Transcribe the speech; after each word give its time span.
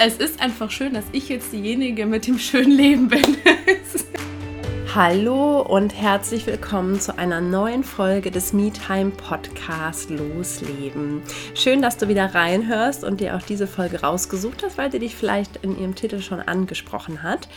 es 0.00 0.16
ist 0.18 0.40
einfach 0.40 0.70
schön, 0.70 0.94
dass 0.94 1.04
ich 1.10 1.28
jetzt 1.28 1.52
diejenige 1.52 2.06
mit 2.06 2.28
dem 2.28 2.38
schönen 2.38 2.70
Leben 2.70 3.08
bin. 3.08 3.36
Hallo 4.94 5.60
und 5.60 5.92
herzlich 5.92 6.46
willkommen 6.46 7.00
zu 7.00 7.18
einer 7.18 7.40
neuen 7.40 7.82
Folge 7.82 8.30
des 8.30 8.52
MeTime 8.52 9.10
Podcast 9.10 10.08
Losleben. 10.10 11.22
Schön, 11.54 11.82
dass 11.82 11.96
du 11.96 12.06
wieder 12.06 12.32
reinhörst 12.32 13.02
und 13.02 13.20
dir 13.20 13.36
auch 13.36 13.42
diese 13.42 13.66
Folge 13.66 14.00
rausgesucht 14.00 14.62
hast, 14.62 14.78
weil 14.78 14.92
sie 14.92 15.00
dich 15.00 15.16
vielleicht 15.16 15.56
in 15.64 15.76
ihrem 15.76 15.96
Titel 15.96 16.20
schon 16.20 16.40
angesprochen 16.40 17.24
hat. 17.24 17.48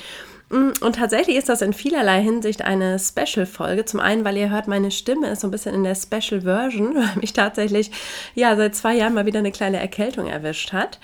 Und 0.50 0.96
tatsächlich 0.96 1.38
ist 1.38 1.48
das 1.48 1.62
in 1.62 1.74
vielerlei 1.74 2.22
Hinsicht 2.22 2.64
eine 2.64 2.98
Special-Folge. 2.98 3.86
Zum 3.86 4.00
einen, 4.00 4.26
weil 4.26 4.36
ihr 4.36 4.50
hört, 4.50 4.68
meine 4.68 4.92
Stimme 4.92 5.30
ist 5.30 5.42
so 5.42 5.48
ein 5.48 5.52
bisschen 5.52 5.76
in 5.76 5.84
der 5.84 5.96
Special-Version, 5.96 6.96
weil 6.96 7.22
mich 7.22 7.34
tatsächlich 7.34 7.92
ja 8.34 8.56
seit 8.56 8.76
zwei 8.76 8.96
Jahren 8.96 9.14
mal 9.14 9.28
wieder 9.28 9.40
eine 9.40 9.52
kleine 9.52 9.80
Erkältung 9.80 10.26
erwischt 10.28 10.74
hat. 10.74 11.00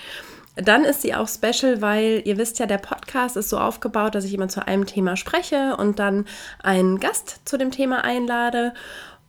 Dann 0.58 0.84
ist 0.84 1.02
sie 1.02 1.14
auch 1.14 1.28
special, 1.28 1.82
weil 1.82 2.22
ihr 2.26 2.38
wisst 2.38 2.60
ja, 2.60 2.66
der 2.66 2.80
Podcast 2.80 3.38
ist 3.38 3.50
so 3.50 3.60
aufgebaut, 3.60 4.16
dass 4.16 4.26
ich 4.26 4.34
immer 4.34 4.48
zu 4.48 4.66
einem 4.68 4.86
Thema 4.86 5.16
spreche 5.16 5.76
und 5.78 6.00
dann 6.00 6.26
einen 6.64 7.00
Gast 7.00 7.42
zu 7.46 7.58
dem 7.58 7.72
Thema 7.72 8.04
einlade. 8.04 8.74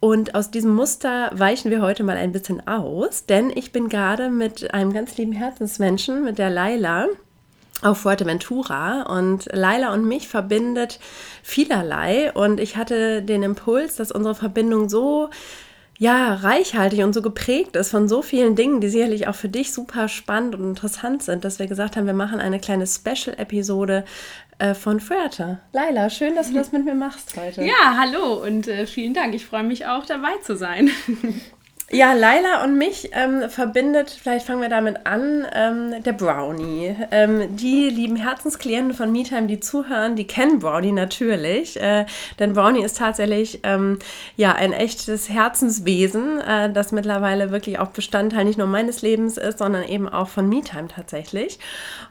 Und 0.01 0.35
aus 0.35 0.51
diesem 0.51 0.75
Muster 0.75 1.31
weichen 1.35 1.71
wir 1.71 1.83
heute 1.83 2.05
mal 2.05 2.17
ein 2.17 2.33
bisschen 2.33 2.67
aus, 2.67 3.27
denn 3.27 3.51
ich 3.55 3.73
bin 3.73 3.89
gerade 3.89 4.31
mit 4.31 4.73
einem 4.73 4.93
ganz 4.93 5.17
lieben 5.17 5.33
Herzensmenschen, 5.33 6.25
mit 6.25 6.39
der 6.39 6.51
Laila, 6.51 7.07
auf 7.83 7.99
Fuerteventura 7.99 9.03
und 9.03 9.49
Laila 9.53 9.93
und 9.93 10.05
mich 10.05 10.29
verbindet 10.29 10.99
vielerlei 11.43 12.33
und 12.33 12.59
ich 12.59 12.77
hatte 12.77 13.23
den 13.23 13.43
Impuls, 13.45 13.97
dass 13.97 14.11
unsere 14.11 14.35
Verbindung 14.35 14.89
so 14.89 15.31
ja, 15.99 16.35
reichhaltig 16.35 17.03
und 17.03 17.13
so 17.13 17.23
geprägt 17.23 17.75
ist 17.75 17.91
von 17.91 18.09
so 18.09 18.23
vielen 18.23 18.55
Dingen, 18.55 18.81
die 18.81 18.89
sicherlich 18.89 19.27
auch 19.27 19.35
für 19.35 19.49
dich 19.49 19.73
super 19.73 20.09
spannend 20.09 20.55
und 20.55 20.63
interessant 20.63 21.25
sind, 21.25 21.45
dass 21.45 21.59
wir 21.59 21.67
gesagt 21.67 21.97
haben, 21.97 22.07
wir 22.07 22.15
machen 22.15 22.39
eine 22.39 22.61
kleine 22.61 22.87
Special-Episode 22.87 24.05
äh, 24.59 24.75
von 24.75 25.01
Fuerte. 25.01 25.59
Laila, 25.73 26.09
schön, 26.09 26.37
dass 26.37 26.49
du 26.49 26.55
das 26.55 26.71
mit 26.71 26.85
mir 26.85 26.95
machst 26.95 27.37
heute. 27.37 27.65
Ja, 27.65 27.97
hallo 27.99 28.45
und 28.45 28.69
äh, 28.69 28.87
vielen 28.87 29.13
Dank. 29.13 29.35
Ich 29.35 29.47
freue 29.47 29.65
mich 29.65 29.87
auch 29.87 30.07
dabei 30.07 30.37
zu 30.45 30.57
sein. 30.57 30.91
Ja, 31.91 32.13
Laila 32.13 32.65
und 32.65 32.77
mich 32.77 33.13
ähm, 33.15 33.49
verbindet, 33.49 34.11
vielleicht 34.11 34.45
fangen 34.45 34.61
wir 34.61 34.69
damit 34.69 35.07
an, 35.07 35.47
ähm, 35.55 36.03
der 36.03 36.13
Brownie. 36.13 36.95
Ähm, 37.11 37.57
die 37.57 37.89
lieben 37.89 38.17
Herzensklienten 38.17 38.93
von 38.93 39.11
MeTime, 39.11 39.47
die 39.47 39.59
zuhören, 39.59 40.15
die 40.15 40.27
kennen 40.27 40.59
Brownie 40.59 40.93
natürlich, 40.93 41.81
äh, 41.81 42.05
denn 42.39 42.53
Brownie 42.53 42.85
ist 42.85 42.99
tatsächlich 42.99 43.61
ähm, 43.63 43.99
ja 44.37 44.53
ein 44.55 44.75
echtes 44.75 45.31
Herzenswesen, 45.31 46.43
äh, 46.43 46.71
das 46.71 46.93
mittlerweile 46.93 47.53
wirklich 47.53 47.79
auch 47.79 47.89
Bestandteil 47.89 48.45
nicht 48.45 48.59
nur 48.59 48.67
meines 48.67 49.01
Lebens 49.01 49.39
ist, 49.39 49.57
sondern 49.57 49.85
eben 49.85 50.11
auch 50.11 50.29
von 50.29 50.47
MeTime 50.47 50.89
tatsächlich. 50.89 51.59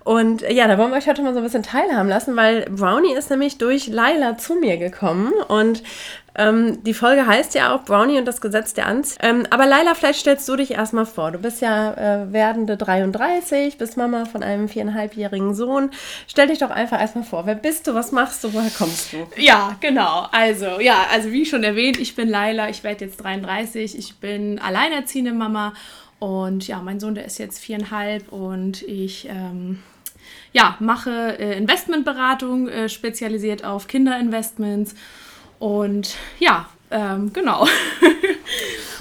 Und 0.03 0.41
äh, 0.41 0.53
ja, 0.53 0.67
da 0.67 0.79
wollen 0.79 0.89
wir 0.89 0.97
euch 0.97 1.07
heute 1.07 1.21
mal 1.21 1.33
so 1.33 1.39
ein 1.39 1.43
bisschen 1.43 1.61
teilhaben 1.61 2.09
lassen, 2.09 2.35
weil 2.35 2.65
Brownie 2.71 3.13
ist 3.13 3.29
nämlich 3.29 3.59
durch 3.59 3.85
Laila 3.85 4.39
zu 4.39 4.55
mir 4.55 4.77
gekommen 4.77 5.33
und 5.49 5.83
ähm, 6.37 6.83
die 6.83 6.93
Folge 6.93 7.25
heißt 7.25 7.55
ja 7.55 7.75
auch 7.75 7.83
Brownie 7.83 8.19
und 8.19 8.25
das 8.25 8.41
Gesetz 8.41 8.73
der 8.73 8.85
Anziehung. 8.85 9.19
Ähm, 9.21 9.47
aber 9.49 9.65
Laila, 9.65 9.95
vielleicht 9.95 10.19
stellst 10.19 10.47
du 10.47 10.55
dich 10.55 10.71
erstmal 10.71 11.05
vor. 11.05 11.31
Du 11.31 11.39
bist 11.39 11.61
ja 11.61 11.93
äh, 11.93 12.31
werdende 12.31 12.77
33, 12.77 13.77
bist 13.77 13.97
Mama 13.97 14.25
von 14.25 14.43
einem 14.43 14.69
viereinhalbjährigen 14.69 15.55
Sohn. 15.55 15.89
Stell 16.27 16.47
dich 16.47 16.59
doch 16.59 16.69
einfach 16.69 17.01
erstmal 17.01 17.23
vor. 17.23 17.45
Wer 17.47 17.55
bist 17.55 17.87
du? 17.87 17.95
Was 17.95 18.11
machst 18.11 18.43
du? 18.43 18.53
Woher 18.53 18.69
kommst 18.69 19.13
du? 19.13 19.27
Ja, 19.35 19.75
genau. 19.79 20.27
Also, 20.31 20.79
ja, 20.79 21.07
also 21.11 21.31
wie 21.31 21.45
schon 21.45 21.63
erwähnt, 21.63 21.99
ich 21.99 22.15
bin 22.15 22.29
Laila, 22.29 22.69
ich 22.69 22.83
werde 22.83 23.05
jetzt 23.05 23.17
33, 23.17 23.97
ich 23.97 24.17
bin 24.17 24.59
alleinerziehende 24.59 25.33
Mama 25.33 25.73
und 26.19 26.67
ja, 26.67 26.81
mein 26.81 26.99
Sohn, 26.99 27.15
der 27.15 27.25
ist 27.25 27.37
jetzt 27.39 27.59
viereinhalb 27.59 28.31
und 28.31 28.81
ich 28.83 29.27
ähm, 29.29 29.79
ja, 30.51 30.77
mache 30.79 31.37
äh, 31.39 31.57
Investmentberatung, 31.57 32.67
äh, 32.67 32.89
spezialisiert 32.89 33.63
auf 33.63 33.87
Kinderinvestments 33.87 34.95
und 35.59 36.15
ja, 36.39 36.67
ähm, 36.91 37.33
genau. 37.33 37.67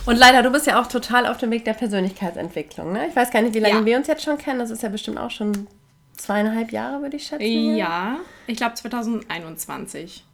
Und 0.06 0.16
leider, 0.16 0.44
du 0.44 0.50
bist 0.50 0.68
ja 0.68 0.80
auch 0.80 0.86
total 0.86 1.26
auf 1.26 1.36
dem 1.38 1.50
Weg 1.50 1.64
der 1.64 1.72
Persönlichkeitsentwicklung. 1.72 2.92
Ne? 2.92 3.08
Ich 3.08 3.16
weiß 3.16 3.32
gar 3.32 3.42
nicht, 3.42 3.54
wie 3.54 3.58
lange 3.58 3.80
ja. 3.80 3.84
wir 3.84 3.96
uns 3.96 4.06
jetzt 4.06 4.22
schon 4.22 4.38
kennen. 4.38 4.60
Das 4.60 4.70
ist 4.70 4.84
ja 4.84 4.88
bestimmt 4.88 5.18
auch 5.18 5.32
schon 5.32 5.66
zweieinhalb 6.16 6.70
Jahre, 6.70 7.02
würde 7.02 7.16
ich 7.16 7.26
schätzen. 7.26 7.76
Ja, 7.76 8.18
ich 8.46 8.56
glaube 8.56 8.74
2021 8.74 10.24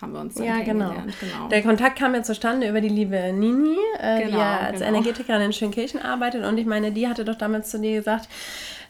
haben 0.00 0.12
wir 0.12 0.20
uns 0.20 0.34
dann 0.34 0.44
ja, 0.44 0.58
genau. 0.58 0.90
genau. 1.20 1.48
Der 1.48 1.62
Kontakt 1.62 1.96
kam 1.96 2.14
ja 2.14 2.24
zustande 2.24 2.68
über 2.68 2.80
die 2.80 2.88
liebe 2.88 3.32
Nini, 3.32 3.76
äh, 4.00 4.24
genau, 4.24 4.30
die 4.30 4.36
ja 4.36 4.58
als 4.58 4.80
genau. 4.80 4.88
Energetikerin 4.88 5.42
in 5.42 5.52
Schönkirchen 5.52 6.02
arbeitet. 6.02 6.44
Und 6.44 6.58
ich 6.58 6.66
meine, 6.66 6.90
die 6.90 7.06
hatte 7.06 7.24
doch 7.24 7.36
damals 7.36 7.70
zu 7.70 7.78
dir 7.78 7.94
gesagt, 7.94 8.28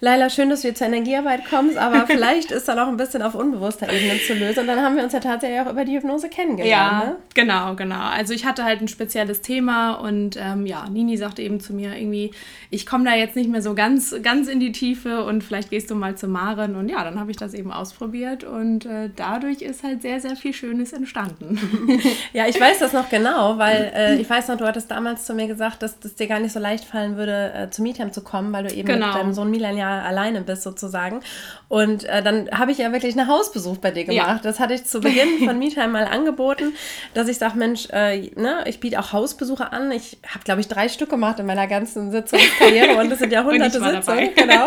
Leila, 0.04 0.30
schön, 0.30 0.50
dass 0.50 0.62
du 0.62 0.74
zur 0.74 0.88
Energiearbeit 0.88 1.44
kommst, 1.48 1.78
aber 1.78 2.06
vielleicht 2.08 2.50
ist 2.50 2.66
da 2.66 2.74
noch 2.74 2.88
ein 2.88 2.96
bisschen 2.96 3.22
auf 3.22 3.36
unbewusster 3.36 3.88
Ebene 3.88 4.18
zu 4.18 4.34
lösen. 4.34 4.58
Und 4.62 4.66
dann 4.66 4.80
haben 4.80 4.96
wir 4.96 5.04
uns 5.04 5.12
ja 5.12 5.20
tatsächlich 5.20 5.60
auch 5.60 5.70
über 5.70 5.84
die 5.84 5.94
Hypnose 5.96 6.28
kennengelernt. 6.28 6.72
Ja, 6.72 7.04
ne? 7.10 7.16
genau, 7.34 7.76
genau. 7.76 8.00
Also 8.10 8.34
ich 8.34 8.44
hatte 8.44 8.64
halt 8.64 8.80
ein 8.80 8.88
spezielles 8.88 9.42
Thema 9.42 9.92
und 9.92 10.36
ähm, 10.36 10.66
ja, 10.66 10.88
Nini 10.90 11.16
sagte 11.16 11.42
eben 11.42 11.60
zu 11.60 11.72
mir 11.72 11.96
irgendwie, 11.96 12.32
ich 12.70 12.84
komme 12.84 13.04
da 13.04 13.14
jetzt 13.14 13.36
nicht 13.36 13.48
mehr 13.48 13.62
so 13.62 13.76
ganz, 13.76 14.12
ganz 14.24 14.48
in 14.48 14.58
die 14.58 14.72
Tiefe 14.72 15.22
und 15.22 15.44
vielleicht 15.44 15.70
gehst 15.70 15.88
du 15.88 15.94
mal 15.94 16.16
zu 16.16 16.26
Maren. 16.26 16.74
Und 16.74 16.88
ja, 16.88 17.04
dann 17.04 17.20
habe 17.20 17.30
ich 17.30 17.36
das 17.36 17.54
eben 17.54 17.70
ausprobiert 17.70 18.42
und 18.42 18.84
äh, 18.84 19.08
dadurch 19.14 19.62
ist 19.62 19.84
halt 19.84 20.02
sehr, 20.02 20.18
sehr 20.18 20.34
viel 20.34 20.52
Schönes 20.52 20.92
entstanden. 20.92 21.60
ja, 22.32 22.48
ich 22.48 22.60
weiß 22.60 22.80
das 22.80 22.92
noch 22.92 23.08
genau, 23.08 23.56
weil 23.56 23.92
äh, 23.94 24.16
ich 24.16 24.28
weiß 24.28 24.48
noch, 24.48 24.56
du 24.56 24.66
hattest 24.66 24.90
damals 24.90 25.26
zu 25.26 25.34
mir 25.34 25.46
gesagt, 25.46 25.80
dass 25.80 25.94
es 26.02 26.16
dir 26.16 26.26
gar 26.26 26.40
nicht 26.40 26.52
so 26.52 26.58
leicht 26.58 26.86
fallen 26.86 27.16
würde, 27.16 27.52
äh, 27.54 27.70
zu 27.70 27.82
Meetime 27.82 28.10
zu 28.10 28.22
kommen, 28.22 28.52
weil 28.52 28.64
du 28.64 28.74
eben 28.74 28.88
genau. 28.88 29.06
mit 29.06 29.14
deinem 29.14 29.32
Sohn 29.32 29.48
Milan 29.48 29.76
ja 29.76 29.91
alleine 30.00 30.40
bist 30.42 30.62
sozusagen. 30.62 31.20
Und 31.68 32.04
äh, 32.04 32.22
dann 32.22 32.50
habe 32.50 32.72
ich 32.72 32.78
ja 32.78 32.92
wirklich 32.92 33.18
einen 33.18 33.28
Hausbesuch 33.28 33.78
bei 33.78 33.90
dir 33.90 34.04
gemacht. 34.04 34.26
Ja. 34.26 34.40
Das 34.42 34.60
hatte 34.60 34.74
ich 34.74 34.84
zu 34.84 35.00
Beginn 35.00 35.38
von 35.44 35.58
MeTime 35.58 35.88
mal 35.88 36.04
angeboten, 36.04 36.74
dass 37.14 37.28
ich 37.28 37.38
sage, 37.38 37.58
Mensch, 37.58 37.88
äh, 37.90 38.30
ne, 38.36 38.64
ich 38.66 38.80
biete 38.80 38.98
auch 39.00 39.12
Hausbesuche 39.12 39.72
an. 39.72 39.90
Ich 39.90 40.18
habe, 40.26 40.44
glaube 40.44 40.60
ich, 40.60 40.68
drei 40.68 40.88
Stück 40.88 41.10
gemacht 41.10 41.38
in 41.38 41.46
meiner 41.46 41.66
ganzen 41.66 42.10
Sitzungskarriere 42.10 42.96
und 42.96 43.10
das 43.10 43.18
sind 43.18 43.32
ja 43.32 43.44
hunderte 43.44 43.80
Sitzungen. 43.80 44.30
Genau. 44.34 44.64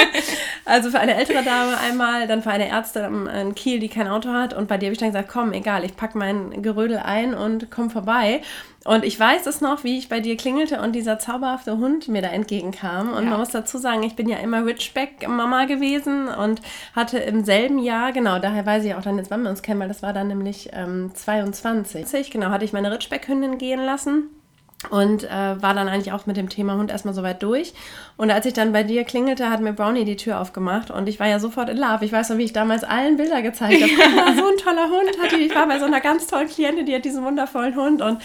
Also 0.65 0.89
für 0.89 0.99
eine 0.99 1.15
ältere 1.15 1.43
Dame 1.43 1.77
einmal, 1.77 2.27
dann 2.27 2.41
für 2.41 2.51
eine 2.51 2.67
Ärztin 2.67 3.27
in 3.27 3.55
Kiel, 3.55 3.79
die 3.79 3.89
kein 3.89 4.07
Auto 4.07 4.29
hat. 4.29 4.53
Und 4.53 4.67
bei 4.67 4.77
dir 4.77 4.87
habe 4.87 4.93
ich 4.93 4.99
dann 4.99 5.09
gesagt, 5.09 5.29
komm, 5.29 5.53
egal, 5.53 5.83
ich 5.83 5.95
packe 5.95 6.17
mein 6.17 6.61
Gerödel 6.61 6.97
ein 6.97 7.33
und 7.33 7.69
komm 7.69 7.89
vorbei. 7.89 8.41
Und 8.85 9.03
ich 9.03 9.19
weiß 9.19 9.47
es 9.47 9.61
noch, 9.61 9.83
wie 9.83 9.97
ich 9.97 10.09
bei 10.09 10.19
dir 10.19 10.37
klingelte 10.37 10.79
und 10.79 10.93
dieser 10.93 11.17
zauberhafte 11.17 11.79
Hund 11.79 12.07
mir 12.07 12.21
da 12.21 12.27
entgegenkam. 12.27 13.13
Und 13.13 13.23
ja. 13.23 13.31
man 13.31 13.39
muss 13.39 13.49
dazu 13.49 13.79
sagen, 13.79 14.03
ich 14.03 14.15
bin 14.15 14.29
ja 14.29 14.37
immer 14.37 14.63
Richback-Mama 14.63 15.65
gewesen 15.65 16.27
und 16.27 16.61
hatte 16.95 17.17
im 17.17 17.43
selben 17.43 17.79
Jahr, 17.79 18.11
genau, 18.11 18.37
daher 18.37 18.63
weiß 18.63 18.85
ich 18.85 18.93
auch 18.93 19.01
dann 19.01 19.17
jetzt, 19.17 19.31
wann 19.31 19.41
wir 19.41 19.49
uns 19.49 19.63
kennen, 19.63 19.79
weil 19.79 19.87
das 19.87 20.03
war 20.03 20.13
dann 20.13 20.27
nämlich 20.27 20.69
ähm, 20.71 21.09
22. 21.15 22.29
Genau, 22.29 22.49
hatte 22.51 22.63
ich 22.63 22.73
meine 22.73 22.91
Ritschbeck-Hündin 22.91 23.57
gehen 23.57 23.83
lassen 23.83 24.29
und 24.89 25.23
äh, 25.23 25.29
war 25.61 25.73
dann 25.73 25.87
eigentlich 25.87 26.11
auch 26.11 26.25
mit 26.25 26.37
dem 26.37 26.49
Thema 26.49 26.75
Hund 26.75 26.91
erstmal 26.91 27.13
soweit 27.13 27.41
durch. 27.43 27.73
Und 28.17 28.31
als 28.31 28.45
ich 28.45 28.53
dann 28.53 28.71
bei 28.71 28.83
dir 28.83 29.03
klingelte, 29.03 29.49
hat 29.49 29.59
mir 29.59 29.73
Brownie 29.73 30.05
die 30.05 30.15
Tür 30.15 30.39
aufgemacht 30.39 30.89
und 30.89 31.09
ich 31.09 31.19
war 31.19 31.27
ja 31.27 31.39
sofort 31.39 31.69
in 31.69 31.77
Love. 31.77 32.05
Ich 32.05 32.13
weiß 32.13 32.29
noch, 32.29 32.37
wie 32.37 32.43
ich 32.43 32.53
damals 32.53 32.85
allen 32.85 33.17
Bilder 33.17 33.41
gezeigt 33.41 33.81
habe. 33.81 33.91
Ja. 34.15 34.33
so 34.33 34.47
ein 34.47 34.57
toller 34.57 34.89
Hund 34.89 35.21
hatte 35.21 35.35
ich. 35.35 35.53
war 35.53 35.67
bei 35.67 35.79
so 35.79 35.85
einer 35.85 35.99
ganz 35.99 36.27
tollen 36.27 36.47
Klientin, 36.47 36.85
die 36.85 36.95
hat 36.95 37.03
diesen 37.03 37.23
wundervollen 37.25 37.75
Hund. 37.75 38.01
Und 38.01 38.21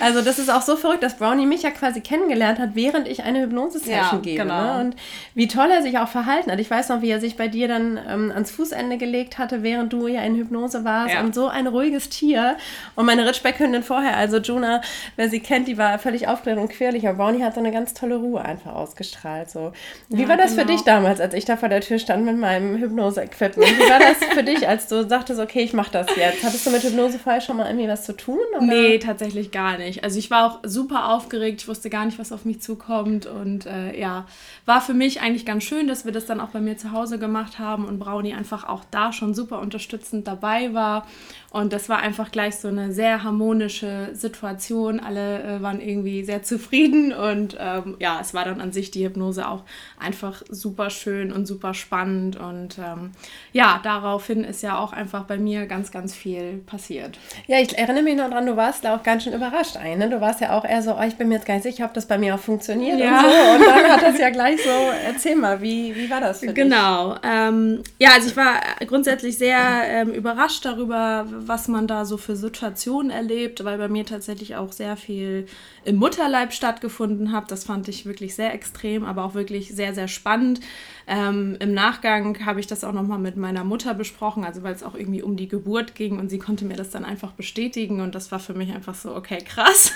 also 0.00 0.20
das 0.20 0.38
ist 0.38 0.50
auch 0.50 0.62
so 0.62 0.76
verrückt, 0.76 1.02
dass 1.02 1.16
Brownie 1.16 1.46
mich 1.46 1.62
ja 1.62 1.70
quasi 1.70 2.00
kennengelernt 2.00 2.58
hat, 2.58 2.70
während 2.74 3.08
ich 3.08 3.24
eine 3.24 3.40
Hypnose-Session 3.42 3.94
ja, 3.94 4.18
gebe. 4.18 4.42
Genau. 4.42 4.78
Ne? 4.78 4.80
Und 4.80 4.96
wie 5.34 5.48
toll 5.48 5.70
er 5.70 5.82
sich 5.82 5.98
auch 5.98 6.08
verhalten 6.08 6.52
hat. 6.52 6.60
Ich 6.60 6.70
weiß 6.70 6.90
noch, 6.90 7.02
wie 7.02 7.10
er 7.10 7.20
sich 7.20 7.36
bei 7.36 7.48
dir 7.48 7.66
dann 7.66 7.98
ähm, 8.08 8.30
ans 8.32 8.50
Fußende 8.50 8.98
gelegt 8.98 9.38
hatte, 9.38 9.62
während 9.62 9.92
du 9.92 10.06
ja 10.06 10.22
in 10.22 10.36
Hypnose 10.36 10.84
warst. 10.84 11.14
Ja. 11.14 11.20
Und 11.20 11.34
so 11.34 11.48
ein 11.48 11.66
ruhiges 11.66 12.08
Tier. 12.08 12.56
Und 12.94 13.06
meine 13.06 13.26
Ritschbeck-Hündin 13.26 13.82
vorher, 13.82 14.16
also 14.16 14.38
Juna, 14.38 14.82
wer 15.16 15.28
sie 15.28 15.40
kennt, 15.40 15.66
die 15.68 15.78
war 15.78 15.98
völlig 16.02 16.28
aufgeregt 16.28 16.60
und 16.60 16.68
quirlig. 16.68 17.06
Aber 17.08 17.24
Brownie 17.24 17.42
hat 17.42 17.54
so 17.54 17.60
eine 17.60 17.72
ganz 17.72 17.94
tolle 17.94 18.16
Ruhe 18.16 18.42
einfach 18.42 18.74
ausgestrahlt. 18.74 19.50
So. 19.50 19.72
Wie 20.08 20.22
ja, 20.22 20.28
war 20.28 20.36
das 20.36 20.50
genau. 20.50 20.62
für 20.62 20.66
dich 20.66 20.82
damals, 20.82 21.20
als 21.20 21.34
ich 21.34 21.44
da 21.44 21.56
vor 21.56 21.68
der 21.68 21.80
Tür 21.80 21.98
stand 21.98 22.24
mit 22.24 22.36
meinem 22.36 22.76
Hypnose-Equipment? 22.76 23.70
Wie 23.78 23.90
war 23.90 24.00
das 24.00 24.18
für 24.34 24.42
dich, 24.42 24.68
als 24.68 24.88
du 24.88 25.08
sagtest, 25.08 25.40
okay, 25.40 25.60
ich 25.60 25.72
mache 25.72 25.92
das 25.92 26.08
jetzt? 26.16 26.42
Hattest 26.42 26.66
du 26.66 26.70
mit 26.70 26.82
Hypnose 26.82 27.18
vorher 27.18 27.40
schon 27.40 27.56
mal 27.56 27.66
irgendwie 27.66 27.88
was 27.88 28.04
zu 28.04 28.14
tun? 28.14 28.38
Oder? 28.56 28.66
Nee, 28.66 28.98
tatsächlich 28.98 29.50
gar 29.50 29.78
nicht. 29.78 30.04
Also 30.04 30.18
ich 30.18 30.30
war 30.30 30.46
auch 30.46 30.58
super 30.64 31.12
aufgeregt. 31.14 31.62
Ich 31.62 31.68
wusste 31.68 31.88
gar 31.88 32.04
nicht, 32.04 32.18
was 32.18 32.32
auf 32.32 32.44
mich 32.44 32.60
zukommt. 32.60 33.26
Und 33.26 33.66
äh, 33.66 33.98
ja, 33.98 34.26
war 34.66 34.80
für 34.80 34.94
mich 34.94 35.20
eigentlich 35.20 35.46
ganz 35.46 35.64
schön, 35.64 35.86
dass 35.86 36.04
wir 36.04 36.12
das 36.12 36.26
dann 36.26 36.40
auch 36.40 36.48
bei 36.48 36.60
mir 36.60 36.76
zu 36.76 36.92
Hause 36.92 37.18
gemacht 37.18 37.58
haben 37.58 37.84
und 37.84 37.98
Brownie 37.98 38.34
einfach 38.34 38.68
auch 38.68 38.84
da 38.90 39.12
schon 39.12 39.34
super 39.34 39.60
unterstützend 39.60 40.26
dabei 40.26 40.74
war. 40.74 41.06
Und 41.52 41.74
das 41.74 41.90
war 41.90 41.98
einfach 41.98 42.32
gleich 42.32 42.56
so 42.56 42.68
eine 42.68 42.92
sehr 42.92 43.22
harmonische 43.22 44.08
Situation. 44.14 45.00
Alle 45.00 45.42
äh, 45.42 45.62
waren 45.62 45.80
irgendwie 45.82 46.24
sehr 46.24 46.42
zufrieden 46.42 47.12
und 47.12 47.56
ähm, 47.60 47.96
ja, 47.98 48.18
es 48.20 48.34
war 48.34 48.44
dann 48.44 48.60
an 48.60 48.72
sich 48.72 48.90
die 48.90 49.04
Hypnose 49.04 49.48
auch 49.48 49.62
einfach 49.98 50.42
super 50.48 50.90
schön 50.90 51.32
und 51.32 51.46
super 51.46 51.74
spannend 51.74 52.36
und 52.36 52.78
ähm, 52.78 53.12
ja, 53.52 53.80
daraufhin 53.82 54.44
ist 54.44 54.62
ja 54.62 54.78
auch 54.78 54.92
einfach 54.92 55.24
bei 55.24 55.38
mir 55.38 55.66
ganz, 55.66 55.90
ganz 55.90 56.14
viel 56.14 56.58
passiert. 56.66 57.18
Ja, 57.46 57.58
ich 57.58 57.76
erinnere 57.76 58.02
mich 58.02 58.16
noch 58.16 58.30
dran, 58.30 58.46
du 58.46 58.56
warst 58.56 58.84
da 58.84 58.96
auch 58.96 59.02
ganz 59.02 59.24
schön 59.24 59.32
überrascht 59.32 59.76
ein. 59.76 59.98
Ne? 59.98 60.08
Du 60.08 60.20
warst 60.20 60.40
ja 60.40 60.56
auch 60.56 60.64
eher 60.64 60.82
so, 60.82 60.94
oh, 60.94 61.02
ich 61.06 61.16
bin 61.16 61.28
mir 61.28 61.34
jetzt 61.34 61.46
gar 61.46 61.54
nicht 61.54 61.64
sicher, 61.64 61.84
ob 61.84 61.94
das 61.94 62.06
bei 62.06 62.18
mir 62.18 62.34
auch 62.34 62.40
funktioniert 62.40 62.98
ja. 62.98 63.18
und 63.18 63.24
so. 63.24 63.28
Und 63.54 63.66
dann 63.66 63.90
hat 63.90 64.02
das 64.02 64.18
ja 64.18 64.30
gleich 64.30 64.62
so, 64.62 64.70
erzähl 65.06 65.36
mal, 65.36 65.60
wie, 65.60 65.94
wie 65.94 66.08
war 66.10 66.20
das 66.20 66.40
für 66.40 66.52
genau. 66.52 67.14
dich? 67.14 67.22
Genau. 67.22 67.48
Ähm, 67.48 67.82
ja, 67.98 68.10
also 68.14 68.28
ich 68.28 68.36
war 68.36 68.60
grundsätzlich 68.86 69.38
sehr 69.38 69.58
ähm, 69.86 70.10
überrascht 70.10 70.64
darüber, 70.64 71.26
was 71.28 71.68
man 71.68 71.86
da 71.86 72.04
so 72.04 72.16
für 72.16 72.36
Situationen 72.36 73.10
erlebt, 73.10 73.64
weil 73.64 73.78
bei 73.78 73.88
mir 73.88 74.04
tatsächlich 74.04 74.56
auch 74.56 74.72
sehr 74.72 74.96
viel 74.96 75.46
im 75.84 75.96
Mutterleib 75.96 76.52
stattgefunden 76.52 77.32
hat. 77.32 77.50
Das 77.50 77.64
fand 77.64 77.88
ich 77.88 78.06
wirklich 78.06 78.34
sehr 78.34 78.54
extrem, 78.54 79.04
aber 79.04 79.24
auch 79.24 79.34
wirklich 79.34 79.74
sehr, 79.74 79.94
sehr 79.94 80.08
spannend. 80.08 80.60
Ähm, 81.06 81.56
Im 81.60 81.74
Nachgang 81.74 82.44
habe 82.44 82.60
ich 82.60 82.66
das 82.66 82.84
auch 82.84 82.92
nochmal 82.92 83.18
mit 83.18 83.36
meiner 83.36 83.64
Mutter 83.64 83.94
besprochen, 83.94 84.44
also 84.44 84.62
weil 84.62 84.74
es 84.74 84.82
auch 84.82 84.94
irgendwie 84.94 85.22
um 85.22 85.36
die 85.36 85.48
Geburt 85.48 85.94
ging 85.94 86.18
und 86.18 86.28
sie 86.28 86.38
konnte 86.38 86.64
mir 86.64 86.76
das 86.76 86.90
dann 86.90 87.04
einfach 87.04 87.32
bestätigen 87.32 88.00
und 88.00 88.14
das 88.14 88.30
war 88.32 88.38
für 88.38 88.54
mich 88.54 88.72
einfach 88.72 88.94
so, 88.94 89.14
okay, 89.14 89.38
krass. 89.38 89.92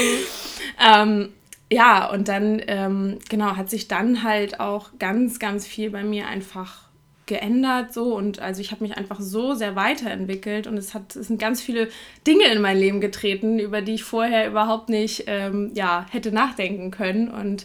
ähm, 0.84 1.30
ja, 1.70 2.10
und 2.10 2.28
dann, 2.28 2.60
ähm, 2.66 3.18
genau, 3.28 3.56
hat 3.56 3.70
sich 3.70 3.88
dann 3.88 4.22
halt 4.22 4.60
auch 4.60 4.90
ganz, 4.98 5.38
ganz 5.38 5.66
viel 5.66 5.90
bei 5.90 6.04
mir 6.04 6.26
einfach 6.28 6.83
geändert 7.26 7.92
so 7.92 8.14
und 8.14 8.38
also 8.38 8.60
ich 8.60 8.70
habe 8.70 8.84
mich 8.84 8.96
einfach 8.96 9.20
so 9.20 9.54
sehr 9.54 9.76
weiterentwickelt 9.76 10.66
und 10.66 10.76
es 10.76 10.94
hat 10.94 11.16
es 11.16 11.28
sind 11.28 11.40
ganz 11.40 11.62
viele 11.62 11.88
Dinge 12.26 12.46
in 12.52 12.60
mein 12.60 12.76
Leben 12.76 13.00
getreten, 13.00 13.58
über 13.58 13.82
die 13.82 13.94
ich 13.94 14.04
vorher 14.04 14.46
überhaupt 14.46 14.88
nicht 14.88 15.24
ähm, 15.26 15.72
ja 15.74 16.06
hätte 16.10 16.32
nachdenken 16.32 16.90
können 16.90 17.28
und 17.28 17.64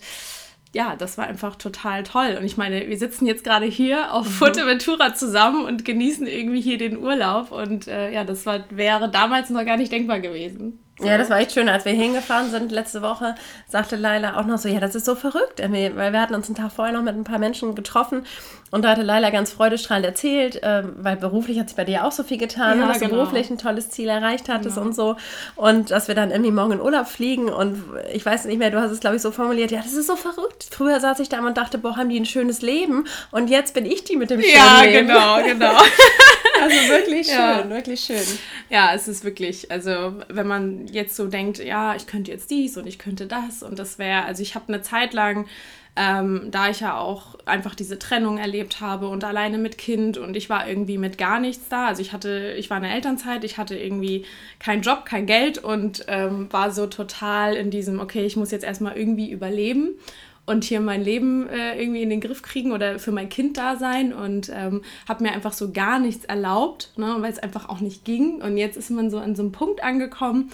ja, 0.74 0.96
das 0.96 1.18
war 1.18 1.26
einfach 1.26 1.56
total 1.56 2.04
toll. 2.04 2.38
Und 2.38 2.46
ich 2.46 2.56
meine, 2.56 2.88
wir 2.88 2.98
sitzen 2.98 3.26
jetzt 3.26 3.44
gerade 3.44 3.66
hier 3.66 4.14
auf 4.14 4.28
mhm. 4.28 4.32
Fuerteventura 4.32 5.16
zusammen 5.16 5.66
und 5.66 5.84
genießen 5.84 6.28
irgendwie 6.28 6.62
hier 6.62 6.78
den 6.78 6.98
Urlaub. 6.98 7.52
Und 7.52 7.88
äh, 7.88 8.12
ja, 8.12 8.24
das 8.24 8.46
war, 8.46 8.66
wäre 8.70 9.10
damals 9.10 9.50
noch 9.50 9.66
gar 9.66 9.78
nicht 9.78 9.92
denkbar 9.92 10.20
gewesen. 10.20 10.80
Ja, 11.02 11.18
das 11.18 11.30
war 11.30 11.40
echt 11.40 11.54
schön. 11.54 11.70
Als 11.70 11.86
wir 11.86 11.94
hingefahren 11.94 12.50
sind 12.50 12.72
letzte 12.72 13.02
Woche, 13.02 13.36
sagte 13.68 13.96
Laila 13.96 14.40
auch 14.40 14.46
noch 14.46 14.58
so, 14.58 14.68
ja, 14.68 14.80
das 14.80 14.96
ist 14.96 15.06
so 15.06 15.16
verrückt, 15.16 15.62
weil 15.62 16.14
wir 16.14 16.22
hatten 16.22 16.36
uns 16.36 16.48
einen 16.48 16.56
Tag 16.56 16.72
vorher 16.72 16.94
noch 16.94 17.04
mit 17.04 17.16
ein 17.16 17.24
paar 17.24 17.40
Menschen 17.40 17.76
getroffen 17.76 18.26
und 18.72 18.84
da 18.84 18.90
hatte 18.90 19.02
Laila 19.02 19.30
ganz 19.30 19.52
freudestrahlend 19.52 20.06
erzählt, 20.06 20.62
äh, 20.62 20.84
weil 20.98 21.16
beruflich 21.16 21.60
hat 21.60 21.70
sich 21.70 21.76
bei 21.76 21.86
dir 21.86 22.06
auch 22.06 22.12
so 22.12 22.24
viel 22.24 22.38
getan, 22.38 22.80
ja, 22.80 22.88
dass 22.88 23.00
genau. 23.00 23.10
du 23.10 23.16
beruflich 23.16 23.50
ein 23.50 23.58
tolles 23.58 23.90
Ziel 23.90 24.10
erreicht 24.10 24.50
hattest 24.50 24.76
genau. 24.76 24.88
und 24.88 24.96
so 24.96 25.16
und 25.56 25.92
dass 25.92 26.08
wir 26.08 26.16
dann 26.16 26.32
irgendwie 26.32 26.52
morgen 26.52 26.74
in 26.74 26.82
Urlaub 26.82 27.08
fliegen 27.08 27.50
und 27.50 27.84
ich 28.14 28.26
weiß 28.26 28.46
nicht 28.46 28.60
mehr, 28.60 28.70
du 28.70 28.80
hast 28.80 28.92
es 28.92 29.00
glaube 29.00 29.16
ich 29.16 29.22
so 29.22 29.32
formuliert, 29.32 29.72
ja, 29.72 29.82
das 29.82 29.94
ist 29.94 30.08
so 30.08 30.16
verrückt. 30.16 30.68
Früher 30.70 31.00
saß 31.00 31.20
ich 31.20 31.30
da 31.30 31.40
und 31.40 31.58
dachte, 31.58 31.78
boah, 31.78 31.96
haben 31.96 32.10
die 32.10 32.20
ein 32.20 32.26
schönes 32.26 32.62
Leben 32.62 33.06
und 33.32 33.50
jetzt 33.50 33.74
bin 33.74 33.86
ich 33.86 34.04
die 34.04 34.18
mit 34.18 34.30
dem 34.30 34.42
schönen 34.42 34.56
ja, 34.56 34.82
Leben. 34.82 35.10
Ja, 35.10 35.40
genau, 35.40 35.50
genau. 35.54 35.82
also 36.62 36.76
wirklich 36.90 37.28
schön, 37.32 37.36
ja. 37.36 37.70
wirklich 37.70 38.00
schön. 38.02 38.40
Ja, 38.70 38.94
es 38.94 39.08
ist 39.08 39.24
wirklich, 39.24 39.72
also 39.72 40.16
wenn 40.28 40.48
man 40.48 40.88
jetzt 40.88 41.16
so 41.16 41.28
denkt, 41.28 41.60
ja, 41.60 41.96
ich 41.96 42.08
könnte 42.08 42.32
jetzt 42.32 42.52
dies 42.52 42.78
und 42.78 42.88
ich 42.88 43.00
könnte 43.00 43.28
das 43.28 43.64
und 43.64 43.80
das 43.80 44.00
wäre, 44.00 44.26
also 44.26 44.42
ich 44.42 44.56
habe 44.56 44.68
eine 44.68 44.82
Zeit 44.82 45.14
lang, 45.14 45.48
ähm, 45.96 46.48
da 46.52 46.70
ich 46.70 46.80
ja 46.80 46.98
auch 46.98 47.36
einfach 47.46 47.76
diese 47.76 48.00
Trennung 48.00 48.38
erlebt 48.38 48.80
habe 48.80 49.10
und 49.10 49.24
alleine 49.24 49.58
mit 49.58 49.78
Kind 49.78 50.18
und 50.18 50.38
ich 50.38 50.50
war 50.50 50.68
irgendwie 50.68 50.98
mit 50.98 51.18
gar 51.18 51.40
nichts 51.40 51.68
da. 51.68 51.88
Also 51.88 52.02
ich 52.02 52.14
hatte, 52.14 52.54
ich 52.58 52.70
war 52.70 52.78
in 52.78 52.84
der 52.84 52.94
Elternzeit, 52.94 53.44
ich 53.44 53.58
hatte 53.58 53.76
irgendwie 53.76 54.26
keinen 54.60 54.82
Job, 54.82 55.06
kein 55.06 55.26
Geld 55.26 55.58
und 55.58 56.06
ähm, 56.08 56.48
war 56.52 56.72
so 56.72 56.88
total 56.88 57.56
in 57.56 57.70
diesem, 57.70 58.00
okay, 58.00 58.26
ich 58.26 58.38
muss 58.38 58.52
jetzt 58.52 58.64
erstmal 58.64 58.98
irgendwie 58.98 59.30
überleben 59.30 60.00
und 60.50 60.64
hier 60.64 60.82
mein 60.82 61.04
Leben 61.04 61.48
äh, 61.48 61.80
irgendwie 61.80 62.02
in 62.02 62.10
den 62.10 62.22
Griff 62.22 62.42
kriegen 62.42 62.72
oder 62.72 62.98
für 62.98 63.12
mein 63.12 63.30
Kind 63.30 63.58
da 63.58 63.76
sein 63.76 64.12
und 64.14 64.52
ähm, 64.54 64.82
habe 65.08 65.24
mir 65.24 65.32
einfach 65.32 65.54
so 65.54 65.72
gar 65.72 66.00
nichts 66.00 66.26
erlaubt, 66.26 66.92
ne, 66.98 67.18
weil 67.20 67.32
es 67.32 67.38
einfach 67.38 67.70
auch 67.70 67.82
nicht 67.82 68.04
ging. 68.04 68.42
Und 68.42 68.58
jetzt 68.58 68.76
ist 68.76 68.90
man 68.90 69.12
so 69.12 69.20
an 69.20 69.36
so 69.36 69.44
einem 69.44 69.52
Punkt 69.52 69.84
angekommen, 69.84 70.52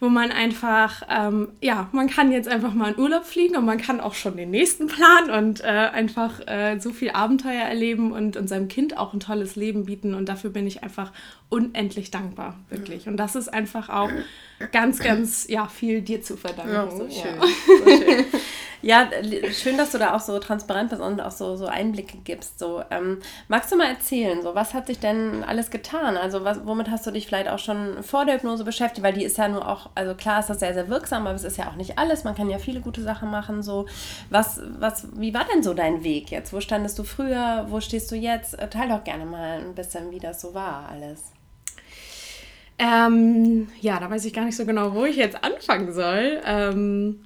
wo 0.00 0.08
man 0.08 0.30
einfach, 0.30 1.02
ähm, 1.08 1.48
ja, 1.60 1.88
man 1.92 2.08
kann 2.08 2.30
jetzt 2.30 2.46
einfach 2.46 2.74
mal 2.74 2.92
in 2.92 2.98
Urlaub 2.98 3.24
fliegen 3.24 3.56
und 3.56 3.64
man 3.64 3.78
kann 3.78 4.00
auch 4.00 4.14
schon 4.14 4.36
den 4.36 4.50
nächsten 4.50 4.86
planen 4.86 5.30
und 5.30 5.60
äh, 5.60 5.66
einfach 5.66 6.46
äh, 6.46 6.78
so 6.78 6.90
viel 6.90 7.10
Abenteuer 7.10 7.62
erleben 7.62 8.12
und, 8.12 8.36
und 8.36 8.48
seinem 8.48 8.68
Kind 8.68 8.96
auch 8.98 9.14
ein 9.14 9.20
tolles 9.20 9.56
Leben 9.56 9.86
bieten. 9.86 10.14
Und 10.14 10.28
dafür 10.28 10.50
bin 10.50 10.66
ich 10.66 10.82
einfach 10.84 11.10
unendlich 11.48 12.10
dankbar, 12.10 12.54
wirklich. 12.68 13.08
Und 13.08 13.16
das 13.16 13.34
ist 13.34 13.52
einfach 13.52 13.88
auch 13.88 14.10
ganz, 14.72 14.98
ganz, 15.00 15.48
ja, 15.48 15.66
viel 15.66 16.02
dir 16.02 16.22
zu 16.22 16.36
verdanken. 16.36 16.72
Ja, 16.72 16.90
so 16.90 17.08
schön. 17.08 17.34
Ja. 17.40 17.46
So 17.66 18.04
schön. 18.04 18.24
Ja, 18.80 19.10
schön, 19.52 19.76
dass 19.76 19.90
du 19.90 19.98
da 19.98 20.14
auch 20.14 20.20
so 20.20 20.38
transparent 20.38 20.90
bist 20.90 21.02
und 21.02 21.20
auch 21.20 21.32
so, 21.32 21.56
so 21.56 21.66
Einblicke 21.66 22.18
gibst. 22.18 22.60
So, 22.60 22.82
ähm, 22.90 23.18
magst 23.48 23.72
du 23.72 23.76
mal 23.76 23.88
erzählen, 23.88 24.40
so, 24.40 24.54
was 24.54 24.72
hat 24.72 24.86
sich 24.86 25.00
denn 25.00 25.42
alles 25.42 25.70
getan? 25.70 26.16
Also 26.16 26.44
was, 26.44 26.64
womit 26.64 26.88
hast 26.88 27.06
du 27.06 27.10
dich 27.10 27.26
vielleicht 27.26 27.48
auch 27.48 27.58
schon 27.58 28.02
vor 28.04 28.24
der 28.24 28.36
Hypnose 28.36 28.62
beschäftigt? 28.64 29.02
Weil 29.02 29.14
die 29.14 29.24
ist 29.24 29.36
ja 29.36 29.48
nur 29.48 29.68
auch, 29.68 29.90
also 29.96 30.14
klar 30.14 30.38
ist 30.38 30.48
das 30.48 30.60
sehr, 30.60 30.74
sehr 30.74 30.88
wirksam, 30.88 31.26
aber 31.26 31.34
es 31.34 31.44
ist 31.44 31.58
ja 31.58 31.68
auch 31.68 31.74
nicht 31.74 31.98
alles. 31.98 32.22
Man 32.22 32.36
kann 32.36 32.50
ja 32.50 32.58
viele 32.58 32.80
gute 32.80 33.02
Sachen 33.02 33.30
machen. 33.30 33.62
So, 33.62 33.86
was, 34.30 34.60
was, 34.78 35.08
wie 35.16 35.34
war 35.34 35.44
denn 35.52 35.62
so 35.64 35.74
dein 35.74 36.04
Weg 36.04 36.30
jetzt? 36.30 36.52
Wo 36.52 36.60
standest 36.60 36.98
du 36.98 37.02
früher? 37.02 37.66
Wo 37.68 37.80
stehst 37.80 38.10
du 38.12 38.14
jetzt? 38.14 38.56
Teil 38.70 38.88
doch 38.90 39.02
gerne 39.02 39.26
mal 39.26 39.58
ein 39.58 39.74
bisschen, 39.74 40.12
wie 40.12 40.20
das 40.20 40.40
so 40.40 40.54
war 40.54 40.88
alles. 40.88 41.32
Ähm, 42.78 43.68
ja, 43.80 43.98
da 43.98 44.08
weiß 44.08 44.24
ich 44.24 44.32
gar 44.32 44.44
nicht 44.44 44.56
so 44.56 44.64
genau, 44.64 44.94
wo 44.94 45.04
ich 45.04 45.16
jetzt 45.16 45.42
anfangen 45.42 45.92
soll. 45.92 46.40
Ähm, 46.44 47.24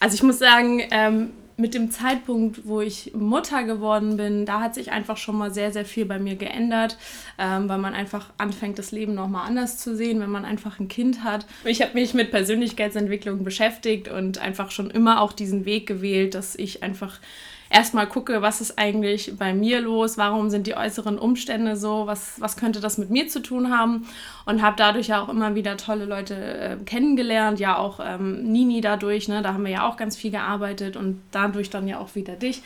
also 0.00 0.14
ich 0.14 0.22
muss 0.22 0.38
sagen, 0.38 0.82
ähm, 0.90 1.30
mit 1.60 1.74
dem 1.74 1.90
Zeitpunkt, 1.90 2.66
wo 2.66 2.80
ich 2.80 3.12
Mutter 3.14 3.62
geworden 3.64 4.16
bin, 4.16 4.46
da 4.46 4.60
hat 4.60 4.74
sich 4.74 4.90
einfach 4.90 5.18
schon 5.18 5.36
mal 5.36 5.52
sehr, 5.52 5.72
sehr 5.72 5.84
viel 5.84 6.06
bei 6.06 6.18
mir 6.18 6.36
geändert, 6.36 6.96
ähm, 7.38 7.68
weil 7.68 7.78
man 7.78 7.94
einfach 7.94 8.30
anfängt, 8.38 8.78
das 8.78 8.92
Leben 8.92 9.14
nochmal 9.14 9.46
anders 9.46 9.76
zu 9.76 9.94
sehen, 9.94 10.20
wenn 10.20 10.30
man 10.30 10.44
einfach 10.44 10.80
ein 10.80 10.88
Kind 10.88 11.22
hat. 11.22 11.46
Ich 11.64 11.82
habe 11.82 11.94
mich 11.94 12.14
mit 12.14 12.30
Persönlichkeitsentwicklung 12.30 13.44
beschäftigt 13.44 14.08
und 14.08 14.38
einfach 14.38 14.70
schon 14.70 14.90
immer 14.90 15.20
auch 15.20 15.32
diesen 15.32 15.66
Weg 15.66 15.86
gewählt, 15.86 16.34
dass 16.34 16.56
ich 16.56 16.82
einfach 16.82 17.20
erstmal 17.70 18.08
gucke, 18.08 18.42
was 18.42 18.60
ist 18.60 18.78
eigentlich 18.78 19.32
bei 19.38 19.54
mir 19.54 19.80
los, 19.80 20.18
warum 20.18 20.50
sind 20.50 20.66
die 20.66 20.76
äußeren 20.76 21.18
Umstände 21.18 21.76
so, 21.76 22.06
was, 22.06 22.40
was 22.40 22.56
könnte 22.56 22.80
das 22.80 22.98
mit 22.98 23.10
mir 23.10 23.28
zu 23.28 23.40
tun 23.40 23.70
haben? 23.70 24.06
Und 24.44 24.60
habe 24.60 24.76
dadurch 24.76 25.06
ja 25.06 25.22
auch 25.22 25.28
immer 25.28 25.54
wieder 25.54 25.76
tolle 25.76 26.04
Leute 26.04 26.34
äh, 26.34 26.76
kennengelernt, 26.84 27.60
ja 27.60 27.78
auch 27.78 28.00
ähm, 28.04 28.42
Nini 28.42 28.80
dadurch, 28.80 29.28
ne, 29.28 29.40
da 29.40 29.54
haben 29.54 29.64
wir 29.64 29.70
ja 29.70 29.88
auch 29.88 29.96
ganz 29.96 30.16
viel 30.16 30.32
gearbeitet 30.32 30.96
und 30.96 31.22
dadurch 31.30 31.70
dann 31.70 31.86
ja 31.88 32.00
auch 32.00 32.14
wieder 32.16 32.34
dich. 32.34 32.62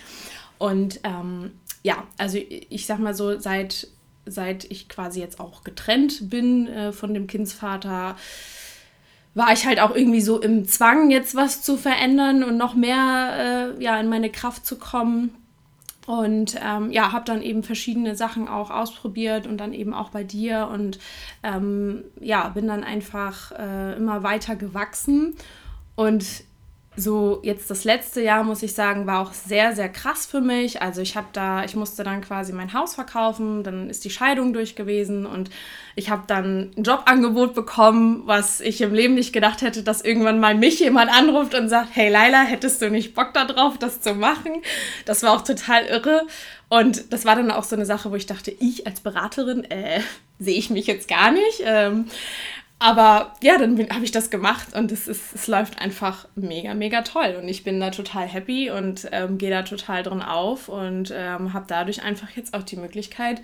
Und 0.59 1.01
ähm, 1.05 1.53
ja, 1.83 2.05
also 2.17 2.39
ich 2.39 2.87
sag 2.87 2.99
mal 2.99 3.15
so, 3.15 3.39
seit, 3.39 3.89
seit 4.25 4.65
ich 4.65 4.89
quasi 4.89 5.21
jetzt 5.21 5.39
auch 5.39 5.65
getrennt 5.65 6.31
bin 6.31 6.67
äh, 6.67 6.93
von 6.93 7.12
dem 7.12 7.27
Kindsvater, 7.27 8.17
war 9.34 9.52
ich 9.52 9.66
halt 9.66 9.81
auch 9.81 9.94
irgendwie 9.94 10.20
so 10.20 10.40
im 10.40 10.66
Zwang, 10.66 11.10
jetzt 11.10 11.34
was 11.34 11.62
zu 11.62 11.76
verändern 11.76 12.44
und 12.44 12.56
noch 12.56 12.75
mehr 12.75 13.75
äh, 13.76 13.82
ja, 13.82 13.98
in 13.98 14.08
meine 14.08 14.31
Kraft 14.31 14.64
zu 14.64 14.78
kommen. 14.78 15.34
Und 16.06 16.56
ähm, 16.62 16.90
ja, 16.90 17.12
habe 17.12 17.25
dann 17.25 17.40
eben 17.40 17.62
verschiedene 17.62 18.14
Sachen 18.14 18.46
auch 18.46 18.70
ausprobiert 18.70 19.46
und 19.46 19.56
dann 19.56 19.72
eben 19.72 19.94
auch 19.94 20.10
bei 20.10 20.22
dir 20.22 20.69
und 20.70 20.98
ähm, 21.43 22.05
ja, 22.20 22.48
bin 22.50 22.67
dann 22.67 22.84
einfach 22.84 23.53
äh, 23.53 23.96
immer 23.96 24.22
weiter 24.22 24.55
gewachsen. 24.55 25.34
Und 25.96 26.44
so 26.96 27.41
jetzt 27.43 27.70
das 27.70 27.84
letzte 27.84 28.20
Jahr, 28.20 28.44
muss 28.44 28.63
ich 28.63 28.74
sagen, 28.74 29.06
war 29.06 29.20
auch 29.20 29.32
sehr, 29.32 29.74
sehr 29.74 29.89
krass 29.89 30.27
für 30.27 30.41
mich. 30.41 30.81
Also 30.81 31.01
ich 31.01 31.17
habe 31.17 31.27
da, 31.32 31.65
ich 31.65 31.74
musste 31.74 32.05
dann 32.05 32.20
quasi 32.20 32.53
mein 32.53 32.72
Haus 32.72 32.94
verkaufen, 32.94 33.65
dann 33.65 33.91
ist 33.91 34.05
die 34.05 34.10
Scheidung 34.10 34.53
durch 34.53 34.77
gewesen 34.77 35.27
und 35.27 35.51
ich 35.96 36.10
habe 36.10 36.22
dann 36.27 36.70
ein 36.77 36.82
Jobangebot 36.84 37.55
bekommen, 37.55 38.22
was 38.27 38.60
ich 38.60 38.81
im 38.81 38.94
Leben 38.94 39.15
nicht 39.15 39.32
gedacht 39.32 39.63
hätte, 39.63 39.82
dass 39.82 40.03
irgendwann 40.03 40.39
mal 40.39 40.55
mich 40.55 40.79
jemand 40.79 41.10
anruft 41.10 41.55
und 41.55 41.69
sagt, 41.69 41.89
hey 41.93 42.10
Laila, 42.10 42.43
hättest 42.43 42.81
du 42.81 42.91
nicht 42.91 43.15
Bock 43.15 43.32
darauf, 43.34 43.77
das 43.79 44.01
zu 44.01 44.15
machen? 44.15 44.63
Das 45.05 45.22
war 45.22 45.32
auch 45.32 45.43
total 45.43 45.86
irre. 45.86 46.22
Und 46.69 47.13
das 47.13 47.24
war 47.24 47.36
dann 47.36 47.51
auch 47.51 47.65
so 47.65 47.77
eine 47.77 47.86
Sache, 47.86 48.10
wo 48.10 48.15
ich 48.17 48.27
dachte, 48.27 48.51
ich 48.51 48.86
als 48.86 49.01
Beraterin, 49.01 49.65
äh, 49.65 50.01
sehe 50.39 50.58
ich 50.58 50.70
mich 50.70 50.86
jetzt 50.86 51.08
gar 51.08 51.31
nicht. 51.31 51.63
Ähm, 51.65 52.06
aber 52.78 53.34
ja, 53.43 53.56
dann 53.56 53.78
habe 53.90 54.04
ich 54.04 54.10
das 54.10 54.31
gemacht 54.31 54.74
und 54.74 54.93
es, 54.93 55.08
ist, 55.08 55.34
es 55.34 55.46
läuft 55.46 55.78
einfach 55.78 56.26
mega, 56.34 56.74
mega 56.74 57.02
toll. 57.02 57.38
Und 57.40 57.48
ich 57.48 57.64
bin 57.64 57.81
da 57.81 57.90
total 57.90 58.26
happy 58.26 58.70
und 58.70 59.08
ähm, 59.12 59.38
gehe 59.38 59.50
da 59.50 59.62
total 59.62 60.02
drin 60.02 60.22
auf 60.22 60.69
und 60.69 61.12
ähm, 61.14 61.52
habe 61.52 61.64
dadurch 61.69 62.02
einfach 62.02 62.31
jetzt 62.36 62.52
auch 62.52 62.62
die 62.62 62.76
Möglichkeit, 62.76 63.40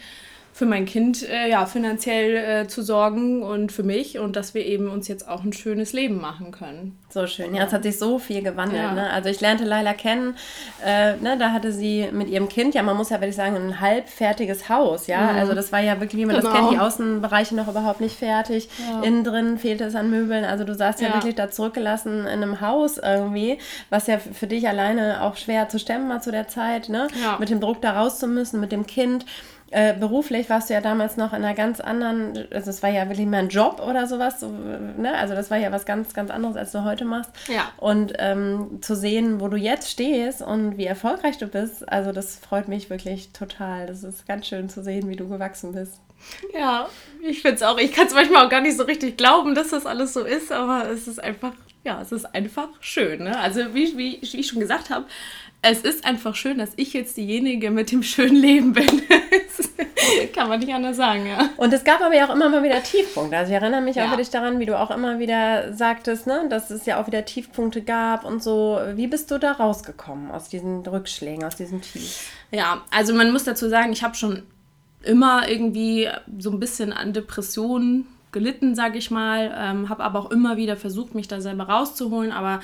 für 0.53 0.67
mein 0.67 0.85
Kind 0.85 1.27
äh, 1.29 1.49
ja, 1.49 1.65
finanziell 1.65 2.37
äh, 2.37 2.69
zu 2.69 2.83
sorgen 2.83 3.43
und 3.43 3.73
für 3.73 3.83
mich 3.83 4.19
und 4.19 4.37
dass 4.37 4.53
wir 4.53 4.67
eben 4.67 4.91
uns 4.91 5.09
jetzt 5.09 5.29
auch 5.29 5.45
ein 5.45 5.53
schönes 5.53 5.93
Leben 5.93 6.21
machen 6.21 6.51
können. 6.51 6.99
So 7.09 7.27
schön. 7.27 7.55
Ja, 7.55 7.65
es 7.65 7.73
hat 7.73 7.83
sich 7.83 7.99
so 7.99 8.19
viel 8.19 8.43
gewandelt. 8.43 8.83
Ja. 8.83 8.93
Ne? 8.93 9.11
Also 9.11 9.29
ich 9.29 9.41
lernte 9.41 9.65
Laila 9.65 9.95
kennen, 9.95 10.37
äh, 10.85 11.17
ne, 11.17 11.37
da 11.39 11.53
hatte 11.53 11.73
sie 11.73 12.09
mit 12.13 12.29
ihrem 12.29 12.49
Kind, 12.49 12.75
ja, 12.75 12.83
man 12.83 12.97
muss 12.97 13.11
ja 13.11 13.21
wirklich 13.21 13.37
sagen, 13.37 13.57
ein 13.57 13.81
halbfertiges 13.81 14.69
Haus, 14.69 15.07
ja. 15.07 15.33
Mhm. 15.33 15.39
Also 15.39 15.55
das 15.55 15.73
war 15.73 15.81
ja 15.81 16.01
wirklich, 16.01 16.21
wie 16.21 16.27
man 16.27 16.37
genau. 16.37 16.51
das 16.51 16.59
kennt, 16.59 16.73
die 16.73 16.79
Außenbereiche 16.79 17.55
noch 17.55 17.69
überhaupt 17.69 18.01
nicht 18.01 18.17
fertig. 18.17 18.69
Ja. 18.89 19.03
Innen 19.03 19.25
drin 19.25 19.59
fehlte 19.59 19.85
es 19.85 19.95
an 19.95 20.11
Möbeln. 20.11 20.45
Also 20.45 20.65
du 20.65 20.75
saßt 20.75 21.01
ja, 21.01 21.09
ja 21.09 21.15
wirklich 21.15 21.35
da 21.37 21.51
zurückgelassen 21.51 22.21
in 22.21 22.43
einem 22.43 22.61
Haus 22.61 22.99
irgendwie, 22.99 23.59
was 23.89 24.07
ja 24.07 24.19
für 24.19 24.47
dich 24.47 24.69
alleine 24.69 25.23
auch 25.23 25.37
schwer 25.37 25.69
zu 25.69 25.79
stemmen 25.79 26.09
war 26.09 26.21
zu 26.21 26.31
der 26.31 26.49
Zeit, 26.49 26.89
ne? 26.89 27.09
Ja. 27.23 27.39
Mit 27.39 27.51
dem 27.51 27.61
Druck 27.61 27.81
da 27.83 27.99
raus 27.99 28.19
zu 28.19 28.27
müssen, 28.27 28.61
mit 28.61 28.73
dem 28.73 28.87
Kind. 28.87 29.25
Äh, 29.73 29.95
beruflich 29.95 30.51
warst 30.51 30.69
du 30.69 30.75
ja 30.75 30.81
damals 30.81 31.17
noch 31.17 31.33
in 31.33 31.45
einer 31.45 31.55
ganz 31.55 31.79
anderen, 31.79 32.49
also 32.53 32.71
es 32.71 32.83
war 32.83 32.91
ja 32.91 33.09
wirklich 33.09 33.27
mehr 33.27 33.39
ein 33.39 33.49
Job 33.49 33.81
oder 33.81 34.09
sowas, 34.09 34.41
so, 34.41 34.49
ne? 34.49 35.15
also 35.15 35.37
das 35.37 35.49
war 35.49 35.59
ja 35.59 35.71
was 35.71 35.87
ganz, 35.87 36.13
ganz 36.13 36.31
anderes, 36.31 36.57
als 36.57 36.73
du 36.73 36.83
heute 36.83 37.05
machst. 37.05 37.31
Ja. 37.47 37.71
Und 37.77 38.15
ähm, 38.19 38.81
zu 38.81 38.97
sehen, 38.97 39.41
wo 39.41 39.47
du 39.47 39.57
jetzt 39.57 39.89
stehst 39.89 40.43
und 40.43 40.77
wie 40.77 40.87
erfolgreich 40.87 41.39
du 41.39 41.47
bist, 41.47 41.89
also 41.89 42.11
das 42.11 42.37
freut 42.37 42.67
mich 42.67 42.91
wirklich 42.91 43.31
total. 43.33 43.87
Das 43.87 44.03
ist 44.03 44.27
ganz 44.27 44.49
schön 44.49 44.69
zu 44.69 44.83
sehen, 44.83 45.09
wie 45.09 45.17
du 45.17 45.29
gewachsen 45.29 45.73
bist. 45.73 46.01
Ja, 46.53 46.89
ich 47.23 47.43
finde 47.43 47.57
es 47.57 47.63
auch, 47.63 47.79
ich 47.79 47.93
kann 47.93 48.09
es 48.09 48.15
manchmal 48.15 48.47
auch 48.47 48.51
gar 48.51 48.61
nicht 48.61 48.77
so 48.77 48.83
richtig 48.83 49.17
glauben, 49.17 49.55
dass 49.55 49.69
das 49.71 49.87
alles 49.87 50.13
so 50.13 50.25
ist, 50.25 50.51
aber 50.51 50.91
es 50.91 51.07
ist 51.07 51.23
einfach, 51.23 51.53
ja, 51.85 52.01
es 52.01 52.11
ist 52.11 52.35
einfach 52.35 52.69
schön. 52.81 53.23
Ne? 53.25 53.39
Also 53.39 53.73
wie, 53.73 53.97
wie, 53.97 54.19
wie 54.21 54.41
ich 54.41 54.47
schon 54.49 54.61
gesagt 54.61 54.91
habe, 54.91 55.07
es 55.63 55.83
ist 55.83 56.05
einfach 56.05 56.35
schön, 56.35 56.59
dass 56.59 56.71
ich 56.77 56.93
jetzt 56.93 57.17
diejenige 57.17 57.71
mit 57.71 57.93
dem 57.93 58.03
schönen 58.03 58.37
Leben 58.37 58.73
bin. 58.73 58.87
kann 60.35 60.49
man 60.49 60.61
nicht 60.61 60.73
anders 60.73 60.97
sagen, 60.97 61.27
ja. 61.27 61.51
Und 61.57 61.73
es 61.73 61.85
gab 61.85 62.01
aber 62.01 62.15
ja 62.15 62.27
auch 62.27 62.35
immer 62.35 62.49
mal 62.49 62.63
wieder 62.63 62.83
Tiefpunkte. 62.83 63.37
Also 63.37 63.53
ich 63.53 63.61
erinnere 63.61 63.83
mich 63.83 63.97
ja. 63.97 64.07
auch 64.07 64.11
wirklich 64.11 64.31
daran, 64.31 64.59
wie 64.59 64.67
du 64.67 64.79
auch 64.79 64.91
immer 64.91 65.19
wieder 65.19 65.75
sagtest, 65.75 66.27
ne, 66.27 66.47
dass 66.49 66.71
es 66.71 66.87
ja 66.87 67.01
auch 67.01 67.07
wieder 67.07 67.25
Tiefpunkte 67.25 67.83
gab 67.83 68.25
und 68.25 68.43
so. 68.43 68.81
Wie 68.95 69.07
bist 69.07 69.31
du 69.31 69.39
da 69.39 69.53
rausgekommen 69.53 70.31
aus 70.31 70.49
diesen 70.49 70.81
Rückschlägen, 70.87 71.45
aus 71.45 71.57
diesem 71.57 71.83
Tief? 71.83 72.31
Ja, 72.51 72.83
also 72.91 73.15
man 73.15 73.31
muss 73.33 73.45
dazu 73.45 73.69
sagen, 73.69 73.93
ich 73.93 74.03
habe 74.03 74.15
schon 74.15 74.43
immer 75.03 75.49
irgendwie 75.49 76.09
so 76.39 76.51
ein 76.51 76.61
bisschen 76.61 76.93
an 76.93 77.13
Depressionen 77.13 78.07
gelitten, 78.33 78.75
sage 78.75 78.99
ich 78.99 79.11
mal, 79.11 79.53
ähm, 79.57 79.89
habe 79.89 80.05
aber 80.05 80.21
auch 80.21 80.31
immer 80.31 80.57
wieder 80.57 80.77
versucht, 80.77 81.15
mich 81.15 81.27
da 81.27 81.41
selber 81.41 81.65
rauszuholen, 81.65 82.31
aber 82.33 82.61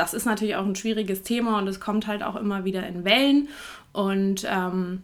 das 0.00 0.14
ist 0.14 0.24
natürlich 0.24 0.56
auch 0.56 0.64
ein 0.64 0.76
schwieriges 0.76 1.22
Thema 1.22 1.58
und 1.58 1.68
es 1.68 1.78
kommt 1.78 2.06
halt 2.06 2.22
auch 2.22 2.36
immer 2.36 2.64
wieder 2.64 2.86
in 2.86 3.04
Wellen. 3.04 3.48
Und 3.92 4.46
ähm, 4.50 5.02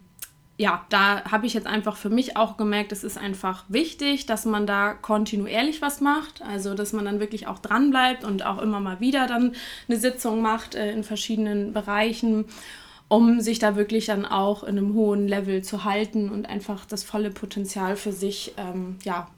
ja, 0.56 0.86
da 0.88 1.22
habe 1.30 1.44
ich 1.44 1.52
jetzt 1.52 1.66
einfach 1.66 1.98
für 1.98 2.08
mich 2.08 2.38
auch 2.38 2.56
gemerkt, 2.56 2.92
es 2.92 3.04
ist 3.04 3.18
einfach 3.18 3.66
wichtig, 3.68 4.24
dass 4.24 4.46
man 4.46 4.66
da 4.66 4.94
kontinuierlich 4.94 5.82
was 5.82 6.00
macht. 6.00 6.40
Also, 6.40 6.72
dass 6.72 6.94
man 6.94 7.04
dann 7.04 7.20
wirklich 7.20 7.46
auch 7.46 7.58
dran 7.58 7.90
bleibt 7.90 8.24
und 8.24 8.46
auch 8.46 8.56
immer 8.56 8.80
mal 8.80 8.98
wieder 8.98 9.26
dann 9.26 9.54
eine 9.86 9.98
Sitzung 9.98 10.40
macht 10.40 10.74
äh, 10.74 10.92
in 10.92 11.04
verschiedenen 11.04 11.74
Bereichen, 11.74 12.46
um 13.08 13.42
sich 13.42 13.58
da 13.58 13.76
wirklich 13.76 14.06
dann 14.06 14.24
auch 14.24 14.62
in 14.62 14.78
einem 14.78 14.94
hohen 14.94 15.28
Level 15.28 15.62
zu 15.62 15.84
halten 15.84 16.30
und 16.30 16.48
einfach 16.48 16.86
das 16.86 17.04
volle 17.04 17.30
Potenzial 17.30 17.96
für 17.96 18.12
sich 18.12 18.54
ähm, 18.56 18.96
ja, 19.04 19.28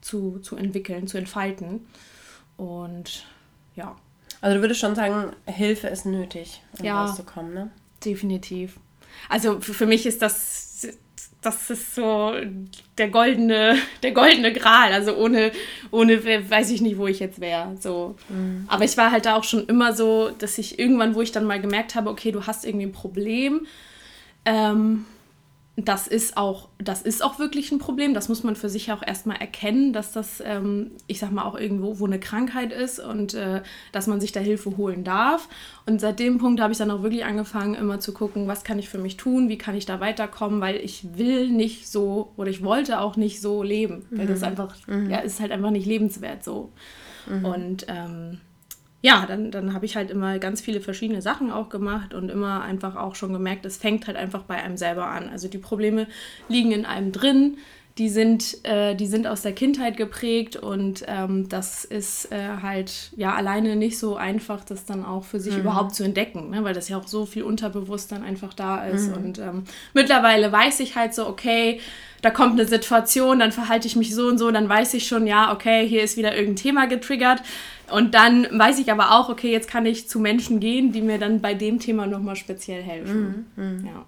zu, 0.00 0.38
zu 0.38 0.54
entwickeln, 0.54 1.08
zu 1.08 1.18
entfalten. 1.18 1.88
Und 2.56 3.26
ja. 3.74 3.96
Also 4.42 4.56
du 4.56 4.62
würdest 4.62 4.80
schon 4.80 4.96
sagen, 4.96 5.32
Hilfe 5.46 5.86
ist 5.86 6.04
nötig, 6.04 6.60
um 6.78 6.84
ja, 6.84 7.04
rauszukommen, 7.04 7.54
ne? 7.54 7.70
Definitiv. 8.04 8.76
Also 9.28 9.60
für, 9.60 9.86
mich 9.86 10.04
ist 10.04 10.20
das, 10.20 10.88
das 11.40 11.70
ist 11.70 11.94
so 11.94 12.34
der 12.98 13.08
goldene, 13.08 13.76
der 14.02 14.10
goldene 14.10 14.52
Gral. 14.52 14.92
Also 14.92 15.16
ohne, 15.16 15.52
ohne 15.92 16.50
weiß 16.50 16.70
ich 16.72 16.80
nicht, 16.80 16.98
wo 16.98 17.06
ich 17.06 17.20
jetzt 17.20 17.40
wäre. 17.40 17.76
So. 17.80 18.16
Mhm. 18.28 18.64
Aber 18.66 18.84
ich 18.84 18.96
war 18.96 19.12
halt 19.12 19.26
da 19.26 19.36
auch 19.36 19.44
schon 19.44 19.64
immer 19.66 19.92
so, 19.92 20.30
dass 20.30 20.58
ich 20.58 20.76
irgendwann, 20.76 21.14
wo 21.14 21.22
ich 21.22 21.30
dann 21.30 21.44
mal 21.44 21.60
gemerkt 21.60 21.94
habe, 21.94 22.10
okay, 22.10 22.32
du 22.32 22.44
hast 22.44 22.64
irgendwie 22.64 22.86
ein 22.86 22.92
Problem, 22.92 23.66
ähm, 24.44 25.06
das 25.84 26.06
ist 26.06 26.36
auch, 26.36 26.68
das 26.78 27.02
ist 27.02 27.24
auch 27.24 27.38
wirklich 27.38 27.72
ein 27.72 27.78
Problem. 27.78 28.14
Das 28.14 28.28
muss 28.28 28.42
man 28.42 28.56
für 28.56 28.68
sich 28.68 28.92
auch 28.92 29.02
erstmal 29.02 29.38
erkennen, 29.38 29.92
dass 29.92 30.12
das, 30.12 30.42
ähm, 30.44 30.92
ich 31.06 31.18
sag 31.18 31.32
mal, 31.32 31.44
auch 31.44 31.58
irgendwo 31.58 31.98
wo 31.98 32.06
eine 32.06 32.20
Krankheit 32.20 32.72
ist 32.72 32.98
und 32.98 33.34
äh, 33.34 33.62
dass 33.90 34.06
man 34.06 34.20
sich 34.20 34.32
da 34.32 34.40
Hilfe 34.40 34.76
holen 34.76 35.04
darf. 35.04 35.48
Und 35.86 36.00
seit 36.00 36.18
dem 36.18 36.38
Punkt 36.38 36.60
habe 36.60 36.72
ich 36.72 36.78
dann 36.78 36.90
auch 36.90 37.02
wirklich 37.02 37.24
angefangen, 37.24 37.74
immer 37.74 38.00
zu 38.00 38.12
gucken, 38.12 38.48
was 38.48 38.64
kann 38.64 38.78
ich 38.78 38.88
für 38.88 38.98
mich 38.98 39.16
tun, 39.16 39.48
wie 39.48 39.58
kann 39.58 39.74
ich 39.74 39.86
da 39.86 40.00
weiterkommen, 40.00 40.60
weil 40.60 40.76
ich 40.76 41.16
will 41.16 41.48
nicht 41.48 41.88
so 41.88 42.32
oder 42.36 42.50
ich 42.50 42.62
wollte 42.62 43.00
auch 43.00 43.16
nicht 43.16 43.40
so 43.40 43.62
leben. 43.62 44.06
Mhm. 44.10 44.18
Weil 44.18 44.26
das 44.26 44.42
einfach, 44.42 44.74
mhm. 44.86 45.10
ja, 45.10 45.18
ist 45.18 45.40
halt 45.40 45.52
einfach 45.52 45.70
nicht 45.70 45.86
lebenswert 45.86 46.44
so. 46.44 46.72
Mhm. 47.26 47.44
Und 47.44 47.86
ähm, 47.88 48.40
ja, 49.02 49.26
dann, 49.26 49.50
dann 49.50 49.74
habe 49.74 49.84
ich 49.84 49.96
halt 49.96 50.10
immer 50.10 50.38
ganz 50.38 50.60
viele 50.60 50.80
verschiedene 50.80 51.20
Sachen 51.20 51.50
auch 51.50 51.68
gemacht 51.68 52.14
und 52.14 52.30
immer 52.30 52.62
einfach 52.62 52.94
auch 52.94 53.16
schon 53.16 53.32
gemerkt, 53.32 53.66
es 53.66 53.76
fängt 53.76 54.06
halt 54.06 54.16
einfach 54.16 54.44
bei 54.44 54.54
einem 54.54 54.76
selber 54.76 55.08
an. 55.08 55.28
Also 55.28 55.48
die 55.48 55.58
Probleme 55.58 56.06
liegen 56.48 56.70
in 56.70 56.86
einem 56.86 57.10
drin, 57.10 57.58
die 57.98 58.08
sind, 58.08 58.64
äh, 58.64 58.94
die 58.94 59.06
sind 59.06 59.26
aus 59.26 59.42
der 59.42 59.52
Kindheit 59.52 59.96
geprägt 59.96 60.56
und 60.56 61.04
ähm, 61.08 61.48
das 61.48 61.84
ist 61.84 62.32
äh, 62.32 62.56
halt 62.62 63.10
ja 63.16 63.34
alleine 63.34 63.76
nicht 63.76 63.98
so 63.98 64.16
einfach, 64.16 64.64
das 64.64 64.86
dann 64.86 65.04
auch 65.04 65.24
für 65.24 65.40
sich 65.40 65.54
mhm. 65.54 65.60
überhaupt 65.60 65.94
zu 65.94 66.04
entdecken, 66.04 66.50
ne? 66.50 66.64
weil 66.64 66.72
das 66.72 66.88
ja 66.88 66.96
auch 66.96 67.06
so 67.06 67.26
viel 67.26 67.42
unterbewusst 67.42 68.12
dann 68.12 68.22
einfach 68.22 68.54
da 68.54 68.84
ist. 68.84 69.08
Mhm. 69.08 69.24
Und 69.24 69.38
ähm, 69.40 69.64
mittlerweile 69.92 70.50
weiß 70.50 70.80
ich 70.80 70.96
halt 70.96 71.12
so, 71.12 71.26
okay, 71.26 71.80
da 72.22 72.30
kommt 72.30 72.52
eine 72.52 72.66
Situation, 72.66 73.40
dann 73.40 73.52
verhalte 73.52 73.86
ich 73.86 73.96
mich 73.96 74.14
so 74.14 74.28
und 74.28 74.38
so, 74.38 74.50
dann 74.50 74.68
weiß 74.68 74.94
ich 74.94 75.06
schon, 75.06 75.26
ja, 75.26 75.52
okay, 75.52 75.86
hier 75.86 76.02
ist 76.02 76.16
wieder 76.16 76.34
irgendein 76.34 76.56
Thema 76.56 76.86
getriggert. 76.86 77.42
Und 77.90 78.14
dann 78.14 78.46
weiß 78.50 78.78
ich 78.78 78.90
aber 78.90 79.10
auch, 79.12 79.28
okay, 79.28 79.50
jetzt 79.52 79.68
kann 79.68 79.84
ich 79.84 80.08
zu 80.08 80.18
Menschen 80.18 80.60
gehen, 80.60 80.92
die 80.92 81.02
mir 81.02 81.18
dann 81.18 81.40
bei 81.42 81.52
dem 81.52 81.78
Thema 81.78 82.06
nochmal 82.06 82.36
speziell 82.36 82.82
helfen. 82.82 83.46
Mhm. 83.56 83.64
mhm. 83.64 83.86
Ja. 83.86 84.06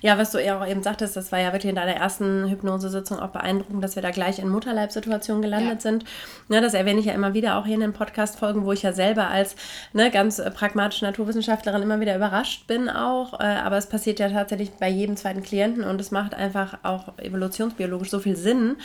Ja, 0.00 0.18
was 0.18 0.30
du 0.30 0.42
ja 0.42 0.60
auch 0.60 0.66
eben 0.66 0.82
sagtest, 0.82 1.16
das 1.16 1.32
war 1.32 1.38
ja 1.38 1.52
wirklich 1.52 1.70
in 1.70 1.76
deiner 1.76 1.94
ersten 1.94 2.48
Hypnosesitzung 2.48 3.18
auch 3.18 3.28
beeindruckend, 3.28 3.82
dass 3.82 3.96
wir 3.96 4.02
da 4.02 4.10
gleich 4.10 4.38
in 4.38 4.48
Mutterleibsituationen 4.48 5.42
gelandet 5.42 5.76
ja. 5.76 5.80
sind. 5.80 6.04
Ne, 6.48 6.60
das 6.60 6.74
erwähne 6.74 7.00
ich 7.00 7.06
ja 7.06 7.12
immer 7.12 7.34
wieder 7.34 7.56
auch 7.56 7.66
hier 7.66 7.74
in 7.74 7.80
den 7.80 7.92
Podcast-Folgen, 7.92 8.64
wo 8.64 8.72
ich 8.72 8.82
ja 8.82 8.92
selber 8.92 9.28
als 9.28 9.56
ne, 9.92 10.10
ganz 10.10 10.38
äh, 10.38 10.50
pragmatische 10.50 11.04
Naturwissenschaftlerin 11.04 11.82
immer 11.82 12.00
wieder 12.00 12.16
überrascht 12.16 12.66
bin 12.66 12.88
auch. 12.88 13.38
Äh, 13.40 13.44
aber 13.44 13.76
es 13.76 13.86
passiert 13.86 14.18
ja 14.18 14.28
tatsächlich 14.28 14.70
bei 14.72 14.88
jedem 14.88 15.16
zweiten 15.16 15.42
Klienten 15.42 15.84
und 15.84 16.00
es 16.00 16.10
macht 16.10 16.34
einfach 16.34 16.78
auch 16.82 17.18
evolutionsbiologisch 17.18 18.10
so 18.10 18.18
viel 18.20 18.36
Sinn, 18.36 18.76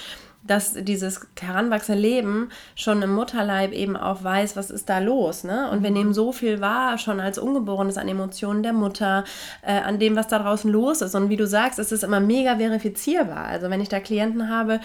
dass 0.48 0.74
dieses 0.74 1.28
heranwachsende 1.40 2.00
Leben 2.00 2.50
schon 2.76 3.02
im 3.02 3.14
Mutterleib 3.14 3.72
eben 3.72 3.98
auch 3.98 4.24
weiß, 4.24 4.56
was 4.56 4.70
ist 4.70 4.90
da 4.90 5.00
los. 5.00 5.44
Ne? 5.44 5.70
Und 5.72 5.84
wir 5.84 5.90
mhm. 5.90 5.98
nehmen 5.98 6.14
so 6.14 6.32
viel 6.32 6.62
wahr, 6.62 6.98
schon 6.98 7.20
als 7.20 7.38
Ungeborenes 7.38 7.98
an 7.98 8.08
Emotionen 8.08 8.64
der 8.64 8.74
Mutter, 8.74 9.24
äh, 9.62 9.80
an 9.80 10.00
dem, 10.00 10.16
was 10.16 10.28
da 10.28 10.40
draußen 10.40 10.72
los 10.72 11.02
ist. 11.02 11.16
Und 11.16 11.30
wie 11.30 11.38
du 11.38 11.48
sagst, 11.48 11.80
es 11.80 11.92
ist 11.92 12.04
immer 12.04 12.20
mega 12.20 12.58
verifizierbar. 12.58 13.46
Also 13.46 13.70
wenn 13.70 13.82
ich 13.82 13.90
da 13.90 14.00
Klienten 14.00 14.50
habe, 14.50 14.80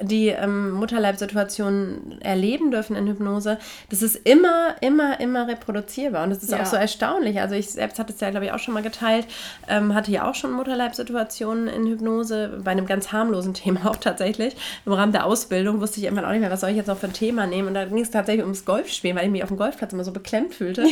die 0.00 0.28
ähm, 0.28 0.72
Mutterleibsituationen 0.72 2.20
erleben 2.20 2.70
dürfen 2.70 2.96
in 2.96 3.06
Hypnose, 3.06 3.58
das 3.90 4.02
ist 4.02 4.16
immer, 4.16 4.76
immer, 4.80 5.20
immer 5.20 5.48
reproduzierbar. 5.48 6.24
Und 6.24 6.30
das 6.30 6.42
ist 6.42 6.52
ja. 6.52 6.60
auch 6.60 6.66
so 6.66 6.76
erstaunlich. 6.76 7.40
Also 7.40 7.54
ich 7.54 7.70
selbst 7.70 7.98
hatte 7.98 8.12
es 8.12 8.20
ja, 8.20 8.30
glaube 8.30 8.46
ich, 8.46 8.52
auch 8.52 8.58
schon 8.58 8.74
mal 8.74 8.82
geteilt, 8.82 9.26
ähm, 9.68 9.94
hatte 9.94 10.10
ja 10.10 10.28
auch 10.28 10.34
schon 10.34 10.52
Mutterleibsituationen 10.52 11.68
in 11.68 11.86
Hypnose, 11.86 12.60
bei 12.64 12.70
einem 12.70 12.86
ganz 12.86 13.12
harmlosen 13.12 13.54
Thema 13.58 13.90
auch 13.90 13.96
tatsächlich. 13.96 14.56
Im 14.86 14.92
Rahmen 14.92 15.12
der 15.12 15.26
Ausbildung 15.26 15.80
wusste 15.80 15.98
ich 15.98 16.04
irgendwann 16.04 16.24
auch 16.24 16.30
nicht 16.30 16.40
mehr, 16.40 16.50
was 16.50 16.60
soll 16.60 16.70
ich 16.70 16.76
jetzt 16.76 16.88
noch 16.88 16.98
für 16.98 17.06
ein 17.06 17.12
Thema 17.12 17.46
nehmen. 17.46 17.68
Und 17.68 17.74
da 17.74 17.84
ging 17.84 17.98
es 17.98 18.10
tatsächlich 18.10 18.44
ums 18.44 18.64
Golfspielen, 18.64 19.16
weil 19.16 19.26
ich 19.26 19.30
mich 19.30 19.42
auf 19.42 19.48
dem 19.48 19.58
Golfplatz 19.58 19.92
immer 19.92 20.04
so 20.04 20.12
beklemmt 20.12 20.54
fühlte. 20.54 20.86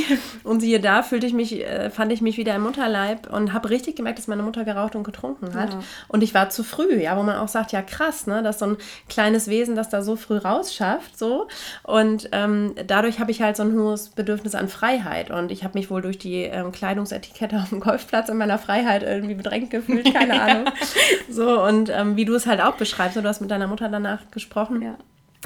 und 0.45 0.61
siehe 0.61 0.81
da, 0.81 1.03
fühlte 1.03 1.27
ich 1.27 1.33
mich, 1.33 1.65
äh, 1.65 1.91
fand 1.91 2.13
ich 2.13 2.21
mich 2.21 2.37
wieder 2.37 2.55
im 2.55 2.63
Mutterleib 2.63 3.33
und 3.33 3.53
habe 3.53 3.71
richtig 3.71 3.97
gemerkt, 3.97 4.19
dass 4.19 4.27
meine 4.27 4.43
Mutter 4.43 4.65
geraucht 4.65 4.97
und 4.97 5.05
getrunken 5.05 5.55
hat. 5.55 5.75
Ja. 5.75 5.81
Und 6.09 6.23
ich 6.23 6.35
war 6.35 6.51
zu 6.51 6.65
früh, 6.65 7.01
ja, 7.01 7.17
wo 7.17 7.23
man 7.23 7.37
auch 7.37 7.49
sagt, 7.49 7.73
ja 7.73 7.83
krass, 7.83 8.27
ne, 8.27 8.43
dass 8.43 8.59
so 8.59 8.67
ein 8.67 8.77
kleines 9.09 9.49
Wesen, 9.49 9.77
das 9.77 9.89
da 9.89 10.03
so 10.03 10.17
früh 10.17 10.37
rausschafft. 10.37 11.19
So. 11.19 11.49
Und 11.83 12.29
ähm, 12.33 12.75
dadurch 12.87 13.21
habe 13.21 13.31
ich 13.31 13.43
halt 13.43 13.57
so 13.57 13.63
ein 13.63 13.73
hohes 13.75 14.11
Bedürfnis 14.11 14.55
an 14.55 14.69
Freiheit. 14.69 15.31
Und 15.31 15.51
ich 15.51 15.65
habe 15.65 15.79
mich 15.79 15.91
wohl 15.91 16.03
durch 16.03 16.19
die 16.19 16.43
ähm, 16.43 16.73
Kleidungsetikette 16.73 17.57
auf 17.57 17.71
dem 17.71 17.81
Golfplatz 17.81 18.29
in 18.29 18.37
meiner 18.37 18.59
Freiheit 18.59 19.03
irgendwie 19.03 19.35
bedrängt 19.35 19.71
gefühlt, 19.71 20.13
keine 20.13 20.41
Ahnung. 20.43 20.65
So, 21.29 21.63
und 21.63 21.91
ähm, 21.91 22.17
wie 22.17 22.25
du 22.25 22.35
es 22.35 22.47
halt 22.47 22.61
auch 22.61 22.75
beschreibst, 22.75 23.17
du 23.17 23.23
hast 23.23 23.41
mit 23.41 23.51
deiner 23.51 23.67
Mutter 23.67 23.89
danach 23.89 24.31
gesprochen. 24.31 24.83
Ja 24.83 24.97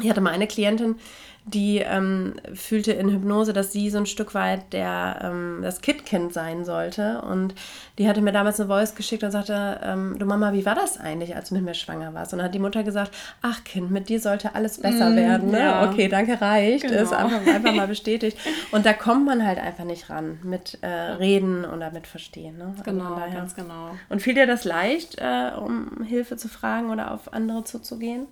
Ich 0.00 0.10
hatte 0.10 0.20
mal 0.20 0.32
eine 0.32 0.46
Klientin, 0.46 0.96
die 1.44 1.78
ähm, 1.78 2.34
fühlte 2.54 2.92
in 2.92 3.10
Hypnose, 3.10 3.52
dass 3.52 3.72
sie 3.72 3.88
so 3.90 3.98
ein 3.98 4.06
Stück 4.06 4.34
weit 4.34 4.72
der, 4.72 5.20
ähm, 5.22 5.60
das 5.62 5.80
Kid-Kind 5.80 6.32
sein 6.32 6.64
sollte. 6.64 7.22
Und 7.22 7.54
die 7.98 8.08
hatte 8.08 8.20
mir 8.20 8.32
damals 8.32 8.60
eine 8.60 8.68
Voice 8.68 8.94
geschickt 8.94 9.24
und 9.24 9.30
sagte, 9.30 9.80
ähm, 9.82 10.16
du 10.18 10.26
Mama, 10.26 10.52
wie 10.52 10.66
war 10.66 10.74
das 10.74 11.00
eigentlich, 11.00 11.34
als 11.34 11.48
du 11.48 11.54
mit 11.54 11.64
mir 11.64 11.74
schwanger 11.74 12.12
warst? 12.12 12.32
Und 12.32 12.38
dann 12.38 12.46
hat 12.46 12.54
die 12.54 12.58
Mutter 12.58 12.82
gesagt, 12.82 13.12
ach 13.40 13.64
Kind, 13.64 13.90
mit 13.90 14.08
dir 14.08 14.20
sollte 14.20 14.54
alles 14.54 14.80
besser 14.80 15.10
mm, 15.10 15.16
werden. 15.16 15.50
Ne? 15.50 15.60
Ja. 15.60 15.90
Okay, 15.90 16.08
danke, 16.08 16.40
reicht. 16.40 16.82
Genau. 16.82 17.02
Ist 17.02 17.12
einfach, 17.12 17.46
einfach 17.46 17.74
mal 17.74 17.88
bestätigt. 17.88 18.36
Und 18.70 18.84
da 18.84 18.92
kommt 18.92 19.24
man 19.24 19.46
halt 19.46 19.58
einfach 19.58 19.84
nicht 19.84 20.10
ran 20.10 20.40
mit 20.42 20.78
äh, 20.82 20.86
Reden 20.86 21.64
oder 21.64 21.90
mit 21.90 22.06
Verstehen. 22.06 22.58
Ne? 22.58 22.66
Also 22.70 22.82
genau, 22.82 23.16
ganz 23.32 23.54
genau. 23.54 23.90
Und 24.10 24.20
fiel 24.20 24.34
dir 24.34 24.46
das 24.46 24.64
leicht, 24.64 25.16
äh, 25.18 25.52
um 25.58 26.02
Hilfe 26.04 26.36
zu 26.36 26.48
fragen 26.48 26.90
oder 26.90 27.12
auf 27.12 27.32
andere 27.32 27.64
zuzugehen? 27.64 28.26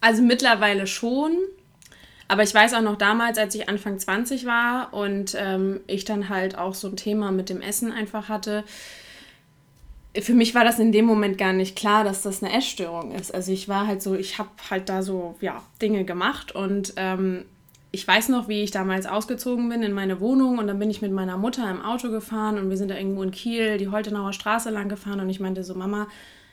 Also 0.00 0.22
mittlerweile 0.22 0.86
schon. 0.86 1.36
Aber 2.28 2.44
ich 2.44 2.54
weiß 2.54 2.74
auch 2.74 2.82
noch 2.82 2.96
damals, 2.96 3.38
als 3.38 3.54
ich 3.56 3.68
Anfang 3.68 3.98
20 3.98 4.46
war 4.46 4.94
und 4.94 5.36
ähm, 5.36 5.80
ich 5.88 6.04
dann 6.04 6.28
halt 6.28 6.56
auch 6.56 6.74
so 6.74 6.88
ein 6.88 6.96
Thema 6.96 7.32
mit 7.32 7.48
dem 7.48 7.60
Essen 7.60 7.90
einfach 7.90 8.28
hatte, 8.28 8.62
für 10.18 10.34
mich 10.34 10.54
war 10.54 10.64
das 10.64 10.78
in 10.78 10.92
dem 10.92 11.04
Moment 11.04 11.38
gar 11.38 11.52
nicht 11.52 11.76
klar, 11.76 12.02
dass 12.04 12.22
das 12.22 12.42
eine 12.42 12.52
Essstörung 12.56 13.12
ist. 13.12 13.32
Also 13.32 13.52
ich 13.52 13.68
war 13.68 13.86
halt 13.86 14.02
so, 14.02 14.14
ich 14.14 14.38
habe 14.38 14.50
halt 14.68 14.88
da 14.88 15.02
so, 15.02 15.36
ja, 15.40 15.62
Dinge 15.80 16.04
gemacht 16.04 16.52
und 16.52 16.94
ähm, 16.96 17.44
ich 17.92 18.06
weiß 18.06 18.28
noch, 18.28 18.48
wie 18.48 18.62
ich 18.62 18.70
damals 18.70 19.06
ausgezogen 19.06 19.68
bin 19.68 19.82
in 19.82 19.92
meine 19.92 20.20
Wohnung 20.20 20.58
und 20.58 20.66
dann 20.66 20.78
bin 20.78 20.90
ich 20.90 21.02
mit 21.02 21.12
meiner 21.12 21.36
Mutter 21.36 21.68
im 21.70 21.82
Auto 21.82 22.10
gefahren 22.10 22.58
und 22.58 22.70
wir 22.70 22.76
sind 22.76 22.90
da 22.90 22.96
irgendwo 22.96 23.22
in 23.22 23.30
Kiel 23.30 23.78
die 23.78 23.88
Holtenauer 23.88 24.32
Straße 24.32 24.70
lang 24.70 24.88
gefahren 24.88 25.20
und 25.20 25.30
ich 25.30 25.40
meinte 25.40 25.64
so, 25.64 25.74
Mama, 25.74 26.08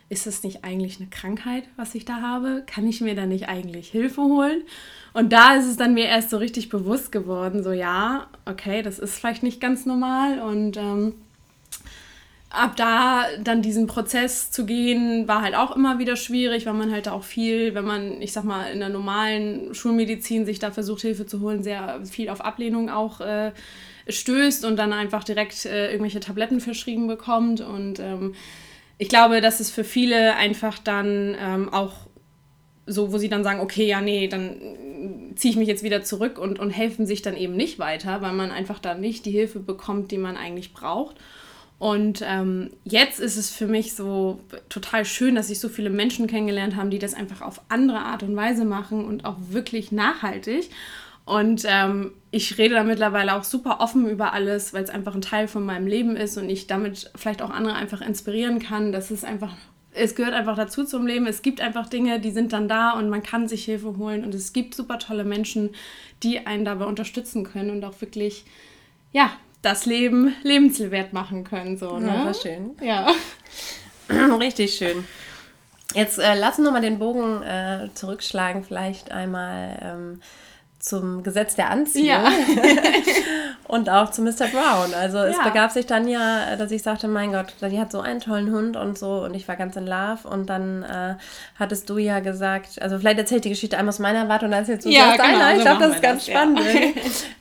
ist 0.10 0.26
das 0.26 0.44
nicht 0.44 0.64
eigentlich 0.64 1.00
eine 1.00 1.10
Krankheit, 1.10 1.64
was 1.76 1.96
ich 1.96 2.06
da 2.06 2.22
habe? 2.22 2.64
Kann 2.66 2.88
ich 2.88 3.02
mir 3.02 3.16
da 3.16 3.26
nicht 3.26 3.50
eigentlich 3.50 3.90
Hilfe 3.90 4.22
holen? 4.22 4.64
Und 5.14 5.34
da 5.34 5.56
ist 5.56 5.66
es 5.66 5.78
dann 5.78 5.94
mir 5.94 6.06
erst 6.06 6.30
so 6.30 6.38
richtig 6.38 6.70
bewusst 6.70 7.12
geworden, 7.12 7.64
so 7.64 7.72
ja, 7.72 8.28
okay, 8.46 8.82
das 8.84 9.00
ist 9.00 9.16
vielleicht 9.16 9.44
nicht 9.44 9.60
ganz 9.60 9.86
normal. 9.86 10.40
Und 10.40 10.78
ähm, 10.78 11.16
ab 12.50 12.78
da 12.78 13.26
dann 13.44 13.62
diesen 13.62 13.88
Prozess 13.88 14.50
zu 14.50 14.66
gehen, 14.66 15.28
war 15.28 15.42
halt 15.42 15.56
auch 15.56 15.76
immer 15.76 16.00
wieder 16.00 16.16
schwierig, 16.16 16.66
weil 16.66 16.74
man 16.74 16.92
halt 16.92 17.10
auch 17.10 17.24
viel, 17.24 17.76
wenn 17.76 17.86
man, 17.86 18.22
ich 18.22 18.32
sag 18.32 18.46
mal, 18.46 18.72
in 18.72 18.80
der 18.80 18.90
normalen 18.90 19.74
Schulmedizin 19.74 20.46
sich 20.46 20.60
da 20.60 20.72
versucht, 20.72 21.02
Hilfe 21.02 21.26
zu 21.26 21.42
holen, 21.42 21.64
sehr 21.64 22.00
viel 22.06 22.30
auf 22.30 22.40
Ablehnung 22.40 22.90
auch 22.90 23.20
äh, 23.20 23.52
stößt 24.08 24.64
und 24.64 24.78
dann 24.78 24.94
einfach 24.94 25.26
direkt 25.26 25.66
äh, 25.66 25.92
irgendwelche 25.92 26.22
Tabletten 26.22 26.62
verschrieben 26.62 27.08
bekommt. 27.08 27.60
Und 27.60 28.00
ähm, 28.00 28.34
ich 28.98 29.10
glaube, 29.10 29.42
dass 29.42 29.60
es 29.60 29.70
für 29.70 29.84
viele 29.84 30.36
einfach 30.36 30.80
dann 30.80 31.36
ähm, 31.40 31.74
auch 31.74 31.94
so, 32.86 33.12
wo 33.12 33.18
sie 33.18 33.30
dann 33.30 33.44
sagen, 33.44 33.60
okay, 33.60 33.86
ja, 33.86 34.02
nee, 34.02 34.28
dann 34.28 34.56
ziehe 35.36 35.52
ich 35.52 35.58
mich 35.58 35.68
jetzt 35.68 35.84
wieder 35.84 36.04
zurück 36.04 36.40
und, 36.40 36.58
und 36.58 36.72
helfen 36.72 37.06
sich 37.06 37.22
dann 37.22 37.36
eben 37.36 37.56
nicht 37.56 37.80
weiter, 37.80 38.22
weil 38.22 38.34
man 38.34 38.50
einfach 38.50 38.80
da 38.80 38.96
nicht 38.96 39.26
die 39.26 39.32
Hilfe 39.32 39.60
bekommt, 39.60 40.12
die 40.12 40.18
man 40.18 40.38
eigentlich 40.38 40.74
braucht. 40.74 41.18
Und 41.80 42.24
ähm, 42.26 42.72
jetzt 42.86 43.20
ist 43.20 43.38
es 43.38 43.52
für 43.52 43.68
mich 43.68 43.94
so 43.94 44.40
total 44.70 45.06
schön, 45.06 45.36
dass 45.36 45.52
ich 45.52 45.60
so 45.60 45.70
viele 45.70 45.92
Menschen 45.92 46.26
kennengelernt 46.26 46.76
habe, 46.76 46.90
die 46.90 46.98
das 46.98 47.14
einfach 47.14 47.42
auf 47.42 47.62
andere 47.70 48.00
Art 48.00 48.24
und 48.24 48.36
Weise 48.36 48.66
machen 48.66 49.06
und 49.06 49.26
auch 49.26 49.36
wirklich 49.52 49.92
nachhaltig. 49.92 50.70
Und 51.28 51.66
ähm, 51.68 52.14
ich 52.32 52.58
rede 52.58 52.76
da 52.76 52.84
mittlerweile 52.84 53.36
auch 53.36 53.44
super 53.44 53.82
offen 53.82 54.10
über 54.10 54.32
alles, 54.32 54.74
weil 54.74 54.86
es 54.86 54.90
einfach 54.90 55.14
ein 55.14 55.22
Teil 55.22 55.50
von 55.50 55.66
meinem 55.66 55.86
Leben 55.86 56.16
ist 56.16 56.38
und 56.38 56.50
ich 56.50 56.68
damit 56.68 57.12
vielleicht 57.16 57.42
auch 57.42 57.50
andere 57.50 57.76
einfach 57.76 58.00
inspirieren 58.00 58.60
kann. 58.60 58.94
dass 58.94 59.12
es 59.12 59.26
einfach, 59.26 59.54
es 59.92 60.16
gehört 60.16 60.34
einfach 60.34 60.56
dazu 60.56 60.86
zum 60.86 61.06
Leben. 61.06 61.28
Es 61.28 61.42
gibt 61.42 61.60
einfach 61.60 61.90
Dinge, 61.90 62.22
die 62.22 62.32
sind 62.32 62.54
dann 62.54 62.70
da 62.70 62.92
und 62.92 63.10
man 63.10 63.24
kann 63.24 63.50
sich 63.50 63.66
Hilfe 63.66 63.98
holen. 63.98 64.24
Und 64.24 64.34
es 64.34 64.54
gibt 64.54 64.74
super 64.74 65.00
tolle 65.00 65.26
Menschen, 65.26 65.72
die 66.24 66.48
einen 66.48 66.64
dabei 66.64 66.86
unterstützen 66.86 67.44
können 67.44 67.72
und 67.72 67.84
auch 67.84 68.00
wirklich, 68.00 68.46
ja, 69.12 69.32
das 69.62 69.86
Leben 69.86 70.34
lebenswert 70.44 71.12
machen 71.12 71.44
können. 71.44 71.76
So, 71.76 72.00
ne? 72.00 72.08
Ja, 72.08 72.34
schön. 72.34 72.72
Ja. 72.82 73.12
Richtig 74.40 74.76
schön. 74.76 75.04
Jetzt 75.94 76.20
äh, 76.20 76.36
lassen 76.36 76.64
wir 76.64 76.72
mal 76.72 76.82
den 76.82 77.00
Bogen 77.00 77.44
äh, 77.44 77.90
zurückschlagen, 77.96 78.64
vielleicht 78.64 79.12
einmal. 79.12 79.78
Ähm, 79.82 80.22
zum 80.88 81.24
Gesetz 81.24 81.56
der 81.56 81.70
Anziehung 81.70 82.08
ja. 82.08 82.32
und 83.68 83.90
auch 83.90 84.12
zu 84.12 84.22
Mr. 84.22 84.48
Brown. 84.52 84.94
Also 84.94 85.20
es 85.20 85.38
ja. 85.38 85.44
begab 85.44 85.72
sich 85.72 85.86
dann 85.86 86.08
ja, 86.08 86.56
dass 86.56 86.72
ich 86.72 86.82
sagte, 86.82 87.08
mein 87.08 87.32
Gott, 87.32 87.54
die 87.62 87.80
hat 87.80 87.92
so 87.92 88.00
einen 88.00 88.20
tollen 88.20 88.52
Hund 88.52 88.78
und 88.78 88.98
so 88.98 89.24
und 89.24 89.34
ich 89.34 89.48
war 89.48 89.56
ganz 89.56 89.76
in 89.76 89.86
Love 89.86 90.28
und 90.30 90.50
dann 90.50 90.84
äh, 90.84 91.16
hattest 91.60 91.90
du 91.90 91.98
ja 91.98 92.20
gesagt, 92.20 92.82
also 92.82 92.98
vielleicht 92.98 93.20
erzählt 93.20 93.46
die 93.46 93.50
Geschichte 93.50 93.78
einmal 93.78 93.94
aus 93.94 94.00
meiner 94.00 94.30
Warte 94.30 94.46
und 94.46 94.52
dann 94.52 94.62
erzählst 94.62 94.86
du 94.86 94.90
ja, 94.90 95.12
genau, 95.12 95.24
einer. 95.24 95.52
Ich 95.52 95.58
so 95.58 95.64
glaube, 95.64 95.84
das 95.84 95.96
ist 95.96 96.02
ganz 96.02 96.26
das, 96.26 96.34
spannend. 96.34 96.60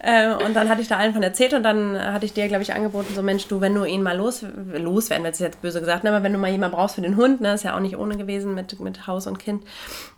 Ja. 0.03 0.31
äh, 0.31 0.45
und 0.45 0.55
dann 0.55 0.69
hatte 0.69 0.83
ich 0.83 0.88
da 0.88 0.97
allen 0.97 1.12
von 1.12 1.23
erzählt 1.23 1.55
und 1.55 1.62
dann 1.62 1.99
hatte 1.99 2.26
ich 2.26 2.33
dir, 2.33 2.49
glaube 2.49 2.62
ich, 2.62 2.75
angeboten, 2.75 3.15
so 3.15 3.23
Mensch, 3.23 3.47
du, 3.47 3.61
wenn 3.61 3.75
du 3.75 3.85
ihn 3.85 4.03
mal 4.03 4.17
los, 4.17 4.45
loswerden, 4.75 5.25
das 5.25 5.35
ist 5.35 5.41
jetzt 5.41 5.62
böse 5.62 5.81
gesagt, 5.81 6.05
ne, 6.05 6.11
aber 6.11 6.23
wenn 6.23 6.33
du 6.33 6.38
mal 6.38 6.50
jemanden 6.50 6.76
brauchst 6.76 6.97
für 6.97 7.03
den 7.03 7.17
Hund, 7.17 7.41
ne, 7.41 7.55
ist 7.55 7.62
ja 7.62 7.76
auch 7.76 7.81
nicht 7.81 7.97
ohne 7.97 8.17
gewesen 8.17 8.55
mit, 8.55 8.79
mit 8.81 9.07
Haus 9.07 9.26
und 9.26 9.38
Kind, 9.38 9.65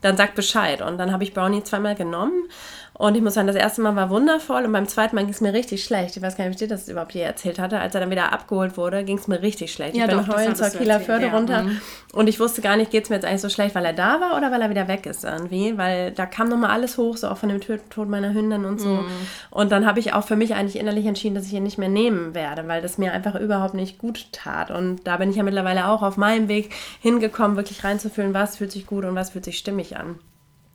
dann 0.00 0.16
sag 0.16 0.35
Bescheid. 0.35 0.82
Und 0.82 0.99
dann 0.99 1.12
habe 1.12 1.25
ich 1.25 1.35
Brownie 1.35 1.62
zweimal 1.62 1.94
genommen 1.94 2.49
und 2.98 3.14
ich 3.14 3.22
muss 3.22 3.34
sagen, 3.34 3.46
das 3.46 3.54
erste 3.54 3.80
Mal 3.80 3.94
war 3.94 4.10
wundervoll 4.10 4.64
und 4.64 4.72
beim 4.72 4.88
zweiten 4.88 5.14
Mal 5.14 5.22
ging 5.22 5.32
es 5.32 5.40
mir 5.40 5.52
richtig 5.52 5.84
schlecht. 5.84 6.16
Ich 6.16 6.22
weiß 6.22 6.36
gar 6.36 6.44
nicht, 6.44 6.50
ob 6.50 6.60
ich 6.60 6.68
dir 6.68 6.74
das 6.74 6.88
überhaupt 6.88 7.14
je 7.14 7.20
erzählt 7.20 7.60
hatte. 7.60 7.78
Als 7.78 7.94
er 7.94 8.00
dann 8.00 8.10
wieder 8.10 8.32
abgeholt 8.32 8.76
wurde, 8.76 9.04
ging 9.04 9.18
es 9.18 9.28
mir 9.28 9.40
richtig 9.40 9.72
schlecht. 9.72 9.96
Ja, 9.96 10.06
ich 10.06 10.10
bin 10.10 10.26
heulend 10.26 10.56
zur 10.56 10.70
Kieler 10.70 10.98
Förde 10.98 11.26
ja. 11.26 11.32
runter 11.32 11.62
mhm. 11.62 11.80
und 12.12 12.28
ich 12.28 12.40
wusste 12.40 12.60
gar 12.60 12.76
nicht, 12.76 12.90
geht 12.90 13.04
es 13.04 13.10
mir 13.10 13.14
jetzt 13.16 13.24
eigentlich 13.24 13.40
so 13.40 13.50
schlecht, 13.50 13.76
weil 13.76 13.84
er 13.84 13.92
da 13.92 14.20
war 14.20 14.36
oder 14.36 14.50
weil 14.50 14.60
er 14.62 14.70
wieder 14.70 14.88
weg 14.88 15.06
ist 15.06 15.22
irgendwie. 15.22 15.78
Weil 15.78 16.10
da 16.10 16.26
kam 16.26 16.48
nochmal 16.48 16.70
alles 16.70 16.98
hoch, 16.98 17.16
so 17.16 17.28
auch 17.28 17.36
von 17.36 17.48
dem 17.48 17.60
Tod 17.60 18.08
meiner 18.08 18.34
Hündin 18.34 18.64
und 18.64 18.80
so. 18.80 18.88
Mhm. 18.88 19.06
Und 19.50 19.70
dann 19.70 19.86
habe 19.86 20.00
ich 20.00 20.12
auch 20.12 20.24
für 20.24 20.34
mich 20.34 20.56
eigentlich 20.56 20.76
innerlich 20.76 21.06
entschieden, 21.06 21.36
dass 21.36 21.46
ich 21.46 21.52
ihn 21.52 21.62
nicht 21.62 21.78
mehr 21.78 21.88
nehmen 21.88 22.34
werde, 22.34 22.66
weil 22.66 22.82
das 22.82 22.98
mir 22.98 23.12
einfach 23.12 23.36
überhaupt 23.36 23.74
nicht 23.74 23.98
gut 23.98 24.32
tat. 24.32 24.72
Und 24.72 25.06
da 25.06 25.18
bin 25.18 25.30
ich 25.30 25.36
ja 25.36 25.44
mittlerweile 25.44 25.86
auch 25.86 26.02
auf 26.02 26.16
meinem 26.16 26.48
Weg 26.48 26.74
hingekommen, 27.00 27.56
wirklich 27.56 27.84
reinzufühlen, 27.84 28.34
was 28.34 28.56
fühlt 28.56 28.72
sich 28.72 28.86
gut 28.86 29.04
und 29.04 29.14
was 29.14 29.30
fühlt 29.30 29.44
sich 29.44 29.56
stimmig 29.56 29.96
an. 29.96 30.18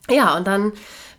Ja, 0.10 0.36
und 0.36 0.48
dann 0.48 0.74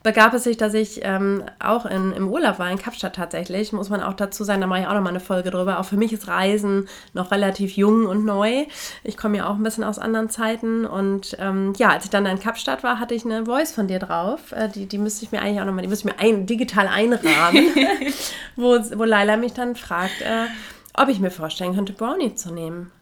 begab 0.05 0.35
es 0.35 0.45
sich, 0.45 0.59
dass 0.59 0.75
ich 0.75 1.01
ähm, 1.03 1.43
auch 1.59 1.87
in, 1.87 2.13
im 2.13 2.29
Urlaub 2.29 2.59
war, 2.59 2.71
in 2.71 2.79
Kapstadt 2.79 3.17
tatsächlich, 3.17 3.73
muss 3.73 3.89
man 3.89 4.03
auch 4.03 4.13
dazu 4.13 4.45
sagen, 4.45 4.61
da 4.61 4.67
mache 4.67 4.81
ich 4.81 4.87
auch 4.87 4.93
noch 4.93 5.01
mal 5.01 5.09
eine 5.09 5.19
Folge 5.19 5.51
drüber. 5.51 5.81
Auch 5.81 5.87
für 5.87 5.97
mich 5.97 6.13
ist 6.13 6.29
Reisen 6.29 6.87
noch 7.15 7.31
relativ 7.31 7.75
jung 7.75 8.05
und 8.05 8.27
neu. 8.27 8.67
Ich 9.03 9.17
komme 9.17 9.39
ja 9.39 9.49
auch 9.49 9.55
ein 9.55 9.63
bisschen 9.63 9.83
aus 9.83 9.99
anderen 9.99 10.29
Zeiten 10.29 10.85
und 10.85 11.35
ähm, 11.41 11.73
ja, 11.79 11.89
als 11.89 12.05
ich 12.05 12.11
dann 12.11 12.27
in 12.27 12.39
Kapstadt 12.39 12.83
war, 12.83 13.01
hatte 13.01 13.15
ich 13.15 13.25
eine 13.25 13.47
Voice 13.47 13.73
von 13.73 13.89
dir 13.89 13.99
drauf. 13.99 14.53
Äh, 14.53 14.69
die, 14.69 14.85
die 14.85 14.99
müsste 14.99 15.25
ich 15.25 15.33
mir 15.33 15.41
eigentlich 15.41 15.63
auch 15.63 15.67
noch 15.67 15.73
mal, 15.73 15.81
die 15.81 15.89
müsste 15.89 16.07
ich 16.07 16.15
mir 16.15 16.21
ein, 16.21 16.45
digital 16.45 16.87
einrahmen, 16.87 17.65
wo, 18.57 18.79
wo 18.79 19.05
Laila 19.05 19.39
mich 19.39 19.55
dann 19.55 19.75
fragt, 19.75 20.21
äh, 20.21 20.45
ob 20.93 21.09
ich 21.09 21.19
mir 21.19 21.31
vorstellen 21.31 21.75
könnte, 21.75 21.95
Brownie 21.95 22.35
zu 22.35 22.53
nehmen. 22.53 22.93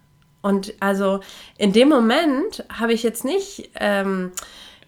Und 0.40 0.74
also 0.78 1.18
in 1.58 1.72
dem 1.72 1.88
Moment 1.88 2.64
habe 2.72 2.92
ich 2.92 3.02
jetzt 3.02 3.24
nicht... 3.24 3.70
Ähm, 3.74 4.30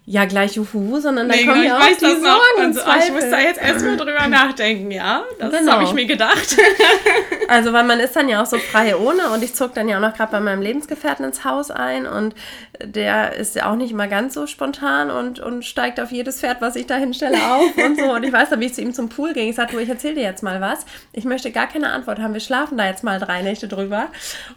ja, 0.07 0.27
gleich 0.27 0.55
Juhu, 0.57 1.01
sondern 1.01 1.31
dann 1.31 1.38
nee, 1.38 1.47
kommen 1.47 1.64
ja 1.64 1.79
auch 1.79 1.87
die 1.87 2.05
Sorgen 2.05 2.62
und 2.62 2.75
Zweifel. 2.75 2.90
Also, 2.90 3.07
ich 3.07 3.12
muss 3.14 3.31
da 3.31 3.40
jetzt 3.40 3.59
erstmal 3.59 3.97
drüber 3.97 4.29
nachdenken, 4.29 4.90
ja. 4.90 5.25
Das 5.38 5.51
genau. 5.51 5.73
habe 5.73 5.85
ich 5.85 5.95
mir 5.95 6.05
gedacht. 6.05 6.57
also, 7.49 7.73
weil 7.73 7.85
man 7.85 8.01
ist 8.01 8.14
dann 8.14 8.29
ja 8.29 8.43
auch 8.43 8.47
so 8.47 8.59
frei 8.59 8.97
ohne 8.97 9.31
und 9.31 9.43
ich 9.43 9.55
zog 9.55 9.73
dann 9.73 9.88
ja 9.88 9.97
auch 9.97 10.03
noch 10.03 10.14
gerade 10.14 10.31
bei 10.31 10.40
meinem 10.40 10.61
Lebensgefährten 10.61 11.25
ins 11.25 11.47
Haus 11.47 11.71
ein 11.71 12.07
und 12.07 12.35
der 12.83 13.37
ist 13.37 13.55
ja 13.55 13.71
auch 13.71 13.77
nicht 13.77 13.93
immer 13.93 14.07
ganz 14.07 14.35
so 14.35 14.47
spontan 14.47 15.11
und, 15.11 15.40
und 15.40 15.64
steigt 15.64 15.99
auf 15.99 16.12
jedes 16.12 16.40
Pferd, 16.40 16.61
was 16.61 16.77
ich 16.77 16.87
da 16.87 16.97
hinstelle, 16.97 17.38
auf 17.38 17.75
und 17.79 17.99
so. 17.99 18.12
Und 18.12 18.25
ich 18.25 18.33
weiß 18.33 18.51
dann, 18.51 18.61
wie 18.61 18.67
ich 18.67 18.75
zu 18.75 18.83
ihm 18.83 18.93
zum 18.93 19.09
Pool 19.09 19.33
ging. 19.33 19.49
Ich 19.49 19.57
sagte, 19.57 19.77
du, 19.77 19.83
ich 19.83 19.88
erzähle 19.88 20.17
dir 20.17 20.23
jetzt 20.23 20.43
mal 20.43 20.61
was. 20.61 20.85
Ich 21.12 21.25
möchte 21.25 21.51
gar 21.51 21.67
keine 21.67 21.90
Antwort 21.90 22.19
haben. 22.19 22.35
Wir 22.35 22.40
schlafen 22.40 22.77
da 22.77 22.85
jetzt 22.85 23.05
mal 23.05 23.21
drei 23.21 23.40
Nächte 23.40 23.69
drüber. 23.69 24.09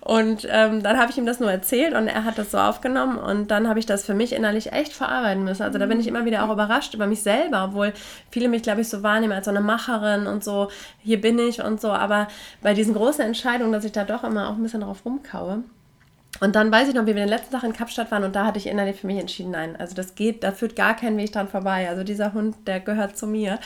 Und 0.02 0.46
ähm, 0.52 0.84
dann 0.84 0.98
habe 0.98 1.12
ich 1.12 1.18
ihm 1.18 1.26
das 1.26 1.40
nur 1.40 1.50
erzählt 1.50 1.94
und 1.94 2.10
er 2.10 2.26
hat 2.26 2.38
das 2.38 2.52
so 2.52 2.58
aufgenommen 2.58 3.18
und 3.18 3.50
dann 3.50 3.70
habe 3.70 3.80
ich 3.80 3.86
das 3.86 4.06
für 4.06 4.14
mich 4.14 4.34
innerlich 4.34 4.74
echt 4.74 4.92
verarbeitet 4.92 5.37
arbeiten 5.38 5.44
müssen. 5.44 5.64
Also 5.64 5.80
da 5.80 5.86
bin 5.86 6.00
ich 6.00 6.08
immer 6.08 6.26
wieder 6.26 6.44
auch 6.44 6.52
überrascht 6.52 6.94
über 6.94 7.08
mich 7.08 7.22
selber, 7.22 7.66
obwohl 7.66 7.94
viele 8.32 8.50
mich, 8.50 8.64
glaube 8.64 8.82
ich, 8.82 8.90
so 8.90 9.04
wahrnehmen 9.04 9.34
als 9.34 9.46
so 9.46 9.52
eine 9.52 9.62
Macherin 9.62 10.28
und 10.28 10.44
so, 10.44 10.70
hier 11.00 11.22
bin 11.22 11.40
ich 11.40 11.62
und 11.62 11.80
so. 11.80 11.90
Aber 11.90 12.28
bei 12.62 12.74
diesen 12.74 12.94
großen 12.94 13.24
Entscheidungen, 13.24 13.72
dass 13.72 13.86
ich 13.86 13.92
da 13.92 14.04
doch 14.04 14.24
immer 14.24 14.50
auch 14.50 14.56
ein 14.56 14.64
bisschen 14.64 14.82
drauf 14.82 15.06
rumkaue. 15.06 15.64
Und 16.40 16.56
dann 16.56 16.72
weiß 16.72 16.90
ich 16.90 16.94
noch, 16.94 17.04
wie 17.04 17.16
wir 17.16 17.24
den 17.24 17.30
letzten 17.30 17.54
Tag 17.54 17.64
in 17.64 17.74
Kapstadt 17.74 18.12
waren 18.12 18.24
und 18.24 18.36
da 18.36 18.46
hatte 18.46 18.60
ich 18.60 18.68
innerlich 18.68 18.98
für 19.00 19.08
mich 19.08 19.18
entschieden, 19.18 19.52
nein, 19.52 19.76
also 19.76 19.96
das 19.96 20.14
geht, 20.14 20.44
da 20.44 20.52
führt 20.52 20.76
gar 20.76 20.96
kein 20.96 21.18
Weg 21.18 21.32
dran 21.32 21.48
vorbei. 21.48 21.90
Also 21.90 22.04
dieser 22.04 22.34
Hund, 22.34 22.56
der 22.68 22.80
gehört 22.80 23.18
zu 23.18 23.26
mir. 23.26 23.58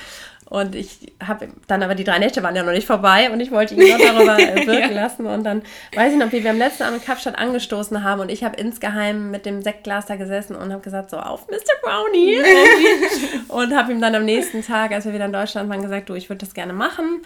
Und 0.52 0.76
ich 0.76 1.14
habe 1.26 1.48
dann 1.68 1.82
aber 1.82 1.96
die 1.96 2.04
drei 2.04 2.20
Nächte 2.20 2.44
waren 2.44 2.54
ja 2.58 2.64
noch 2.64 2.74
nicht 2.74 2.86
vorbei 2.86 3.32
und 3.32 3.40
ich 3.40 3.52
wollte 3.52 3.74
ihn 3.74 3.90
noch 3.90 3.98
darüber 3.98 4.38
wirken 4.68 4.94
ja. 4.94 5.02
lassen. 5.04 5.26
Und 5.26 5.46
dann 5.46 5.62
weiß 5.96 6.12
ich 6.12 6.20
noch, 6.20 6.30
wie 6.34 6.44
wir 6.44 6.52
am 6.52 6.58
letzten 6.58 6.84
Abend 6.84 7.00
in 7.00 7.06
Kapstadt 7.06 7.40
angestoßen 7.40 8.04
haben 8.04 8.20
und 8.20 8.30
ich 8.30 8.44
habe 8.44 8.58
insgeheim 8.58 9.32
mit 9.32 9.46
dem 9.46 9.62
Sektglas 9.62 10.08
da 10.08 10.18
gesessen 10.18 10.58
und 10.58 10.74
habe 10.74 10.82
gesagt, 10.82 11.10
so 11.10 11.20
auf 11.20 11.48
Mr. 11.48 11.56
Brownie. 11.82 12.42
und 13.48 13.74
habe 13.74 13.94
ihm 13.94 14.02
dann 14.02 14.14
am 14.14 14.26
nächsten 14.26 14.62
Tag, 14.62 14.92
als 14.92 15.06
wir 15.06 15.14
wieder 15.14 15.24
in 15.24 15.32
Deutschland 15.32 15.70
waren, 15.70 15.82
gesagt, 15.82 16.10
du, 16.10 16.16
ich 16.16 16.30
würde 16.30 16.46
das 16.46 16.54
gerne 16.54 16.74
machen. 16.74 17.22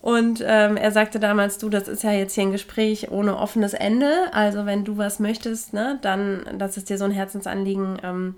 Und 0.00 0.44
ähm, 0.46 0.76
er 0.76 0.92
sagte 0.92 1.18
damals, 1.18 1.58
du, 1.58 1.68
das 1.68 1.88
ist 1.88 2.04
ja 2.04 2.12
jetzt 2.12 2.34
hier 2.34 2.44
ein 2.44 2.52
Gespräch 2.52 3.10
ohne 3.10 3.36
offenes 3.36 3.74
Ende. 3.74 4.12
Also 4.32 4.64
wenn 4.64 4.84
du 4.84 4.96
was 4.96 5.18
möchtest, 5.18 5.72
ne, 5.72 5.98
dann, 6.02 6.46
das 6.56 6.76
ist 6.76 6.88
dir 6.88 6.98
so 6.98 7.04
ein 7.04 7.10
Herzensanliegen, 7.10 7.98
ähm, 8.04 8.34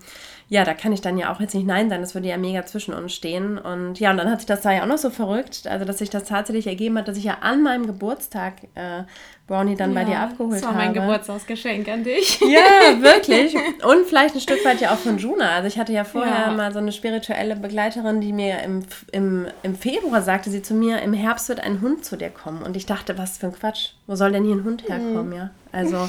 ja, 0.49 0.65
da 0.65 0.75
kann 0.75 0.93
ich 0.93 1.01
dann 1.01 1.17
ja 1.17 1.33
auch 1.33 1.39
jetzt 1.39 1.55
nicht 1.55 1.67
Nein 1.67 1.89
sagen, 1.89 2.03
das 2.03 2.15
würde 2.15 2.27
ja 2.27 2.37
mega 2.37 2.67
zwischen 2.67 2.93
uns 2.93 3.13
stehen. 3.13 3.57
Und 3.57 4.01
ja, 4.01 4.11
und 4.11 4.17
dann 4.17 4.29
hat 4.29 4.41
sich 4.41 4.47
das 4.47 4.63
da 4.63 4.73
ja 4.73 4.83
auch 4.83 4.87
noch 4.87 4.99
so 4.99 5.11
verrückt, 5.11 5.69
also 5.69 5.85
dass 5.85 5.99
sich 5.99 6.11
das 6.11 6.25
tatsächlich 6.25 6.67
ergeben 6.67 6.99
hat, 6.99 7.07
dass 7.07 7.17
ich 7.17 7.25
ja 7.25 7.39
an 7.43 7.63
meinem 7.63 7.87
Geburtstag 7.87 8.55
äh, 8.75 9.05
Brownie 9.51 9.77
dann 9.77 9.93
ja, 9.93 10.01
bei 10.01 10.05
dir 10.05 10.19
abgeholt 10.19 10.55
habe. 10.55 10.61
Das 10.61 10.65
war 10.65 10.73
mein 10.73 10.89
habe. 10.89 11.01
Geburtstagsgeschenk 11.01 11.89
an 11.89 12.05
dich. 12.05 12.41
Ja, 12.41 13.01
wirklich. 13.01 13.55
Und 13.85 14.07
vielleicht 14.07 14.37
ein 14.37 14.41
Stück 14.41 14.65
weit 14.65 14.81
ja 14.81 14.93
auch 14.93 14.99
von 14.99 15.19
Juna. 15.19 15.51
Also 15.51 15.67
ich 15.67 15.79
hatte 15.79 15.93
ja 15.93 16.05
vorher 16.05 16.47
ja. 16.47 16.53
mal 16.53 16.73
so 16.73 16.79
eine 16.79 16.93
spirituelle 16.93 17.57
Begleiterin, 17.57 18.21
die 18.21 18.33
mir 18.33 18.61
im, 18.63 18.85
im, 19.11 19.47
im 19.65 19.75
Februar 19.75 20.23
sagte 20.23 20.51
sie 20.51 20.63
zu 20.63 20.75
mir, 20.75 21.03
im 21.03 21.13
Herbst 21.13 21.50
wird 21.51 21.61
ein 21.61 21.83
Hund 21.83 22.07
zu 22.07 22.17
dir 22.17 22.31
kommen. 22.31 22.63
Und 22.63 22.77
ich 22.79 22.87
dachte, 22.87 23.19
was 23.19 23.37
für 23.37 23.49
ein 23.49 23.53
Quatsch. 23.53 23.91
Wo 24.07 24.17
soll 24.17 24.33
denn 24.33 24.45
hier 24.45 24.57
ein 24.57 24.65
Hund 24.65 24.89
herkommen, 24.89 25.29
mhm. 25.29 25.35
ja? 25.35 25.51
Also 25.73 26.09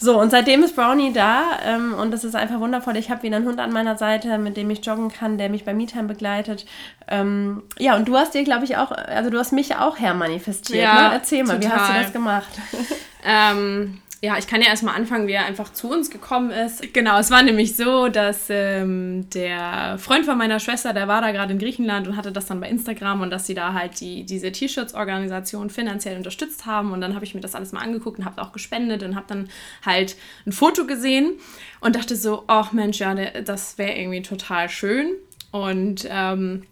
so, 0.00 0.20
und 0.20 0.30
seitdem 0.30 0.62
ist 0.62 0.76
Brownie 0.76 1.12
da 1.12 1.58
ähm, 1.64 1.92
und 1.92 2.12
das 2.12 2.22
ist 2.22 2.36
einfach 2.36 2.60
wundervoll. 2.60 2.96
Ich 2.96 3.10
habe 3.10 3.24
wieder 3.24 3.36
einen 3.36 3.46
Hund 3.46 3.58
an 3.58 3.72
meiner 3.72 3.96
Seite, 3.96 4.38
mit 4.38 4.56
dem 4.56 4.70
ich 4.70 4.86
joggen 4.86 5.10
kann, 5.10 5.38
der 5.38 5.48
mich 5.48 5.64
bei 5.64 5.74
MeTime 5.74 6.06
begleitet. 6.06 6.66
Ähm, 7.08 7.64
ja, 7.78 7.96
und 7.96 8.06
du 8.06 8.16
hast 8.16 8.32
dir, 8.34 8.44
glaube 8.44 8.64
ich, 8.64 8.76
auch, 8.76 8.92
also 8.92 9.28
du 9.28 9.38
hast 9.38 9.52
mich 9.52 9.74
auch 9.74 9.98
hermanifestiert. 9.98 10.84
Ja, 10.84 11.08
ne? 11.08 11.14
Erzähl 11.14 11.42
mal, 11.42 11.58
total. 11.58 11.70
wie 11.70 11.74
hast 11.74 11.90
du 11.90 12.02
das 12.02 12.12
gemacht? 12.12 12.48
ähm, 13.24 14.00
ja, 14.20 14.36
ich 14.36 14.48
kann 14.48 14.60
ja 14.60 14.66
erstmal 14.68 14.96
anfangen, 14.96 15.28
wie 15.28 15.32
er 15.32 15.44
einfach 15.44 15.72
zu 15.72 15.88
uns 15.88 16.10
gekommen 16.10 16.50
ist. 16.50 16.92
Genau, 16.92 17.20
es 17.20 17.30
war 17.30 17.42
nämlich 17.44 17.76
so, 17.76 18.08
dass 18.08 18.46
ähm, 18.48 19.30
der 19.30 19.96
Freund 19.98 20.24
von 20.24 20.36
meiner 20.36 20.58
Schwester, 20.58 20.92
der 20.92 21.06
war 21.06 21.20
da 21.20 21.30
gerade 21.30 21.52
in 21.52 21.60
Griechenland 21.60 22.08
und 22.08 22.16
hatte 22.16 22.32
das 22.32 22.46
dann 22.46 22.60
bei 22.60 22.68
Instagram 22.68 23.20
und 23.20 23.30
dass 23.30 23.46
sie 23.46 23.54
da 23.54 23.74
halt 23.74 24.00
die, 24.00 24.24
diese 24.24 24.50
T-Shirts-Organisation 24.50 25.70
finanziell 25.70 26.16
unterstützt 26.16 26.66
haben. 26.66 26.92
Und 26.92 27.00
dann 27.00 27.14
habe 27.14 27.24
ich 27.24 27.36
mir 27.36 27.40
das 27.40 27.54
alles 27.54 27.70
mal 27.70 27.80
angeguckt 27.80 28.18
und 28.18 28.24
habe 28.24 28.42
auch 28.42 28.50
gespendet 28.50 29.04
und 29.04 29.14
habe 29.14 29.26
dann 29.28 29.48
halt 29.86 30.16
ein 30.46 30.52
Foto 30.52 30.84
gesehen 30.84 31.34
und 31.80 31.94
dachte 31.94 32.16
so, 32.16 32.42
ach 32.48 32.72
Mensch, 32.72 32.98
ja, 32.98 33.14
das 33.14 33.78
wäre 33.78 33.96
irgendwie 33.96 34.22
total 34.22 34.68
schön. 34.68 35.12
Und 35.52 36.08
ähm, 36.10 36.64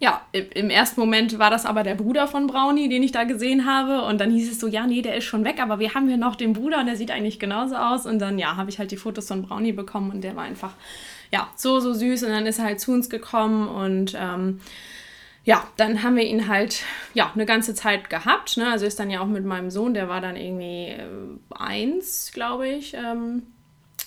ja, 0.00 0.20
im 0.32 0.70
ersten 0.70 1.00
Moment 1.00 1.38
war 1.38 1.50
das 1.50 1.66
aber 1.66 1.82
der 1.82 1.94
Bruder 1.94 2.26
von 2.26 2.46
Brownie, 2.46 2.88
den 2.88 3.02
ich 3.02 3.12
da 3.12 3.24
gesehen 3.24 3.64
habe. 3.64 4.02
Und 4.02 4.20
dann 4.20 4.30
hieß 4.30 4.50
es 4.50 4.60
so, 4.60 4.66
ja, 4.66 4.86
nee, 4.86 5.02
der 5.02 5.16
ist 5.16 5.24
schon 5.24 5.44
weg, 5.44 5.60
aber 5.60 5.78
wir 5.78 5.94
haben 5.94 6.08
hier 6.08 6.16
noch 6.16 6.36
den 6.36 6.52
Bruder 6.52 6.80
und 6.80 6.86
der 6.86 6.96
sieht 6.96 7.10
eigentlich 7.10 7.38
genauso 7.38 7.76
aus. 7.76 8.04
Und 8.04 8.18
dann, 8.18 8.38
ja, 8.38 8.56
habe 8.56 8.70
ich 8.70 8.78
halt 8.78 8.90
die 8.90 8.96
Fotos 8.96 9.28
von 9.28 9.42
Brownie 9.42 9.72
bekommen 9.72 10.10
und 10.10 10.22
der 10.22 10.34
war 10.34 10.44
einfach, 10.44 10.72
ja, 11.30 11.48
so, 11.56 11.78
so 11.80 11.94
süß. 11.94 12.24
Und 12.24 12.30
dann 12.30 12.46
ist 12.46 12.58
er 12.58 12.64
halt 12.64 12.80
zu 12.80 12.92
uns 12.92 13.08
gekommen 13.08 13.68
und 13.68 14.16
ähm, 14.18 14.60
ja, 15.44 15.62
dann 15.76 16.02
haben 16.02 16.16
wir 16.16 16.24
ihn 16.24 16.48
halt, 16.48 16.82
ja, 17.12 17.30
eine 17.34 17.46
ganze 17.46 17.74
Zeit 17.74 18.08
gehabt. 18.08 18.56
Ne? 18.56 18.70
Also 18.70 18.86
ist 18.86 18.98
dann 18.98 19.10
ja 19.10 19.20
auch 19.20 19.26
mit 19.26 19.44
meinem 19.44 19.70
Sohn, 19.70 19.94
der 19.94 20.08
war 20.08 20.20
dann 20.20 20.36
irgendwie 20.36 20.88
äh, 20.88 21.06
eins, 21.50 22.30
glaube 22.32 22.66
ich. 22.66 22.94
Ähm, 22.94 23.42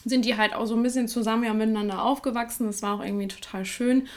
sind 0.03 0.25
die 0.25 0.37
halt 0.37 0.53
auch 0.53 0.65
so 0.65 0.75
ein 0.75 0.83
bisschen 0.83 1.07
zusammen 1.07 1.43
ja 1.43 1.53
miteinander 1.53 2.03
aufgewachsen. 2.03 2.67
Das 2.67 2.81
war 2.81 2.95
auch 2.95 3.03
irgendwie 3.03 3.27
total 3.27 3.65
schön. 3.65 4.07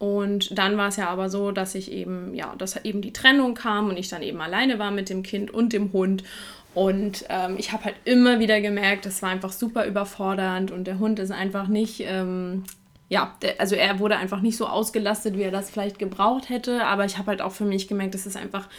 Und 0.00 0.56
dann 0.56 0.78
war 0.78 0.88
es 0.88 0.96
ja 0.96 1.10
aber 1.10 1.28
so, 1.28 1.52
dass 1.52 1.74
ich 1.74 1.92
eben, 1.92 2.34
ja, 2.34 2.54
dass 2.56 2.82
eben 2.84 3.02
die 3.02 3.12
Trennung 3.12 3.52
kam 3.52 3.90
und 3.90 3.98
ich 3.98 4.08
dann 4.08 4.22
eben 4.22 4.40
alleine 4.40 4.78
war 4.78 4.90
mit 4.90 5.10
dem 5.10 5.22
Kind 5.22 5.52
und 5.52 5.74
dem 5.74 5.92
Hund. 5.92 6.24
Und 6.72 7.26
ähm, 7.28 7.56
ich 7.58 7.72
habe 7.72 7.84
halt 7.84 7.96
immer 8.06 8.40
wieder 8.40 8.62
gemerkt, 8.62 9.04
das 9.04 9.20
war 9.20 9.28
einfach 9.28 9.52
super 9.52 9.84
überfordernd 9.84 10.70
und 10.70 10.86
der 10.86 10.98
Hund 10.98 11.18
ist 11.18 11.32
einfach 11.32 11.68
nicht, 11.68 12.00
ähm, 12.06 12.64
ja, 13.10 13.36
der, 13.42 13.60
also 13.60 13.74
er 13.74 13.98
wurde 13.98 14.16
einfach 14.16 14.40
nicht 14.40 14.56
so 14.56 14.66
ausgelastet, 14.66 15.36
wie 15.36 15.42
er 15.42 15.50
das 15.50 15.68
vielleicht 15.68 15.98
gebraucht 15.98 16.48
hätte. 16.48 16.86
Aber 16.86 17.04
ich 17.04 17.18
habe 17.18 17.26
halt 17.26 17.42
auch 17.42 17.52
für 17.52 17.66
mich 17.66 17.86
gemerkt, 17.86 18.14
es 18.14 18.24
ist 18.24 18.38
einfach 18.38 18.70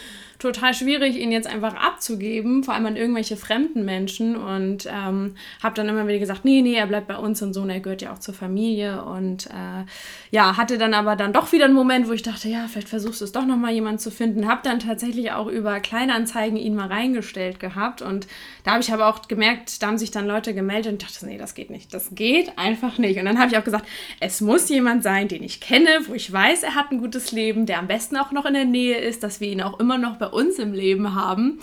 total 0.42 0.74
schwierig, 0.74 1.16
ihn 1.16 1.32
jetzt 1.32 1.46
einfach 1.46 1.74
abzugeben, 1.74 2.64
vor 2.64 2.74
allem 2.74 2.86
an 2.86 2.96
irgendwelche 2.96 3.36
fremden 3.36 3.84
Menschen. 3.84 4.36
Und 4.36 4.86
ähm, 4.86 5.36
habe 5.62 5.74
dann 5.74 5.88
immer 5.88 6.06
wieder 6.06 6.18
gesagt, 6.18 6.44
nee, 6.44 6.60
nee, 6.62 6.74
er 6.74 6.86
bleibt 6.86 7.08
bei 7.08 7.16
uns 7.16 7.40
und 7.42 7.54
so, 7.54 7.62
und 7.62 7.70
er 7.70 7.80
gehört 7.80 8.02
ja 8.02 8.12
auch 8.12 8.18
zur 8.18 8.34
Familie. 8.34 9.04
Und 9.04 9.46
äh, 9.46 9.84
ja, 10.30 10.56
hatte 10.56 10.78
dann 10.78 10.94
aber 10.94 11.16
dann 11.16 11.32
doch 11.32 11.52
wieder 11.52 11.66
einen 11.66 11.74
Moment, 11.74 12.08
wo 12.08 12.12
ich 12.12 12.22
dachte, 12.22 12.48
ja, 12.48 12.66
vielleicht 12.68 12.88
versuchst 12.88 13.20
du 13.20 13.24
es 13.24 13.32
doch 13.32 13.46
nochmal 13.46 13.72
jemanden 13.72 13.98
zu 13.98 14.10
finden. 14.10 14.48
Habe 14.48 14.60
dann 14.64 14.80
tatsächlich 14.80 15.32
auch 15.32 15.46
über 15.46 15.80
Kleinanzeigen 15.80 16.56
ihn 16.58 16.74
mal 16.74 16.88
reingestellt 16.88 17.60
gehabt. 17.60 18.02
Und 18.02 18.26
da 18.64 18.72
habe 18.72 18.82
ich 18.82 18.92
aber 18.92 19.06
auch 19.06 19.28
gemerkt, 19.28 19.82
da 19.82 19.86
haben 19.86 19.98
sich 19.98 20.10
dann 20.10 20.26
Leute 20.26 20.54
gemeldet 20.54 20.92
und 20.92 21.02
dachte, 21.02 21.26
nee, 21.26 21.38
das 21.38 21.54
geht 21.54 21.70
nicht. 21.70 21.94
Das 21.94 22.14
geht 22.14 22.58
einfach 22.58 22.98
nicht. 22.98 23.18
Und 23.18 23.26
dann 23.26 23.38
habe 23.38 23.50
ich 23.50 23.58
auch 23.58 23.64
gesagt, 23.64 23.86
es 24.20 24.40
muss 24.40 24.68
jemand 24.68 25.02
sein, 25.02 25.28
den 25.28 25.42
ich 25.42 25.60
kenne, 25.60 25.88
wo 26.06 26.14
ich 26.14 26.32
weiß, 26.32 26.62
er 26.62 26.74
hat 26.74 26.90
ein 26.90 26.98
gutes 26.98 27.32
Leben, 27.32 27.66
der 27.66 27.78
am 27.78 27.86
besten 27.86 28.16
auch 28.16 28.32
noch 28.32 28.44
in 28.44 28.54
der 28.54 28.64
Nähe 28.64 28.98
ist, 28.98 29.22
dass 29.22 29.40
wir 29.40 29.48
ihn 29.48 29.62
auch 29.62 29.78
immer 29.78 29.98
noch 29.98 30.16
bei 30.16 30.31
uns 30.32 30.58
im 30.58 30.72
Leben 30.72 31.14
haben. 31.14 31.60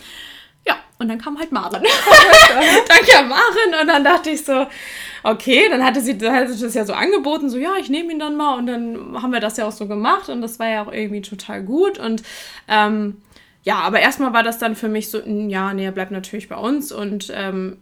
Ja, 0.66 0.76
und 1.00 1.08
dann 1.08 1.20
kam 1.20 1.40
halt 1.40 1.52
Maren. 1.52 1.84
dann 2.88 3.06
kam 3.08 3.30
Maren 3.30 3.82
und 3.82 3.88
dann 3.88 4.04
dachte 4.04 4.30
ich 4.30 4.46
so, 4.46 4.68
okay, 5.24 5.68
dann 5.70 5.84
hatte 5.84 6.02
sie, 6.02 6.18
dann 6.18 6.36
hatte 6.36 6.54
sie 6.54 6.64
das 6.64 6.74
ja 6.74 6.86
so 6.86 6.94
angeboten, 6.94 7.50
so 7.50 7.58
ja, 7.58 7.74
ich 7.80 7.90
nehme 7.90 8.12
ihn 8.12 8.20
dann 8.20 8.36
mal 8.36 8.58
und 8.58 8.68
dann 8.68 9.22
haben 9.22 9.34
wir 9.34 9.40
das 9.40 9.58
ja 9.58 9.68
auch 9.68 9.72
so 9.72 9.88
gemacht 9.88 10.30
und 10.30 10.42
das 10.42 10.60
war 10.60 10.68
ja 10.68 10.84
auch 10.84 10.92
irgendwie 10.92 11.22
total 11.22 11.64
gut 11.64 12.00
und 12.00 12.24
ähm, 12.68 13.18
ja, 13.64 13.80
aber 13.80 14.00
erstmal 14.00 14.34
war 14.34 14.44
das 14.44 14.58
dann 14.58 14.76
für 14.76 14.88
mich 14.88 15.10
so, 15.10 15.20
ja, 15.20 15.74
nee, 15.74 15.86
er 15.86 15.92
bleibt 15.92 16.12
natürlich 16.12 16.48
bei 16.48 16.56
uns 16.56 16.92
und 16.92 17.32
ähm, 17.34 17.78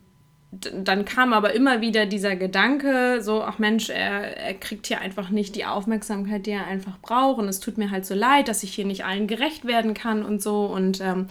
dann 0.51 1.03
kam 1.03 1.33
aber 1.33 1.53
immer 1.53 1.81
wieder 1.81 2.05
dieser 2.05 2.35
Gedanke, 2.37 3.21
so, 3.21 3.43
ach 3.43 3.59
Mensch, 3.59 3.89
er, 3.89 4.37
er 4.37 4.53
kriegt 4.53 4.87
hier 4.87 5.01
einfach 5.01 5.29
nicht 5.29 5.55
die 5.55 5.65
Aufmerksamkeit, 5.65 6.45
die 6.45 6.51
er 6.51 6.67
einfach 6.67 6.97
braucht. 6.99 7.39
Und 7.39 7.49
es 7.49 7.59
tut 7.59 7.77
mir 7.77 7.91
halt 7.91 8.05
so 8.05 8.15
leid, 8.15 8.47
dass 8.47 8.63
ich 8.63 8.73
hier 8.73 8.85
nicht 8.85 9.03
allen 9.03 9.27
gerecht 9.27 9.65
werden 9.65 9.93
kann 9.93 10.23
und 10.23 10.41
so. 10.41 10.65
Und 10.65 11.01
ähm, 11.01 11.27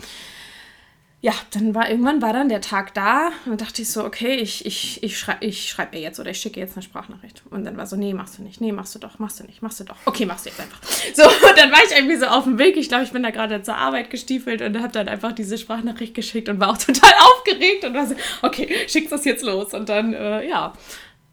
ja, 1.22 1.33
dann 1.50 1.74
war 1.74 1.88
irgendwann 1.88 2.20
war 2.20 2.35
dann 2.35 2.50
der 2.50 2.61
Tag 2.61 2.92
da 2.92 3.31
und 3.46 3.61
dachte 3.61 3.81
ich 3.83 3.90
so, 3.90 4.05
okay, 4.05 4.35
ich, 4.35 4.66
ich, 4.66 5.02
ich 5.02 5.18
schreibe 5.18 5.44
ich 5.46 5.70
schreib 5.70 5.94
ihr 5.94 6.00
jetzt 6.00 6.20
oder 6.20 6.31
ich 6.31 6.38
schicke 6.38 6.61
jetzt 6.61 6.76
eine 6.76 6.83
Sprachnachricht. 6.83 7.42
Und 7.50 7.64
dann 7.64 7.76
war 7.79 7.87
so, 7.87 7.96
nee, 7.96 8.12
machst 8.12 8.38
du 8.38 8.42
nicht, 8.42 8.61
nee, 8.61 8.70
machst 8.70 8.94
du 8.94 8.98
doch, 8.98 9.18
machst 9.18 9.40
du 9.40 9.44
nicht, 9.44 9.62
machst 9.62 9.81
du 9.81 9.85
doch. 9.85 9.96
Okay, 10.05 10.26
machst 10.26 10.44
du 10.44 10.50
jetzt 10.50 10.61
einfach. 10.61 10.81
So, 11.14 11.24
und 11.24 11.57
dann 11.57 11.72
war 11.72 11.79
ich 11.85 11.96
irgendwie 11.96 12.16
so 12.16 12.26
auf 12.26 12.44
dem 12.44 12.59
Weg. 12.59 12.76
Ich 12.76 12.88
glaube, 12.88 13.05
ich 13.05 13.12
bin 13.12 13.22
da 13.22 13.31
gerade 13.31 13.62
zur 13.62 13.76
Arbeit 13.76 14.11
gestiefelt 14.11 14.61
und 14.61 14.79
habe 14.79 14.92
dann 14.92 15.09
einfach 15.09 15.33
diese 15.33 15.57
Sprachnachricht 15.57 16.14
geschickt 16.14 16.50
und 16.50 16.61
war 16.61 16.70
auch 16.70 16.79
total 16.79 17.12
aufgeregt 17.33 17.85
und 17.85 17.94
war 17.94 18.07
so, 18.07 18.14
okay, 18.42 18.68
schickst 18.87 19.11
das 19.11 19.24
jetzt 19.24 19.42
los. 19.42 19.72
Und 19.72 19.88
dann, 19.88 20.12
äh, 20.12 20.46
ja. 20.46 20.74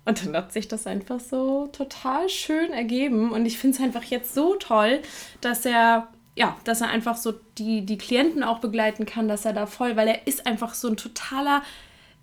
Und 0.06 0.26
dann 0.26 0.36
hat 0.36 0.54
sich 0.54 0.68
das 0.68 0.88
einfach 0.88 1.20
so 1.20 1.68
total 1.68 2.30
schön 2.30 2.72
ergeben. 2.72 3.32
Und 3.32 3.46
ich 3.46 3.58
finde 3.58 3.78
es 3.78 3.84
einfach 3.84 4.04
jetzt 4.04 4.34
so 4.34 4.56
toll, 4.56 5.02
dass 5.42 5.66
er 5.66 6.08
ja, 6.36 6.58
dass 6.64 6.82
er 6.82 6.90
einfach 6.90 7.18
so 7.18 7.34
die, 7.58 7.86
die 7.86 7.98
Klienten 7.98 8.44
auch 8.44 8.60
begleiten 8.60 9.06
kann, 9.06 9.28
dass 9.28 9.46
er 9.46 9.54
da 9.54 9.66
voll, 9.66 9.96
weil 9.96 10.08
er 10.08 10.28
ist 10.28 10.48
einfach 10.48 10.74
so 10.74 10.88
ein 10.88 10.98
totaler 10.98 11.62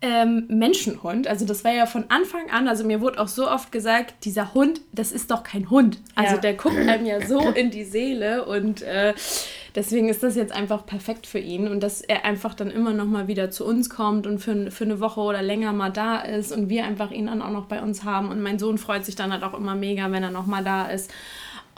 ähm, 0.02 0.46
Menschenhund. 0.48 1.28
Also 1.28 1.44
das 1.44 1.62
war 1.62 1.72
ja 1.72 1.86
von 1.86 2.04
Anfang 2.08 2.50
an, 2.50 2.68
also 2.68 2.84
mir 2.84 3.00
wurde 3.00 3.20
auch 3.20 3.28
so 3.28 3.48
oft 3.48 3.70
gesagt, 3.70 4.24
dieser 4.24 4.54
Hund, 4.54 4.80
das 4.92 5.12
ist 5.12 5.30
doch 5.30 5.42
kein 5.42 5.68
Hund. 5.68 5.98
Also 6.14 6.36
ja. 6.36 6.40
der 6.40 6.54
guckt 6.54 6.76
einem 6.76 7.04
ja 7.04 7.26
so 7.26 7.50
in 7.50 7.70
die 7.70 7.84
Seele 7.84 8.46
und 8.46 8.82
äh, 8.82 9.12
deswegen 9.74 10.08
ist 10.08 10.22
das 10.22 10.36
jetzt 10.36 10.52
einfach 10.52 10.86
perfekt 10.86 11.26
für 11.26 11.38
ihn 11.38 11.68
und 11.68 11.82
dass 11.82 12.00
er 12.00 12.24
einfach 12.24 12.54
dann 12.54 12.70
immer 12.70 12.94
noch 12.94 13.04
mal 13.04 13.28
wieder 13.28 13.50
zu 13.50 13.66
uns 13.66 13.90
kommt 13.90 14.26
und 14.26 14.38
für, 14.38 14.70
für 14.70 14.84
eine 14.84 15.00
Woche 15.00 15.20
oder 15.20 15.42
länger 15.42 15.72
mal 15.72 15.90
da 15.90 16.18
ist 16.20 16.50
und 16.50 16.70
wir 16.70 16.84
einfach 16.84 17.10
ihn 17.10 17.26
dann 17.26 17.42
auch 17.42 17.50
noch 17.50 17.66
bei 17.66 17.82
uns 17.82 18.02
haben 18.02 18.30
und 18.30 18.40
mein 18.40 18.58
Sohn 18.58 18.78
freut 18.78 19.04
sich 19.04 19.16
dann 19.16 19.32
halt 19.32 19.42
auch 19.42 19.54
immer 19.54 19.74
mega, 19.74 20.10
wenn 20.10 20.22
er 20.22 20.30
noch 20.30 20.46
mal 20.46 20.64
da 20.64 20.86
ist. 20.86 21.10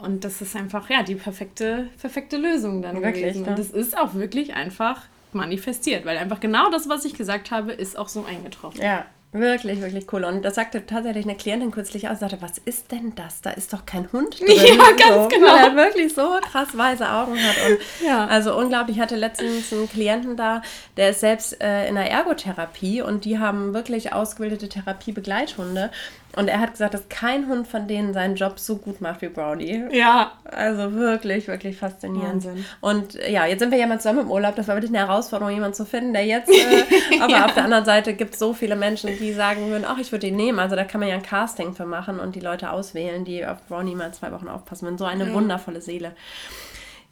Und 0.03 0.25
das 0.25 0.41
ist 0.43 0.57
einfach, 0.57 0.91
ja, 0.91 1.03
die 1.03 1.15
perfekte, 1.15 1.88
perfekte 2.01 2.37
Lösung 2.37 2.83
dann 2.83 3.03
wirklich, 3.03 3.25
gewesen. 3.25 3.47
Und 3.47 3.59
das 3.59 3.71
ist 3.71 3.97
auch 3.97 4.15
wirklich 4.15 4.55
einfach 4.55 5.03
manifestiert, 5.33 6.05
weil 6.05 6.19
einfach 6.19 6.41
genau 6.41 6.71
das, 6.71 6.88
was 6.88 7.05
ich 7.05 7.15
gesagt 7.15 7.51
habe, 7.51 7.73
ist 7.73 7.99
auch 7.99 8.09
so 8.09 8.25
eingetroffen. 8.25 8.83
Ja, 8.83 9.07
Wirklich, 9.35 9.81
wirklich 9.81 10.12
cool. 10.12 10.25
Und 10.25 10.43
das 10.43 10.57
sagte 10.57 10.85
tatsächlich 10.85 11.25
eine 11.25 11.35
Klientin 11.35 11.71
kürzlich 11.71 12.07
aus, 12.11 12.21
sagte, 12.21 12.43
was 12.43 12.59
ist 12.59 12.93
denn 12.93 13.15
das? 13.15 13.41
Da 13.41 13.51
ist 13.51 13.73
doch 13.73 13.87
kein 13.87 14.12
Hund 14.12 14.38
drin. 14.38 14.49
Ja, 14.53 14.91
ganz 14.91 15.23
so, 15.23 15.29
genau. 15.29 15.47
Weil 15.47 15.69
er 15.69 15.77
wirklich 15.77 16.12
so 16.12 16.38
krass 16.43 16.77
weiße 16.77 17.11
Augen 17.11 17.38
hat. 17.43 17.57
Und 17.67 17.79
ja. 18.07 18.27
Also 18.27 18.55
unglaublich. 18.55 18.99
Ich 18.99 19.03
hatte 19.03 19.17
letztens 19.17 19.73
einen 19.73 19.88
Klienten 19.88 20.37
da, 20.37 20.61
der 20.99 21.11
ist 21.11 21.21
selbst 21.21 21.62
äh, 21.62 21.88
in 21.88 21.95
der 21.95 22.11
Ergotherapie 22.11 23.01
und 23.01 23.25
die 23.25 23.38
haben 23.38 23.73
wirklich 23.73 24.12
ausgebildete 24.12 24.69
Therapiebegleithunde. 24.69 25.91
Und 26.35 26.49
er 26.49 26.61
hat 26.61 26.73
gesagt, 26.73 26.95
dass 26.95 27.09
kein 27.09 27.49
Hund 27.49 27.68
von 27.68 27.87
denen 27.87 28.14
seinen 28.14 28.37
Job 28.37 28.59
so 28.59 28.77
gut 28.77 29.01
macht 29.01 29.21
wie 29.21 29.29
Brownie. 29.29 29.85
Ja. 29.92 30.33
Also 30.45 30.95
wirklich, 30.95 31.47
wirklich 31.47 31.77
faszinierend. 31.77 32.45
Wahnsinn. 32.45 32.64
Und 32.81 33.14
ja, 33.29 33.47
jetzt 33.47 33.61
sind 33.61 33.71
wir 33.71 33.79
ja 33.79 33.87
mal 33.87 33.99
zusammen 33.99 34.21
im 34.21 34.31
Urlaub. 34.31 34.57
Das 34.57 34.68
war 34.68 34.77
wirklich 34.77 34.90
eine 34.90 35.07
Herausforderung, 35.07 35.53
jemanden 35.53 35.75
zu 35.75 35.85
finden, 35.85 36.12
der 36.12 36.25
jetzt. 36.27 36.51
Äh, 36.62 37.21
aber 37.21 37.33
ja. 37.33 37.45
auf 37.45 37.55
der 37.55 37.64
anderen 37.64 37.85
Seite 37.85 38.14
gibt 38.14 38.35
es 38.35 38.38
so 38.38 38.53
viele 38.53 38.77
Menschen, 38.77 39.11
die 39.18 39.33
sagen 39.33 39.68
würden, 39.68 39.85
ach, 39.87 39.99
ich 39.99 40.12
würde 40.12 40.27
ihn 40.27 40.37
nehmen. 40.37 40.59
Also 40.59 40.77
da 40.77 40.85
kann 40.85 41.01
man 41.01 41.09
ja 41.09 41.16
ein 41.16 41.23
Casting 41.23 41.75
für 41.75 41.85
machen 41.85 42.21
und 42.21 42.35
die 42.35 42.40
Leute 42.40 42.71
auswählen, 42.71 43.25
die 43.25 43.45
auf 43.45 43.59
Brownie 43.68 43.95
mal 43.95 44.12
zwei 44.12 44.33
Wochen 44.33 44.49
aufpassen 44.49 44.87
würden. 44.87 44.99
So 44.99 45.05
eine 45.05 45.27
ja. 45.27 45.33
wundervolle 45.33 45.81
Seele. 45.81 46.14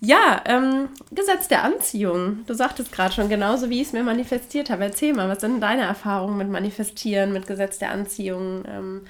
Ja, 0.00 0.42
ähm, 0.46 0.88
Gesetz 1.10 1.48
der 1.48 1.62
Anziehung. 1.62 2.44
Du 2.46 2.54
sagtest 2.54 2.90
gerade 2.90 3.12
schon, 3.12 3.28
genauso 3.28 3.68
wie 3.68 3.82
ich 3.82 3.88
es 3.88 3.92
mir 3.92 4.02
manifestiert 4.02 4.70
habe. 4.70 4.84
Erzähl 4.84 5.12
mal, 5.12 5.28
was 5.28 5.40
sind 5.40 5.60
deine 5.60 5.82
Erfahrungen 5.82 6.38
mit 6.38 6.48
Manifestieren, 6.48 7.32
mit 7.32 7.46
Gesetz 7.46 7.78
der 7.78 7.90
Anziehung? 7.90 8.64
Ähm, 8.66 9.02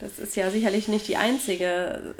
das 0.00 0.18
ist 0.18 0.34
ja 0.36 0.50
sicherlich 0.50 0.88
nicht 0.88 1.06
die 1.06 1.16
einzige 1.16 2.16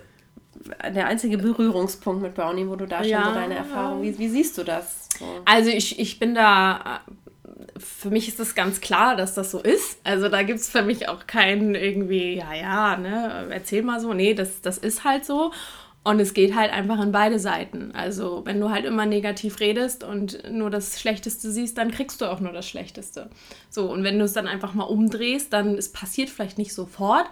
der 0.95 1.07
einzige 1.07 1.39
Berührungspunkt 1.39 2.23
mit 2.23 2.35
Brownie, 2.35 2.67
wo 2.69 2.77
du 2.77 2.87
da 2.87 2.99
schon 2.99 3.09
ja. 3.09 3.25
so 3.29 3.35
deine 3.35 3.57
Erfahrung, 3.57 4.03
wie, 4.03 4.19
wie 4.19 4.29
siehst 4.29 4.57
du 4.59 4.65
das? 4.65 5.09
So? 5.19 5.25
Also 5.45 5.71
ich, 5.71 5.99
ich 5.99 6.19
bin 6.19 6.35
da, 6.35 7.01
für 7.77 8.11
mich 8.11 8.29
ist 8.29 8.41
das 8.41 8.55
ganz 8.55 8.81
klar, 8.81 9.17
dass 9.17 9.35
das 9.35 9.51
so 9.51 9.61
ist. 9.61 9.99
Also 10.05 10.29
da 10.29 10.43
gibt 10.43 10.61
es 10.61 10.69
für 10.69 10.83
mich 10.83 11.09
auch 11.09 11.27
keinen 11.27 11.75
irgendwie, 11.75 12.37
ja, 12.37 12.55
ja, 12.55 12.97
ne, 12.97 13.49
erzähl 13.51 13.83
mal 13.83 14.01
so. 14.01 14.15
Nee, 14.15 14.35
das, 14.35 14.61
das 14.61 14.79
ist 14.79 15.05
halt 15.05 15.25
so. 15.25 15.53
Und 16.07 16.21
es 16.21 16.35
geht 16.35 16.55
halt 16.55 16.71
einfach 16.71 17.01
in 17.03 17.13
beide 17.13 17.39
Seiten. 17.39 17.93
Also, 17.95 18.43
wenn 18.45 18.61
du 18.61 18.69
halt 18.69 18.85
immer 18.85 19.07
negativ 19.07 19.59
redest 19.61 20.05
und 20.05 20.39
nur 20.51 20.69
das 20.69 21.01
Schlechteste 21.01 21.51
siehst, 21.51 21.79
dann 21.79 21.91
kriegst 21.91 22.21
du 22.21 22.27
auch 22.27 22.41
nur 22.41 22.53
das 22.53 22.69
Schlechteste. 22.69 23.31
So, 23.71 23.91
und 23.91 24.05
wenn 24.05 24.19
du 24.19 24.27
es 24.27 24.35
dann 24.35 24.47
einfach 24.47 24.75
mal 24.75 24.85
umdrehst, 24.85 25.51
dann 25.55 25.77
es 25.77 25.91
passiert 25.91 26.29
vielleicht 26.29 26.59
nicht 26.59 26.75
sofort, 26.75 27.25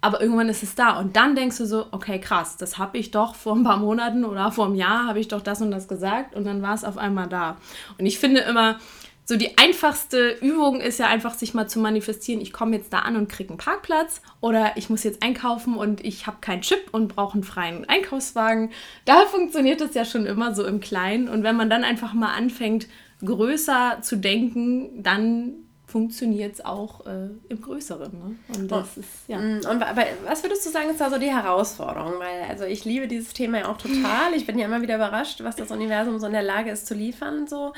aber 0.00 0.22
irgendwann 0.22 0.48
ist 0.48 0.62
es 0.62 0.74
da. 0.74 0.98
Und 0.98 1.16
dann 1.16 1.34
denkst 1.34 1.58
du 1.58 1.66
so, 1.66 1.86
okay, 1.90 2.18
krass, 2.18 2.56
das 2.56 2.78
habe 2.78 2.96
ich 2.96 3.10
doch 3.10 3.34
vor 3.34 3.54
ein 3.54 3.64
paar 3.64 3.76
Monaten 3.76 4.24
oder 4.24 4.52
vor 4.52 4.66
einem 4.66 4.76
Jahr 4.76 5.06
habe 5.06 5.20
ich 5.20 5.28
doch 5.28 5.42
das 5.42 5.60
und 5.60 5.70
das 5.70 5.86
gesagt 5.86 6.34
und 6.34 6.44
dann 6.44 6.62
war 6.62 6.74
es 6.74 6.84
auf 6.84 6.96
einmal 6.96 7.28
da. 7.28 7.58
Und 7.98 8.06
ich 8.06 8.18
finde 8.18 8.40
immer, 8.40 8.78
so 9.28 9.36
die 9.36 9.58
einfachste 9.58 10.38
Übung 10.40 10.80
ist 10.80 10.98
ja 10.98 11.06
einfach, 11.06 11.34
sich 11.34 11.52
mal 11.52 11.68
zu 11.68 11.80
manifestieren, 11.80 12.40
ich 12.40 12.50
komme 12.50 12.76
jetzt 12.76 12.94
da 12.94 13.00
an 13.00 13.14
und 13.14 13.28
kriege 13.28 13.50
einen 13.50 13.58
Parkplatz 13.58 14.22
oder 14.40 14.72
ich 14.76 14.88
muss 14.88 15.04
jetzt 15.04 15.22
einkaufen 15.22 15.76
und 15.76 16.02
ich 16.02 16.26
habe 16.26 16.38
keinen 16.40 16.62
Chip 16.62 16.88
und 16.92 17.08
brauche 17.08 17.34
einen 17.34 17.44
freien 17.44 17.86
Einkaufswagen. 17.86 18.70
Da 19.04 19.26
funktioniert 19.26 19.82
das 19.82 19.92
ja 19.92 20.06
schon 20.06 20.24
immer 20.24 20.54
so 20.54 20.64
im 20.64 20.80
Kleinen. 20.80 21.28
Und 21.28 21.42
wenn 21.42 21.56
man 21.56 21.68
dann 21.68 21.84
einfach 21.84 22.14
mal 22.14 22.32
anfängt, 22.32 22.86
größer 23.22 23.98
zu 24.00 24.16
denken, 24.16 25.02
dann 25.02 25.67
funktioniert 25.88 26.54
es 26.54 26.64
auch 26.64 27.06
äh, 27.06 27.30
im 27.48 27.62
Größeren. 27.62 28.12
Ne? 28.12 28.36
Und 28.54 28.70
das 28.70 28.98
ist, 28.98 29.08
ja. 29.26 29.38
Mm, 29.38 29.60
und 29.68 29.82
aber 29.82 30.04
was 30.26 30.42
würdest 30.42 30.66
du 30.66 30.70
sagen, 30.70 30.90
ist 30.90 31.00
da 31.00 31.08
so 31.08 31.18
die 31.18 31.30
Herausforderung? 31.30 32.14
Weil, 32.18 32.48
also 32.48 32.64
ich 32.64 32.84
liebe 32.84 33.08
dieses 33.08 33.32
Thema 33.32 33.60
ja 33.60 33.68
auch 33.68 33.78
total. 33.78 34.34
Ich 34.36 34.46
bin 34.46 34.58
ja 34.58 34.66
immer 34.66 34.82
wieder 34.82 34.96
überrascht, 34.96 35.42
was 35.42 35.56
das 35.56 35.70
Universum 35.70 36.18
so 36.18 36.26
in 36.26 36.34
der 36.34 36.42
Lage 36.42 36.70
ist 36.70 36.86
zu 36.86 36.94
liefern. 36.94 37.46
So. 37.46 37.72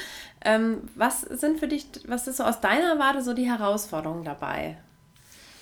Ähm, 0.44 0.78
was 0.96 1.20
sind 1.20 1.60
für 1.60 1.68
dich, 1.68 1.86
was 2.08 2.26
ist 2.26 2.38
so 2.38 2.44
aus 2.44 2.60
deiner 2.60 2.98
Warte 2.98 3.22
so 3.22 3.32
die 3.32 3.48
Herausforderungen 3.48 4.24
dabei? 4.24 4.76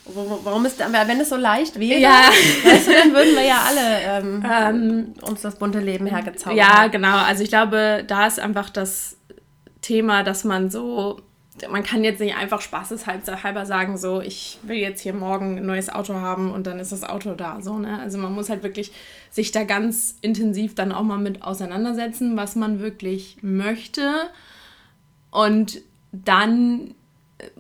Warum 0.07 0.65
ist, 0.65 0.79
wenn 0.79 1.21
es 1.21 1.29
so 1.29 1.37
leicht 1.37 1.79
wäre, 1.79 2.01
ja. 2.01 2.23
weißt 2.65 2.89
du, 2.89 2.93
dann 2.93 3.13
würden 3.13 3.35
wir 3.35 3.45
ja 3.45 3.61
alle 3.67 4.01
ähm, 4.01 4.45
ähm, 4.51 5.15
uns 5.21 5.43
das 5.43 5.57
bunte 5.57 5.81
Leben 5.81 6.07
hergezaubert 6.07 6.57
Ja, 6.57 6.87
genau. 6.87 7.19
Also 7.19 7.43
ich 7.43 7.51
glaube, 7.51 8.05
da 8.07 8.27
ist 8.27 8.41
einfach 8.41 8.71
das 8.71 9.19
Thema, 9.83 10.23
dass 10.23 10.45
man 10.45 10.71
so 10.71 11.21
man 11.71 11.83
kann 11.83 12.05
jetzt 12.05 12.21
nicht 12.21 12.37
einfach 12.37 12.61
spaßeshalber 12.61 13.67
sagen, 13.67 13.97
so, 13.97 14.21
ich 14.21 14.59
will 14.63 14.77
jetzt 14.77 15.01
hier 15.01 15.15
morgen 15.15 15.59
ein 15.59 15.67
neues 15.67 15.89
Auto 15.91 16.15
haben 16.15 16.53
und 16.53 16.67
dann 16.67 16.79
ist 16.79 16.93
das 16.93 17.05
Auto 17.05 17.35
da. 17.35 17.61
So, 17.61 17.79
ne? 17.79 17.99
Also 18.01 18.19
man 18.19 18.35
muss 18.35 18.51
halt 18.51 18.63
wirklich 18.63 18.93
sich 19.31 19.53
da 19.53 19.65
ganz 19.65 20.17
intensiv 20.21 20.75
dann 20.75 20.93
auch 20.93 21.03
mal 21.03 21.19
mit 21.19 21.43
auseinandersetzen, 21.43 22.37
was 22.37 22.57
man 22.57 22.81
wirklich 22.81 23.39
möchte. 23.43 24.03
Und 25.31 25.81
dann 26.13 26.95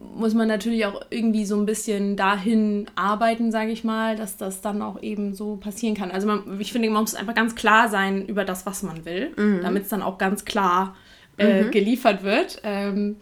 muss 0.00 0.34
man 0.34 0.48
natürlich 0.48 0.87
auch 0.87 1.02
irgendwie 1.11 1.44
so 1.44 1.56
ein 1.56 1.66
bisschen 1.66 2.16
dahin 2.16 2.87
arbeiten, 2.96 3.52
sage 3.52 3.70
ich 3.70 3.84
mal, 3.84 4.16
dass 4.16 4.37
das 4.37 4.61
dann 4.61 4.82
auch 4.82 5.00
eben 5.02 5.34
so 5.34 5.56
passieren 5.56 5.94
kann. 5.94 6.11
Also 6.11 6.26
man, 6.26 6.61
ich 6.61 6.72
finde, 6.72 6.90
man 6.90 7.02
muss 7.02 7.14
einfach 7.14 7.34
ganz 7.34 7.54
klar 7.54 7.88
sein 7.88 8.26
über 8.26 8.44
das, 8.44 8.66
was 8.66 8.82
man 8.82 9.04
will, 9.04 9.32
mhm. 9.37 9.61
damit 9.62 9.84
es 9.84 9.88
dann 9.88 10.02
auch 10.02 10.18
ganz 10.18 10.44
klar 10.44 10.96
äh, 11.37 11.62
mhm. 11.62 11.70
geliefert 11.70 12.24
wird. 12.24 12.61
Ähm, 12.64 13.16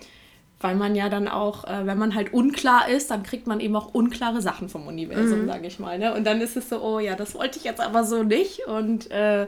weil 0.60 0.74
man 0.74 0.94
ja 0.94 1.08
dann 1.08 1.28
auch, 1.28 1.64
äh, 1.64 1.86
wenn 1.86 1.98
man 1.98 2.14
halt 2.14 2.32
unklar 2.32 2.88
ist, 2.88 3.10
dann 3.10 3.22
kriegt 3.22 3.46
man 3.46 3.60
eben 3.60 3.76
auch 3.76 3.92
unklare 3.92 4.40
Sachen 4.40 4.68
vom 4.68 4.86
Universum, 4.86 5.42
mhm. 5.42 5.46
sage 5.48 5.66
ich 5.66 5.78
mal. 5.78 5.98
Ne? 5.98 6.14
Und 6.14 6.24
dann 6.24 6.40
ist 6.40 6.56
es 6.56 6.68
so, 6.68 6.80
oh 6.80 6.98
ja, 6.98 7.14
das 7.14 7.34
wollte 7.34 7.58
ich 7.58 7.64
jetzt 7.64 7.80
aber 7.80 8.04
so 8.04 8.22
nicht. 8.22 8.66
Und 8.66 9.10
äh, 9.10 9.46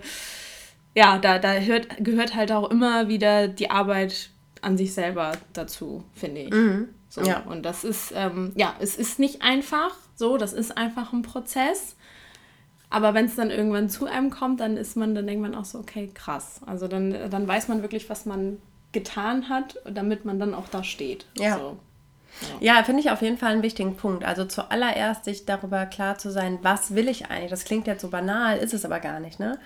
ja, 0.94 1.18
da, 1.18 1.38
da 1.38 1.54
hört, 1.54 1.88
gehört 1.98 2.34
halt 2.34 2.52
auch 2.52 2.70
immer 2.70 3.08
wieder 3.08 3.48
die 3.48 3.70
Arbeit 3.70 4.30
an 4.60 4.76
sich 4.76 4.92
selber 4.92 5.32
dazu, 5.52 6.04
finde 6.14 6.42
ich. 6.42 6.50
Mhm. 6.50 6.88
So, 7.08 7.22
ja. 7.22 7.40
Und 7.40 7.62
das 7.62 7.84
ist, 7.84 8.12
ähm, 8.14 8.52
ja, 8.54 8.74
es 8.78 8.96
ist 8.96 9.18
nicht 9.18 9.40
einfach 9.40 9.94
so, 10.14 10.36
das 10.36 10.52
ist 10.52 10.76
einfach 10.76 11.12
ein 11.12 11.22
Prozess. 11.22 11.96
Aber 12.90 13.14
wenn 13.14 13.26
es 13.26 13.36
dann 13.36 13.50
irgendwann 13.50 13.88
zu 13.88 14.06
einem 14.06 14.30
kommt, 14.30 14.60
dann 14.60 14.76
ist 14.76 14.96
man, 14.96 15.14
dann 15.14 15.26
denkt 15.26 15.42
man 15.42 15.54
auch 15.54 15.64
so, 15.64 15.78
okay, 15.78 16.10
krass. 16.12 16.60
Also 16.66 16.88
dann, 16.88 17.30
dann 17.30 17.46
weiß 17.46 17.68
man 17.68 17.82
wirklich, 17.82 18.10
was 18.10 18.26
man 18.26 18.58
getan 18.92 19.48
hat, 19.48 19.78
damit 19.84 20.24
man 20.24 20.38
dann 20.38 20.54
auch 20.54 20.68
da 20.68 20.82
steht. 20.82 21.26
Ja. 21.36 21.58
So. 21.58 21.78
Ja, 22.60 22.76
ja 22.76 22.84
finde 22.84 23.00
ich 23.00 23.10
auf 23.10 23.22
jeden 23.22 23.36
Fall 23.36 23.52
einen 23.52 23.62
wichtigen 23.62 23.96
Punkt. 23.96 24.24
Also 24.24 24.44
zuallererst 24.44 25.24
sich 25.24 25.44
darüber 25.44 25.86
klar 25.86 26.18
zu 26.18 26.30
sein, 26.30 26.58
was 26.62 26.94
will 26.94 27.08
ich 27.08 27.30
eigentlich? 27.30 27.50
Das 27.50 27.64
klingt 27.64 27.86
jetzt 27.86 28.02
so 28.02 28.08
banal, 28.08 28.58
ist 28.58 28.74
es 28.74 28.84
aber 28.84 29.00
gar 29.00 29.20
nicht, 29.20 29.40
ne? 29.40 29.58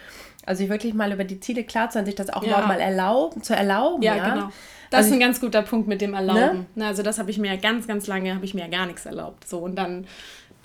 Also 0.45 0.61
sich 0.61 0.71
wirklich 0.71 0.95
mal 0.95 1.13
über 1.13 1.25
die 1.25 1.39
Ziele 1.39 1.65
klar 1.65 1.91
zu 1.91 1.95
sein, 1.95 2.07
sich 2.07 2.17
das 2.17 2.31
auch 2.31 2.43
ja. 2.43 2.67
mal 2.67 2.81
erlauben, 2.81 3.43
zu 3.43 3.55
erlauben. 3.55 4.03
Ja, 4.03 4.17
ja? 4.17 4.35
genau. 4.35 4.49
Das 4.91 4.99
also 4.99 5.11
ist 5.11 5.15
ein 5.15 5.21
ganz 5.21 5.41
guter 5.41 5.63
Punkt 5.63 5.89
mit 5.89 6.03
dem 6.03 6.13
Erlauben. 6.13 6.67
Ne? 6.75 6.87
Also 6.87 7.03
das 7.03 7.19
habe 7.19 7.31
ich 7.31 7.39
mir 7.39 7.57
ganz, 7.57 7.87
ganz 7.87 8.07
lange, 8.07 8.35
habe 8.35 8.45
ich 8.45 8.53
mir 8.53 8.69
gar 8.69 8.87
nichts 8.87 9.07
erlaubt. 9.07 9.49
So 9.49 9.59
und 9.59 9.77
dann 9.77 10.07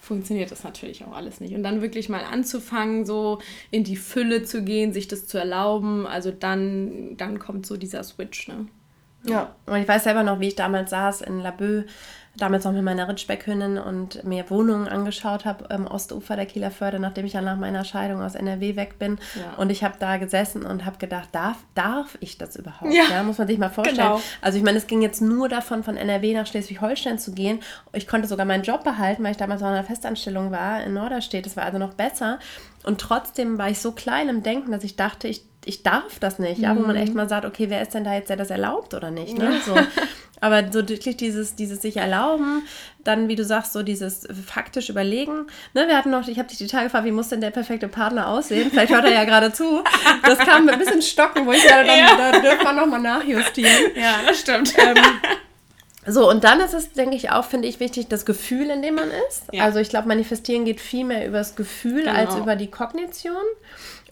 funktioniert 0.08 0.52
das 0.52 0.64
natürlich 0.64 1.04
auch 1.04 1.14
alles 1.14 1.40
nicht. 1.42 1.54
Und 1.54 1.64
dann 1.64 1.82
wirklich 1.82 2.10
mal 2.10 2.24
anzufangen, 2.24 3.06
so 3.06 3.40
in 3.72 3.84
die 3.84 3.98
Fülle 3.98 4.44
zu 4.44 4.64
gehen, 4.64 4.94
sich 4.94 5.08
das 5.08 5.28
zu 5.28 5.38
erlauben, 5.38 6.08
also 6.08 6.32
dann, 6.32 7.18
dann 7.18 7.40
kommt 7.40 7.66
so 7.66 7.78
dieser 7.78 8.04
Switch, 8.04 8.48
ne? 8.48 8.68
Ja, 9.30 9.56
und 9.66 9.78
ich 9.78 9.88
weiß 9.88 10.04
selber 10.04 10.24
noch, 10.24 10.40
wie 10.40 10.50
ich 10.50 10.56
damals 10.56 10.90
saß 10.90 11.22
in 11.22 11.40
Laboe 11.40 11.86
damals 12.38 12.66
noch 12.66 12.72
mit 12.72 12.84
meiner 12.84 13.08
Ritschbeckhündin 13.08 13.78
und 13.78 14.24
mir 14.24 14.50
Wohnungen 14.50 14.88
angeschaut 14.88 15.46
habe 15.46 15.70
am 15.72 15.88
Ostufer 15.88 16.36
der 16.36 16.46
Kieler 16.46 16.72
Förde, 16.72 17.00
nachdem 17.00 17.26
ich 17.26 17.34
ja 17.34 17.42
nach 17.42 17.58
meiner 17.58 17.84
Scheidung 17.84 18.22
aus 18.22 18.36
NRW 18.36 18.76
weg 18.76 19.00
bin. 19.00 19.18
Ja. 19.36 19.58
Und 19.58 19.72
ich 19.72 19.84
habe 19.84 19.96
da 20.00 20.18
gesessen 20.18 20.64
und 20.64 20.86
habe 20.86 20.98
gedacht, 20.98 21.30
darf, 21.32 21.58
darf 21.74 22.18
ich 22.22 22.38
das 22.38 22.56
überhaupt? 22.56 22.94
Ja. 22.94 23.06
ja. 23.10 23.24
muss 23.24 23.38
man 23.38 23.48
sich 23.48 23.58
mal 23.58 23.70
vorstellen. 23.70 23.98
Genau. 23.98 24.22
Also 24.42 24.58
ich 24.58 24.64
meine, 24.64 24.78
es 24.78 24.88
ging 24.88 25.02
jetzt 25.02 25.22
nur 25.22 25.50
davon, 25.50 25.84
von 25.84 25.98
NRW 25.98 26.34
nach 26.34 26.48
Schleswig-Holstein 26.48 27.20
zu 27.20 27.34
gehen. 27.34 27.60
Ich 27.94 28.08
konnte 28.08 28.28
sogar 28.28 28.46
meinen 28.46 28.64
Job 28.64 28.84
behalten, 28.84 29.24
weil 29.24 29.32
ich 29.32 29.38
damals 29.38 29.62
auch 29.62 29.68
in 29.68 29.74
einer 29.74 29.84
Festanstellung 29.84 30.52
war 30.52 30.84
in 30.84 30.94
Norderstedt. 30.94 31.46
Das 31.46 31.58
war 31.58 31.66
also 31.66 31.80
noch 31.80 31.96
besser. 31.96 32.40
Und 32.84 33.02
trotzdem 33.02 33.58
war 33.58 33.70
ich 33.70 33.80
so 33.80 33.92
klein 33.92 34.30
im 34.30 34.44
Denken, 34.44 34.72
dass 34.72 34.84
ich 34.84 34.96
dachte, 34.96 35.28
ich 35.28 35.44
ich 35.68 35.84
darf 35.84 36.20
das 36.20 36.40
nicht, 36.40 36.60
ja, 36.60 36.76
wo 36.76 36.82
man 36.82 36.96
echt 36.96 37.10
mhm. 37.10 37.18
mal 37.18 37.30
sagt, 37.30 37.46
okay, 37.46 37.70
wer 37.70 37.82
ist 37.82 37.94
denn 37.94 38.04
da 38.04 38.14
jetzt, 38.14 38.30
der 38.30 38.38
das 38.38 38.50
erlaubt 38.50 38.94
oder 38.94 39.12
nicht, 39.12 39.38
ne? 39.38 39.60
So. 39.66 39.76
Aber 40.40 40.72
so 40.72 40.88
wirklich 40.88 41.18
dieses, 41.18 41.56
dieses 41.56 41.82
sich 41.82 41.98
erlauben, 41.98 42.64
dann, 43.04 43.28
wie 43.28 43.36
du 43.36 43.44
sagst, 43.44 43.74
so 43.74 43.82
dieses 43.82 44.28
faktisch 44.46 44.90
überlegen. 44.90 45.48
Ne, 45.74 45.88
wir 45.88 45.98
hatten 45.98 46.12
noch, 46.12 46.28
ich 46.28 46.38
habe 46.38 46.48
dich 46.48 46.60
die 46.60 46.68
Tage 46.68 46.86
gefragt, 46.86 47.06
wie 47.06 47.12
muss 47.12 47.30
denn 47.30 47.42
der 47.42 47.50
perfekte 47.50 47.88
Partner 47.88 48.28
aussehen? 48.28 48.70
Vielleicht 48.70 48.94
hört 48.94 49.06
er 49.06 49.14
ja 49.14 49.24
gerade 49.24 49.52
zu. 49.52 49.84
Das 50.24 50.38
kam 50.38 50.66
mit 50.66 50.76
ein 50.76 50.80
bisschen 50.80 51.02
Stocken, 51.02 51.46
wo 51.48 51.54
ich 51.54 51.64
gerade 51.64 51.88
dann, 51.88 51.98
ja. 51.98 52.18
da 52.18 52.40
dürfen 52.40 52.64
wir 52.64 52.74
nochmal 52.74 53.02
nachjustieren. 53.02 53.74
Ja, 53.96 54.20
das 54.28 54.40
stimmt. 54.40 54.74
Ähm, 54.78 54.96
so, 56.06 56.30
und 56.30 56.44
dann 56.44 56.62
ist 56.62 56.74
es, 56.74 56.94
denke 56.94 57.16
ich, 57.16 57.32
auch, 57.32 57.46
finde 57.46 57.68
ich, 57.68 57.80
wichtig, 57.80 58.08
das 58.08 58.26
Gefühl, 58.26 58.70
in 58.70 58.82
dem 58.82 58.96
man 58.96 59.10
ist. 59.28 59.44
Ja. 59.52 59.64
Also 59.64 59.80
ich 59.80 59.90
glaube, 59.90 60.08
manifestieren 60.08 60.66
geht 60.66 60.80
viel 60.80 61.04
mehr 61.04 61.28
über 61.28 61.40
das 61.40 61.56
Gefühl 61.56 62.04
genau. 62.04 62.14
als 62.14 62.36
über 62.36 62.56
die 62.56 62.72
Kognition. 62.72 63.44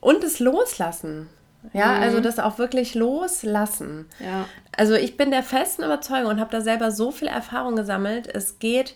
Und 0.02 0.24
das 0.24 0.40
Loslassen. 0.40 1.30
Ja, 1.74 1.94
mhm. 1.94 2.04
also 2.04 2.20
das 2.20 2.40
auch 2.40 2.58
wirklich 2.58 2.96
loslassen. 2.96 4.08
Ja. 4.20 4.46
Also 4.76 4.96
ich 4.96 5.18
bin 5.18 5.32
der 5.32 5.44
festen 5.44 5.84
Überzeugung 5.84 6.32
und 6.32 6.40
habe 6.40 6.52
da 6.52 6.62
selber 6.62 6.92
so 6.92 7.12
viel 7.12 7.28
Erfahrung 7.28 7.76
gesammelt. 7.76 8.28
Es 8.28 8.60
geht 8.60 8.96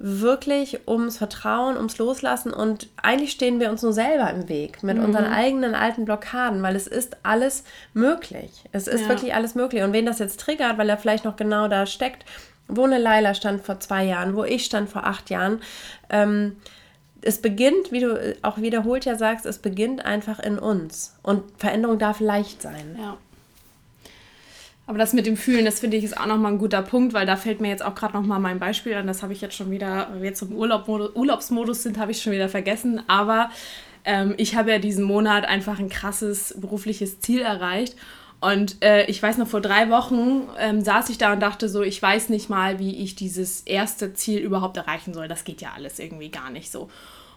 wirklich 0.00 0.86
ums 0.86 1.18
Vertrauen, 1.18 1.76
ums 1.76 1.98
Loslassen 1.98 2.52
und 2.52 2.88
eigentlich 3.02 3.32
stehen 3.32 3.58
wir 3.58 3.68
uns 3.68 3.82
nur 3.82 3.92
selber 3.92 4.30
im 4.30 4.48
Weg 4.48 4.84
mit 4.84 4.96
mhm. 4.96 5.04
unseren 5.04 5.26
eigenen 5.26 5.74
alten 5.74 6.04
Blockaden, 6.04 6.62
weil 6.62 6.76
es 6.76 6.86
ist 6.86 7.16
alles 7.24 7.64
möglich. 7.94 8.64
Es 8.70 8.86
ist 8.86 9.02
ja. 9.02 9.08
wirklich 9.08 9.34
alles 9.34 9.56
möglich. 9.56 9.82
Und 9.82 9.92
wen 9.92 10.06
das 10.06 10.20
jetzt 10.20 10.38
triggert, 10.38 10.78
weil 10.78 10.88
er 10.88 10.98
vielleicht 10.98 11.24
noch 11.24 11.34
genau 11.34 11.66
da 11.66 11.84
steckt, 11.84 12.24
wo 12.68 12.84
eine 12.84 12.98
Leila 12.98 13.34
stand 13.34 13.64
vor 13.64 13.80
zwei 13.80 14.04
Jahren, 14.04 14.36
wo 14.36 14.44
ich 14.44 14.64
stand 14.64 14.88
vor 14.88 15.04
acht 15.04 15.30
Jahren, 15.30 15.60
ähm, 16.10 16.56
es 17.22 17.40
beginnt, 17.40 17.90
wie 17.90 18.00
du 18.00 18.36
auch 18.42 18.58
wiederholt 18.58 19.04
ja 19.04 19.16
sagst, 19.16 19.46
es 19.46 19.58
beginnt 19.58 20.04
einfach 20.04 20.38
in 20.38 20.58
uns. 20.58 21.14
Und 21.22 21.42
Veränderung 21.58 21.98
darf 21.98 22.20
leicht 22.20 22.62
sein. 22.62 22.96
Ja. 22.98 23.16
Aber 24.86 24.96
das 24.96 25.12
mit 25.12 25.26
dem 25.26 25.36
Fühlen, 25.36 25.66
das 25.66 25.80
finde 25.80 25.98
ich 25.98 26.04
ist 26.04 26.18
auch 26.18 26.26
nochmal 26.26 26.52
ein 26.52 26.58
guter 26.58 26.80
Punkt, 26.80 27.12
weil 27.12 27.26
da 27.26 27.36
fällt 27.36 27.60
mir 27.60 27.68
jetzt 27.68 27.84
auch 27.84 27.94
gerade 27.94 28.14
nochmal 28.14 28.40
mein 28.40 28.58
Beispiel 28.58 28.94
an. 28.94 29.06
Das 29.06 29.22
habe 29.22 29.34
ich 29.34 29.42
jetzt 29.42 29.54
schon 29.54 29.70
wieder, 29.70 30.08
wenn 30.10 30.22
wir 30.22 30.30
jetzt 30.30 30.40
im 30.40 30.52
Urlaub, 30.52 30.88
Urlaubsmodus 30.88 31.82
sind, 31.82 31.98
habe 31.98 32.12
ich 32.12 32.22
schon 32.22 32.32
wieder 32.32 32.48
vergessen. 32.48 33.02
Aber 33.06 33.50
ähm, 34.06 34.34
ich 34.38 34.56
habe 34.56 34.70
ja 34.70 34.78
diesen 34.78 35.04
Monat 35.04 35.44
einfach 35.44 35.78
ein 35.78 35.90
krasses 35.90 36.54
berufliches 36.58 37.20
Ziel 37.20 37.42
erreicht. 37.42 37.96
Und 38.40 38.82
äh, 38.84 39.06
ich 39.06 39.20
weiß 39.20 39.36
noch, 39.38 39.48
vor 39.48 39.60
drei 39.60 39.90
Wochen 39.90 40.48
ähm, 40.58 40.80
saß 40.80 41.10
ich 41.10 41.18
da 41.18 41.32
und 41.32 41.40
dachte 41.40 41.68
so, 41.68 41.82
ich 41.82 42.00
weiß 42.00 42.28
nicht 42.28 42.48
mal, 42.48 42.78
wie 42.78 42.96
ich 43.02 43.16
dieses 43.16 43.62
erste 43.62 44.14
Ziel 44.14 44.38
überhaupt 44.38 44.76
erreichen 44.76 45.12
soll. 45.12 45.26
Das 45.26 45.44
geht 45.44 45.60
ja 45.60 45.72
alles 45.74 45.98
irgendwie 45.98 46.28
gar 46.28 46.50
nicht 46.50 46.70
so. 46.70 46.88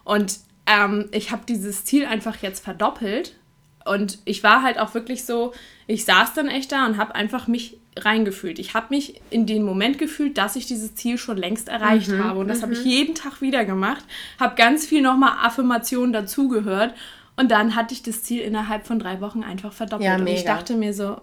Und 0.04 0.40
ähm, 0.68 1.10
ich 1.12 1.32
habe 1.32 1.42
dieses 1.48 1.86
Ziel 1.86 2.06
einfach 2.06 2.38
jetzt 2.38 2.64
verdoppelt. 2.64 3.36
Und 3.84 4.20
ich 4.26 4.44
war 4.44 4.62
halt 4.62 4.78
auch 4.78 4.94
wirklich 4.94 5.26
so, 5.26 5.54
ich 5.88 6.06
saß 6.06 6.36
dann 6.36 6.48
echt 6.48 6.72
da 6.72 6.86
und 6.86 6.98
habe 6.98 7.16
einfach 7.16 7.48
mich 7.48 7.80
reingefühlt. 7.98 8.60
Ich 8.60 8.76
habe 8.76 8.88
mich 8.92 9.22
in 9.32 9.48
den 9.48 9.64
Moment 9.64 9.98
gefühlt, 9.98 10.38
dass 10.38 10.56
ich 10.56 10.68
dieses 10.68 10.94
Ziel 10.94 11.18
schon 11.18 11.38
längst 11.38 11.68
erreicht 11.68 12.10
mhm, 12.10 12.24
habe. 12.24 12.40
Und 12.40 12.48
das 12.48 12.62
habe 12.62 12.74
ich 12.74 12.86
mhm. 12.86 12.92
jeden 12.92 13.16
Tag 13.16 13.42
wieder 13.42 13.66
gemacht. 13.66 14.04
Habe 14.40 14.56
ganz 14.56 14.86
viel 14.86 15.02
nochmal 15.02 15.46
Affirmationen 15.46 16.14
dazugehört 16.14 16.94
Und 17.42 17.50
dann 17.50 17.76
hatte 17.76 17.96
ich 17.96 18.04
das 18.04 18.22
Ziel 18.22 18.42
innerhalb 18.42 18.86
von 18.86 19.00
drei 19.00 19.20
Wochen 19.20 19.44
einfach 19.44 19.74
verdoppelt. 19.74 20.06
Ja, 20.06 20.16
und 20.16 20.28
ich 20.28 20.44
dachte 20.44 20.76
mir 20.76 20.94
so, 20.94 21.20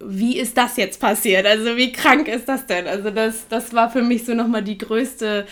wie 0.00 0.36
ist 0.36 0.56
das 0.56 0.76
jetzt 0.76 1.00
passiert? 1.00 1.46
Also 1.46 1.76
wie 1.76 1.92
krank 1.92 2.26
ist 2.26 2.48
das 2.48 2.66
denn? 2.66 2.88
Also 2.88 3.10
das, 3.10 3.46
das 3.48 3.72
war 3.72 3.88
für 3.88 4.02
mich 4.02 4.24
so 4.24 4.34
nochmal 4.34 4.64
die 4.64 4.78
größte, 4.78 5.46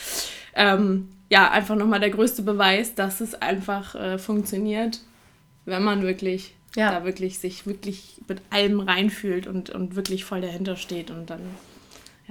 ähm, 0.56 1.08
ja, 1.30 1.52
einfach 1.52 1.76
nochmal 1.76 2.00
der 2.00 2.10
größte 2.10 2.42
Beweis, 2.42 2.96
dass 2.96 3.20
es 3.20 3.40
einfach 3.40 3.94
äh, 3.94 4.18
funktioniert, 4.18 4.98
wenn 5.66 5.84
man 5.84 6.02
wirklich 6.02 6.56
ja. 6.74 6.90
da 6.90 7.04
wirklich 7.04 7.38
sich 7.38 7.64
wirklich 7.64 8.20
mit 8.26 8.40
allem 8.50 8.80
reinfühlt 8.80 9.46
und, 9.46 9.70
und 9.70 9.94
wirklich 9.94 10.24
voll 10.24 10.40
dahinter 10.40 10.74
steht 10.74 11.12
und 11.12 11.30
dann 11.30 11.42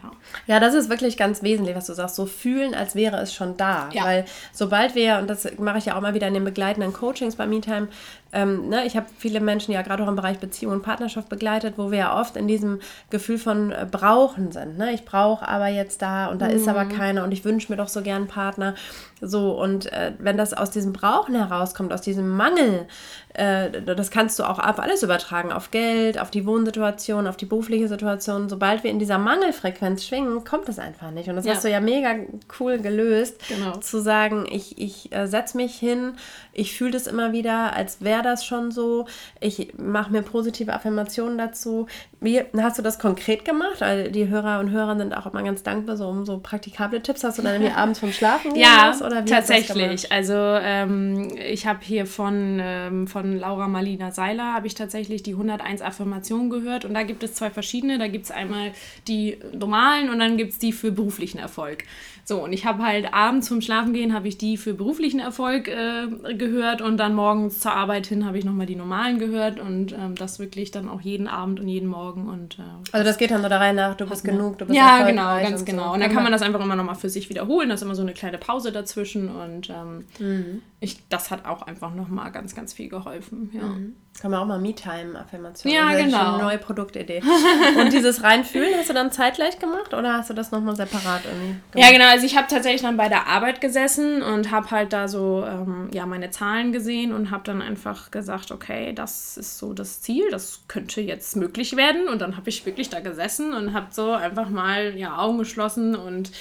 ja. 0.01 0.11
ja, 0.45 0.59
das 0.59 0.73
ist 0.73 0.89
wirklich 0.89 1.17
ganz 1.17 1.43
wesentlich, 1.43 1.75
was 1.75 1.87
du 1.87 1.93
sagst. 1.93 2.15
So 2.15 2.25
fühlen, 2.25 2.75
als 2.75 2.95
wäre 2.95 3.17
es 3.17 3.33
schon 3.33 3.57
da. 3.57 3.89
Ja. 3.93 4.03
Weil 4.03 4.25
sobald 4.51 4.95
wir, 4.95 5.17
und 5.17 5.27
das 5.27 5.47
mache 5.57 5.79
ich 5.79 5.85
ja 5.85 5.97
auch 5.97 6.01
mal 6.01 6.13
wieder 6.13 6.27
in 6.27 6.33
den 6.33 6.43
begleitenden 6.43 6.93
Coachings 6.93 7.35
bei 7.35 7.47
MeTime, 7.47 7.87
ähm, 8.33 8.69
ne, 8.69 8.85
ich 8.85 8.95
habe 8.97 9.07
viele 9.17 9.39
Menschen 9.39 9.73
ja 9.73 9.81
gerade 9.81 10.03
auch 10.03 10.07
im 10.07 10.15
Bereich 10.15 10.39
Beziehung 10.39 10.73
und 10.73 10.81
Partnerschaft 10.83 11.29
begleitet, 11.29 11.75
wo 11.77 11.91
wir 11.91 11.97
ja 11.99 12.19
oft 12.19 12.35
in 12.35 12.47
diesem 12.47 12.79
Gefühl 13.09 13.37
von 13.37 13.71
äh, 13.71 13.87
Brauchen 13.89 14.51
sind. 14.51 14.77
Ne? 14.77 14.93
Ich 14.93 15.05
brauche 15.05 15.47
aber 15.47 15.67
jetzt 15.67 16.01
da 16.01 16.27
und 16.27 16.41
da 16.41 16.47
mhm. 16.47 16.55
ist 16.55 16.67
aber 16.67 16.85
mhm. 16.85 16.89
keiner 16.89 17.23
und 17.23 17.31
ich 17.31 17.45
wünsche 17.45 17.71
mir 17.71 17.77
doch 17.77 17.87
so 17.87 18.01
gern 18.01 18.17
einen 18.17 18.27
Partner. 18.27 18.75
So, 19.19 19.59
und 19.59 19.91
äh, 19.91 20.13
wenn 20.19 20.37
das 20.37 20.53
aus 20.53 20.69
diesem 20.69 20.93
Brauchen 20.93 21.33
herauskommt, 21.33 21.91
aus 21.91 22.01
diesem 22.01 22.29
Mangel, 22.29 22.85
äh, 23.33 23.81
das 23.81 24.11
kannst 24.11 24.37
du 24.37 24.43
auch 24.43 24.59
auf 24.59 24.79
alles 24.79 25.01
übertragen, 25.01 25.51
auf 25.51 25.71
Geld, 25.71 26.19
auf 26.19 26.29
die 26.29 26.45
Wohnsituation, 26.45 27.25
auf 27.25 27.37
die 27.37 27.45
berufliche 27.45 27.87
Situation. 27.87 28.47
Sobald 28.49 28.83
wir 28.83 28.91
in 28.91 28.99
dieser 28.99 29.17
Mangelfrequenz 29.17 30.05
schwingen, 30.05 30.43
kommt 30.43 30.69
es 30.69 30.77
einfach 30.77 31.11
nicht. 31.11 31.29
Und 31.29 31.35
das 31.35 31.45
ja. 31.45 31.53
hast 31.53 31.63
du 31.63 31.69
ja 31.69 31.79
mega 31.79 32.15
cool 32.59 32.77
gelöst, 32.77 33.41
genau. 33.47 33.77
zu 33.77 34.01
sagen, 34.01 34.45
ich, 34.51 34.77
ich 34.77 35.11
äh, 35.13 35.27
setze 35.27 35.57
mich 35.57 35.75
hin, 35.75 36.13
ich 36.57 36.75
fühle 36.75 36.91
das 36.91 37.05
immer 37.05 37.31
wieder, 37.33 37.75
als 37.75 38.01
wäre 38.01 38.23
das 38.23 38.43
schon 38.43 38.71
so, 38.71 39.05
ich 39.39 39.73
mache 39.77 40.11
mir 40.11 40.23
positive 40.23 40.73
Affirmationen 40.73 41.37
dazu. 41.37 41.85
Wie 42.19 42.41
hast 42.57 42.79
du 42.79 42.81
das 42.81 42.97
konkret 42.97 43.45
gemacht? 43.45 43.79
Weil 43.79 44.11
die 44.11 44.27
Hörer 44.27 44.59
und 44.59 44.71
Hörer 44.71 44.97
sind 44.97 45.15
auch 45.15 45.27
immer 45.27 45.43
ganz 45.43 45.61
dankbar 45.61 45.97
so 45.97 46.07
um 46.07 46.25
so 46.25 46.39
praktikable 46.39 47.03
Tipps. 47.03 47.23
Hast 47.23 47.37
du 47.37 47.43
dann 47.43 47.53
irgendwie 47.53 47.73
abends 47.75 47.99
vom 47.99 48.11
Schlafen 48.11 48.55
Ja, 48.55 48.89
was, 48.89 49.03
oder 49.03 49.23
wie 49.23 49.29
tatsächlich. 49.29 50.11
Also 50.11 50.33
ähm, 50.33 51.29
ich 51.47 51.67
habe 51.67 51.79
hier 51.83 52.07
von, 52.07 52.57
ähm, 52.59 53.05
von 53.05 53.37
Laura 53.37 53.67
Malina 53.67 54.09
Seiler 54.09 54.55
habe 54.55 54.65
ich 54.65 54.73
tatsächlich 54.73 55.21
die 55.21 55.33
101 55.33 55.83
Affirmationen 55.83 56.49
gehört 56.49 56.85
und 56.85 56.95
da 56.95 57.03
gibt 57.03 57.21
es 57.21 57.35
zwei 57.35 57.51
verschiedene. 57.51 57.99
Da 57.99 58.07
gibt 58.07 58.25
es 58.25 58.31
einmal 58.31 58.71
die 59.07 59.37
normalen 59.53 60.09
und 60.09 60.17
dann 60.17 60.37
gibt 60.37 60.53
es 60.53 60.57
die 60.57 60.73
für 60.73 60.91
beruflichen 60.91 61.37
Erfolg. 61.37 61.83
So, 62.29 62.43
und 62.43 62.51
ich 62.51 62.65
habe 62.65 62.83
halt 62.83 63.13
abends 63.13 63.47
zum 63.47 63.61
Schlafengehen 63.61 64.13
habe 64.13 64.27
ich 64.27 64.37
die 64.37 64.57
für 64.57 64.73
beruflichen 64.73 65.21
Erfolg 65.21 65.69
äh, 65.69 66.33
gehört 66.33 66.81
und 66.81 66.97
dann 66.97 67.15
morgens 67.15 67.61
zur 67.61 67.71
Arbeit 67.71 68.05
hin 68.05 68.25
habe 68.25 68.37
ich 68.37 68.43
nochmal 68.43 68.65
die 68.65 68.75
normalen 68.75 69.17
gehört 69.17 69.61
und 69.61 69.93
ähm, 69.93 70.13
das 70.15 70.37
wirklich 70.37 70.71
dann 70.71 70.89
auch 70.89 70.99
jeden 70.99 71.29
Abend 71.29 71.61
und 71.61 71.69
jeden 71.69 71.87
Morgen. 71.87 72.27
Und, 72.27 72.59
äh, 72.59 72.63
also 72.91 73.05
das 73.05 73.17
geht 73.17 73.31
dann 73.31 73.43
so 73.43 73.47
da 73.47 73.59
rein 73.59 73.77
nach, 73.77 73.95
du 73.95 74.05
bist 74.05 74.25
genug, 74.25 74.57
du 74.57 74.65
bist 74.65 74.75
Ja, 74.75 75.07
genau, 75.07 75.39
ganz 75.41 75.63
genau. 75.63 75.85
So. 75.85 75.93
Und 75.93 76.01
dann 76.01 76.11
kann 76.11 76.23
man 76.23 76.33
das 76.33 76.41
einfach 76.41 76.59
immer 76.59 76.75
nochmal 76.75 76.95
für 76.95 77.09
sich 77.09 77.29
wiederholen. 77.29 77.69
Da 77.69 77.75
ist 77.75 77.81
immer 77.81 77.95
so 77.95 78.01
eine 78.01 78.11
kleine 78.11 78.37
Pause 78.37 78.73
dazwischen 78.73 79.29
und 79.29 79.69
ähm, 79.69 80.03
mhm. 80.19 80.61
ich, 80.81 81.07
das 81.07 81.31
hat 81.31 81.45
auch 81.45 81.61
einfach 81.61 81.95
nochmal 81.95 82.33
ganz, 82.33 82.53
ganz 82.53 82.73
viel 82.73 82.89
geholfen. 82.89 83.51
Ja. 83.53 83.67
Mhm. 83.67 83.95
Kann 84.19 84.31
man 84.31 84.39
auch 84.39 84.45
mal 84.45 84.57
Me-Time-Affirmation. 84.57 85.71
Ja, 85.71 85.93
das 85.93 86.03
genau. 86.03 86.33
Eine 86.33 86.43
neue 86.43 86.57
Produktidee. 86.57 87.21
Und 87.79 87.93
dieses 87.93 88.23
Reinfühlen, 88.23 88.73
hast 88.75 88.89
du 88.89 88.93
dann 88.93 89.11
zeitgleich 89.11 89.59
gemacht 89.59 89.93
oder 89.93 90.13
hast 90.13 90.31
du 90.31 90.33
das 90.33 90.49
nochmal 90.51 90.75
separat 90.75 91.21
irgendwie 91.25 91.59
gemacht? 91.71 91.75
Ja, 91.75 91.91
genau. 91.91 92.09
Also 92.09 92.25
ich 92.25 92.35
habe 92.35 92.47
tatsächlich 92.49 92.81
dann 92.81 92.97
bei 92.97 93.09
der 93.09 93.27
Arbeit 93.27 93.61
gesessen 93.61 94.23
und 94.23 94.49
habe 94.49 94.71
halt 94.71 94.91
da 94.91 95.07
so 95.07 95.45
ähm, 95.47 95.89
ja, 95.93 96.07
meine 96.07 96.31
Zahlen 96.31 96.71
gesehen 96.71 97.13
und 97.13 97.29
habe 97.29 97.43
dann 97.43 97.61
einfach 97.61 98.09
gesagt, 98.09 98.49
okay, 98.49 98.91
das 98.93 99.37
ist 99.37 99.59
so 99.59 99.73
das 99.73 100.01
Ziel, 100.01 100.31
das 100.31 100.61
könnte 100.67 100.99
jetzt 101.01 101.35
möglich 101.35 101.75
werden. 101.75 102.07
Und 102.07 102.19
dann 102.19 102.37
habe 102.37 102.49
ich 102.49 102.65
wirklich 102.65 102.89
da 102.89 103.01
gesessen 103.01 103.53
und 103.53 103.73
habe 103.73 103.87
so 103.91 104.13
einfach 104.13 104.49
mal 104.49 104.97
ja, 104.97 105.19
Augen 105.19 105.37
geschlossen 105.37 105.95
und 105.95 106.31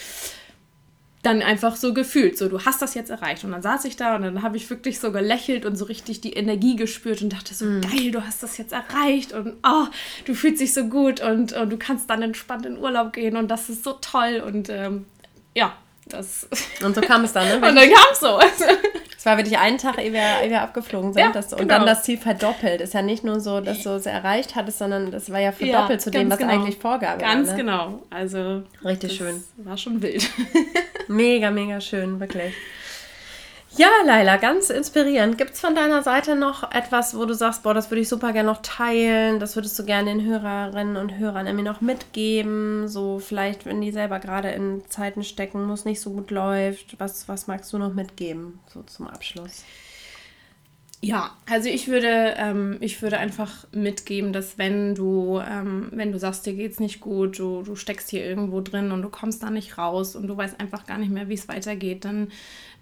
dann 1.27 1.43
einfach 1.43 1.77
so 1.77 1.93
gefühlt, 1.93 2.39
so 2.39 2.49
du 2.49 2.65
hast 2.65 2.81
das 2.81 2.95
jetzt 2.95 3.11
erreicht. 3.11 3.45
Und 3.45 3.53
dann 3.53 3.63
saß 3.63 3.85
ich 3.85 3.97
da 3.97 4.17
und 4.17 4.23
dann 4.23 4.43
habe 4.43 4.57
ich 4.57 4.71
wirklich 4.71 5.01
so 5.01 5.13
gelächelt 5.13 5.67
und 5.67 5.77
so 5.77 5.85
richtig 5.85 6.21
die 6.21 6.33
Energie 6.33 6.77
gespürt 6.77 7.21
und 7.21 7.33
dachte 7.33 7.55
so, 7.55 7.65
mhm. 7.65 7.81
geil, 7.83 8.11
du 8.13 8.25
hast 8.25 8.43
das 8.43 8.57
jetzt 8.59 8.73
erreicht 8.73 9.33
und 9.33 9.55
oh, 9.67 9.87
du 10.25 10.35
fühlst 10.35 10.61
dich 10.61 10.73
so 10.73 10.85
gut 10.85 11.21
und, 11.21 11.53
und 11.53 11.71
du 11.71 11.77
kannst 11.77 12.09
dann 12.09 12.23
entspannt 12.23 12.65
in 12.65 12.79
Urlaub 12.79 13.13
gehen 13.13 13.37
und 13.37 13.49
das 13.49 13.69
ist 13.69 13.85
so 13.85 13.95
toll 13.95 14.43
und 14.47 14.69
ähm, 14.71 15.05
ja, 15.55 15.73
das. 16.09 16.49
Und 16.85 16.95
so 16.95 17.01
kam 17.01 17.25
es 17.25 17.33
dann, 17.33 17.49
ne? 17.49 17.55
und 17.57 17.63
dann 17.63 17.77
kam 17.77 18.13
es 18.13 18.21
so. 18.21 18.39
Es 19.19 19.31
war 19.31 19.39
wirklich 19.39 19.59
einen 19.59 19.77
Tag, 19.77 19.99
ehe 19.99 20.13
wir, 20.13 20.21
ehe 20.45 20.51
wir 20.51 20.63
abgeflogen 20.63 21.13
sind. 21.13 21.21
Ja, 21.21 21.33
das, 21.33 21.53
und 21.53 21.59
genau. 21.59 21.79
dann 21.79 21.87
das 21.87 22.05
Ziel 22.05 22.17
verdoppelt. 22.17 22.81
Ist 22.81 22.95
ja 22.95 23.03
nicht 23.03 23.25
nur 23.25 23.41
so, 23.41 23.61
dass 23.61 23.83
du 23.83 23.91
es 23.91 24.07
erreicht 24.07 24.55
hattest, 24.55 24.79
sondern 24.79 25.11
das 25.11 25.33
war 25.33 25.41
ja 25.41 25.51
verdoppelt 25.51 25.99
ja, 25.99 25.99
zu 25.99 26.13
dem, 26.13 26.31
was 26.31 26.39
genau. 26.39 26.53
eigentlich 26.53 26.77
Vorgabe 26.77 27.19
ganz 27.19 27.23
war. 27.23 27.35
Ganz 27.35 27.51
ne? 27.51 27.57
genau. 27.57 28.03
Also. 28.09 28.63
Richtig 28.85 29.17
schön. 29.17 29.43
War 29.57 29.77
schon 29.77 30.01
wild. 30.01 30.31
mega, 31.09 31.51
mega 31.51 31.81
schön, 31.81 32.21
wirklich. 32.21 32.55
Ja, 33.79 33.91
Laila, 34.07 34.39
ganz 34.39 34.71
inspirierend. 34.71 35.37
Gibt 35.37 35.53
es 35.53 35.61
von 35.61 35.75
deiner 35.75 36.03
Seite 36.03 36.35
noch 36.35 36.73
etwas, 36.73 37.15
wo 37.15 37.27
du 37.27 37.35
sagst, 37.35 37.63
boah, 37.63 37.75
das 37.75 37.91
würde 37.91 38.01
ich 38.01 38.09
super 38.09 38.33
gerne 38.33 38.49
noch 38.49 38.63
teilen, 38.63 39.39
das 39.39 39.55
würdest 39.55 39.79
du 39.79 39.85
gerne 39.85 40.15
den 40.15 40.25
Hörerinnen 40.25 40.97
und 40.97 41.19
Hörern 41.19 41.47
irgendwie 41.47 41.65
noch 41.65 41.83
mitgeben? 41.83 42.89
So 42.89 43.19
vielleicht, 43.19 43.67
wenn 43.67 43.83
die 43.83 43.93
selber 43.93 44.19
gerade 44.19 44.49
in 44.51 44.83
Zeiten 44.89 45.23
stecken, 45.23 45.69
wo 45.69 45.75
es 45.75 45.85
nicht 45.85 46.01
so 46.01 46.11
gut 46.11 46.31
läuft, 46.31 46.99
was, 46.99 47.29
was 47.29 47.49
magst 47.49 47.71
du 47.75 47.79
noch 47.79 47.93
mitgeben, 47.93 48.61
so 48.73 48.83
zum 48.83 49.09
Abschluss? 49.09 49.63
Ja, 51.03 51.37
also 51.49 51.69
ich 51.69 51.89
würde, 51.89 52.35
ähm, 52.39 52.79
ich 52.81 53.01
würde 53.03 53.19
einfach 53.19 53.67
mitgeben, 53.71 54.33
dass 54.33 54.59
wenn 54.59 54.95
du, 54.95 55.39
ähm, 55.47 55.89
wenn 55.93 56.11
du 56.11 56.19
sagst, 56.19 56.47
dir 56.47 56.55
geht's 56.55 56.81
nicht 56.81 57.01
gut, 57.01 57.39
du, 57.39 57.63
du 57.63 57.77
steckst 57.77 58.11
hier 58.11 58.25
irgendwo 58.25 58.61
drin 58.61 58.91
und 58.91 59.03
du 59.03 59.09
kommst 59.11 59.43
da 59.43 59.51
nicht 59.51 59.79
raus 59.79 60.17
und 60.17 60.27
du 60.27 60.37
weißt 60.37 60.59
einfach 60.59 60.87
gar 60.87 60.99
nicht 60.99 61.13
mehr, 61.13 61.29
wie 61.29 61.35
es 61.35 61.49
weitergeht, 61.49 62.05
dann 62.07 62.29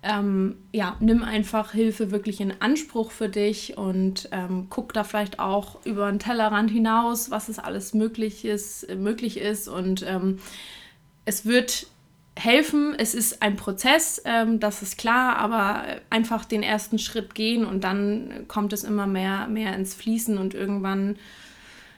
ähm, 0.05 0.57
ja, 0.73 0.97
nimm 1.01 1.23
einfach 1.23 1.73
Hilfe 1.73 2.11
wirklich 2.13 2.41
in 2.41 2.61
Anspruch 2.61 3.11
für 3.11 3.29
dich 3.29 3.77
und 3.79 4.29
ähm, 4.33 4.69
guck 4.71 4.93
da 4.93 5.03
vielleicht 5.03 5.39
auch 5.39 5.85
über 5.85 6.11
den 6.11 6.19
Tellerrand 6.19 6.71
hinaus, 6.71 7.31
was 7.31 7.49
es 7.49 7.59
alles 7.59 7.95
möglich 7.95 8.45
ist, 8.45 8.89
möglich 8.97 9.39
ist. 9.39 9.67
Und 9.67 10.05
ähm, 10.07 10.39
es 11.25 11.47
wird 11.47 11.89
helfen. 12.37 12.95
Es 12.99 13.15
ist 13.15 13.43
ein 13.43 13.57
Prozess, 13.57 14.21
ähm, 14.25 14.61
das 14.61 14.83
ist 14.83 14.99
klar, 14.99 15.37
aber 15.37 15.85
einfach 16.11 16.45
den 16.45 16.63
ersten 16.63 16.99
Schritt 16.99 17.35
gehen 17.35 17.65
und 17.65 17.85
dann 17.85 18.47
kommt 18.49 18.73
es 18.73 18.85
immer 18.85 19.07
mehr, 19.07 19.47
mehr 19.49 19.75
ins 19.75 19.95
Fließen 19.95 20.39
und 20.39 20.55
irgendwann 20.55 21.17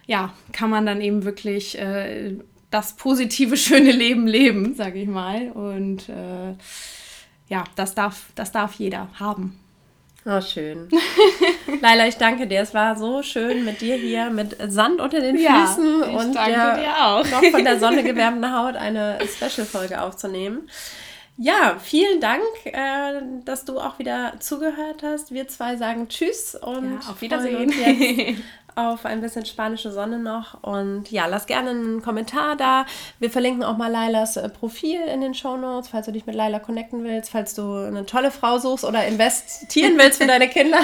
ja, 0.07 0.33
kann 0.53 0.71
man 0.71 0.87
dann 0.87 1.01
eben 1.01 1.25
wirklich 1.25 1.79
äh, 1.79 2.37
das 2.71 2.95
positive, 2.95 3.57
schöne 3.57 3.93
Leben 3.93 4.27
leben, 4.27 4.75
sage 4.75 5.01
ich 5.01 5.09
mal. 5.09 5.51
Und 5.51 6.09
äh, 6.09 6.55
ja, 7.49 7.65
das 7.75 7.95
darf, 7.95 8.27
das 8.35 8.53
darf 8.53 8.75
jeder 8.75 9.09
haben. 9.19 9.59
Oh, 10.29 10.41
schön. 10.41 10.89
Laila, 11.81 12.09
ich 12.09 12.17
danke 12.17 12.49
dir. 12.49 12.61
Es 12.61 12.75
war 12.75 12.97
so 12.97 13.23
schön 13.23 13.65
mit 13.65 13.81
dir 13.81 13.95
hier 13.95 14.29
mit 14.29 14.57
Sand 14.73 15.01
unter 15.01 15.21
den 15.21 15.37
Füßen 15.37 16.01
ja, 16.01 16.19
und 16.19 16.35
der 16.35 17.23
noch 17.31 17.45
von 17.45 17.65
der 17.65 17.79
Sonne 17.79 18.03
gewärmten 18.03 18.53
Haut 18.53 18.75
eine 18.75 19.19
Special-Folge 19.25 20.03
aufzunehmen. 20.03 20.69
Ja, 21.39 21.77
vielen 21.79 22.21
Dank, 22.21 22.43
äh, 22.65 23.23
dass 23.45 23.65
du 23.65 23.79
auch 23.79 24.01
wieder 24.01 24.33
zugehört 24.41 25.05
hast. 25.05 25.33
Wir 25.33 25.47
zwei 25.47 25.77
sagen 25.77 26.09
Tschüss 26.09 26.57
und 26.57 27.01
ja, 27.03 27.11
auf 27.11 27.21
Wiedersehen. 27.21 27.73
auf 28.77 29.07
ein 29.07 29.23
bisschen 29.23 29.47
spanische 29.47 29.91
Sonne 29.91 30.19
noch. 30.19 30.63
Und 30.63 31.11
ja, 31.11 31.27
lass 31.27 31.47
gerne 31.47 31.71
einen 31.71 32.03
Kommentar 32.03 32.57
da. 32.57 32.85
Wir 33.19 33.31
verlinken 33.31 33.65
auch 33.65 33.77
mal 33.77 33.91
Lailas 33.91 34.37
äh, 34.37 34.49
Profil 34.51 35.01
in 35.13 35.23
den 35.23 35.35
Show 35.35 35.57
Notes, 35.57 35.89
falls 35.89 36.07
du 36.07 36.13
dich 36.13 36.27
mit 36.27 36.35
Laila 36.35 36.59
connecten 36.59 37.03
willst, 37.03 37.31
falls 37.31 37.55
du 37.55 37.63
eine 37.75 38.05
tolle 38.05 38.31
Frau 38.31 38.59
suchst 38.59 38.85
oder 38.85 39.07
investieren 39.07 39.95
willst 39.99 40.21
für 40.21 40.29
deine 40.29 40.49
Kinder. 40.49 40.79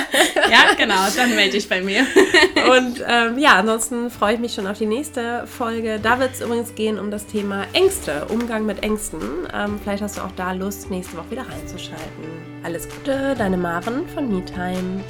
ja, 0.50 0.74
genau, 0.76 1.07
dann 1.14 1.35
melde 1.37 1.52
dich 1.52 1.68
bei 1.68 1.83
mir. 1.83 2.07
Und 2.70 3.05
ähm, 3.07 3.38
ja, 3.38 3.57
ansonsten 3.57 4.11
freue 4.11 4.35
ich 4.35 4.40
mich 4.40 4.55
schon 4.55 4.66
auf 4.66 4.78
die 4.78 4.87
nächste 4.87 5.46
Folge. 5.46 6.00
Da 6.02 6.18
wird 6.18 6.33
es 6.33 6.40
übrigens 6.40 6.74
gehen 6.74 6.98
um 6.98 7.11
das 7.11 7.26
Thema 7.26 7.66
Ängste, 7.74 8.26
Umgang 8.31 8.64
mit 8.64 8.83
Ängsten. 8.83 9.20
Ähm, 9.55 9.78
vielleicht 9.83 10.02
hast 10.02 10.16
du 10.16 10.22
auch 10.22 10.33
da 10.37 10.52
Lust, 10.52 10.90
nächste 10.90 11.18
Woche 11.18 11.33
wieder 11.33 11.46
reinzuschalten. 11.46 12.02
Alles 12.62 12.88
Gute, 12.88 13.35
deine 13.37 13.59
Maren 13.59 14.09
von 14.09 14.33
MeTime. 14.35 15.02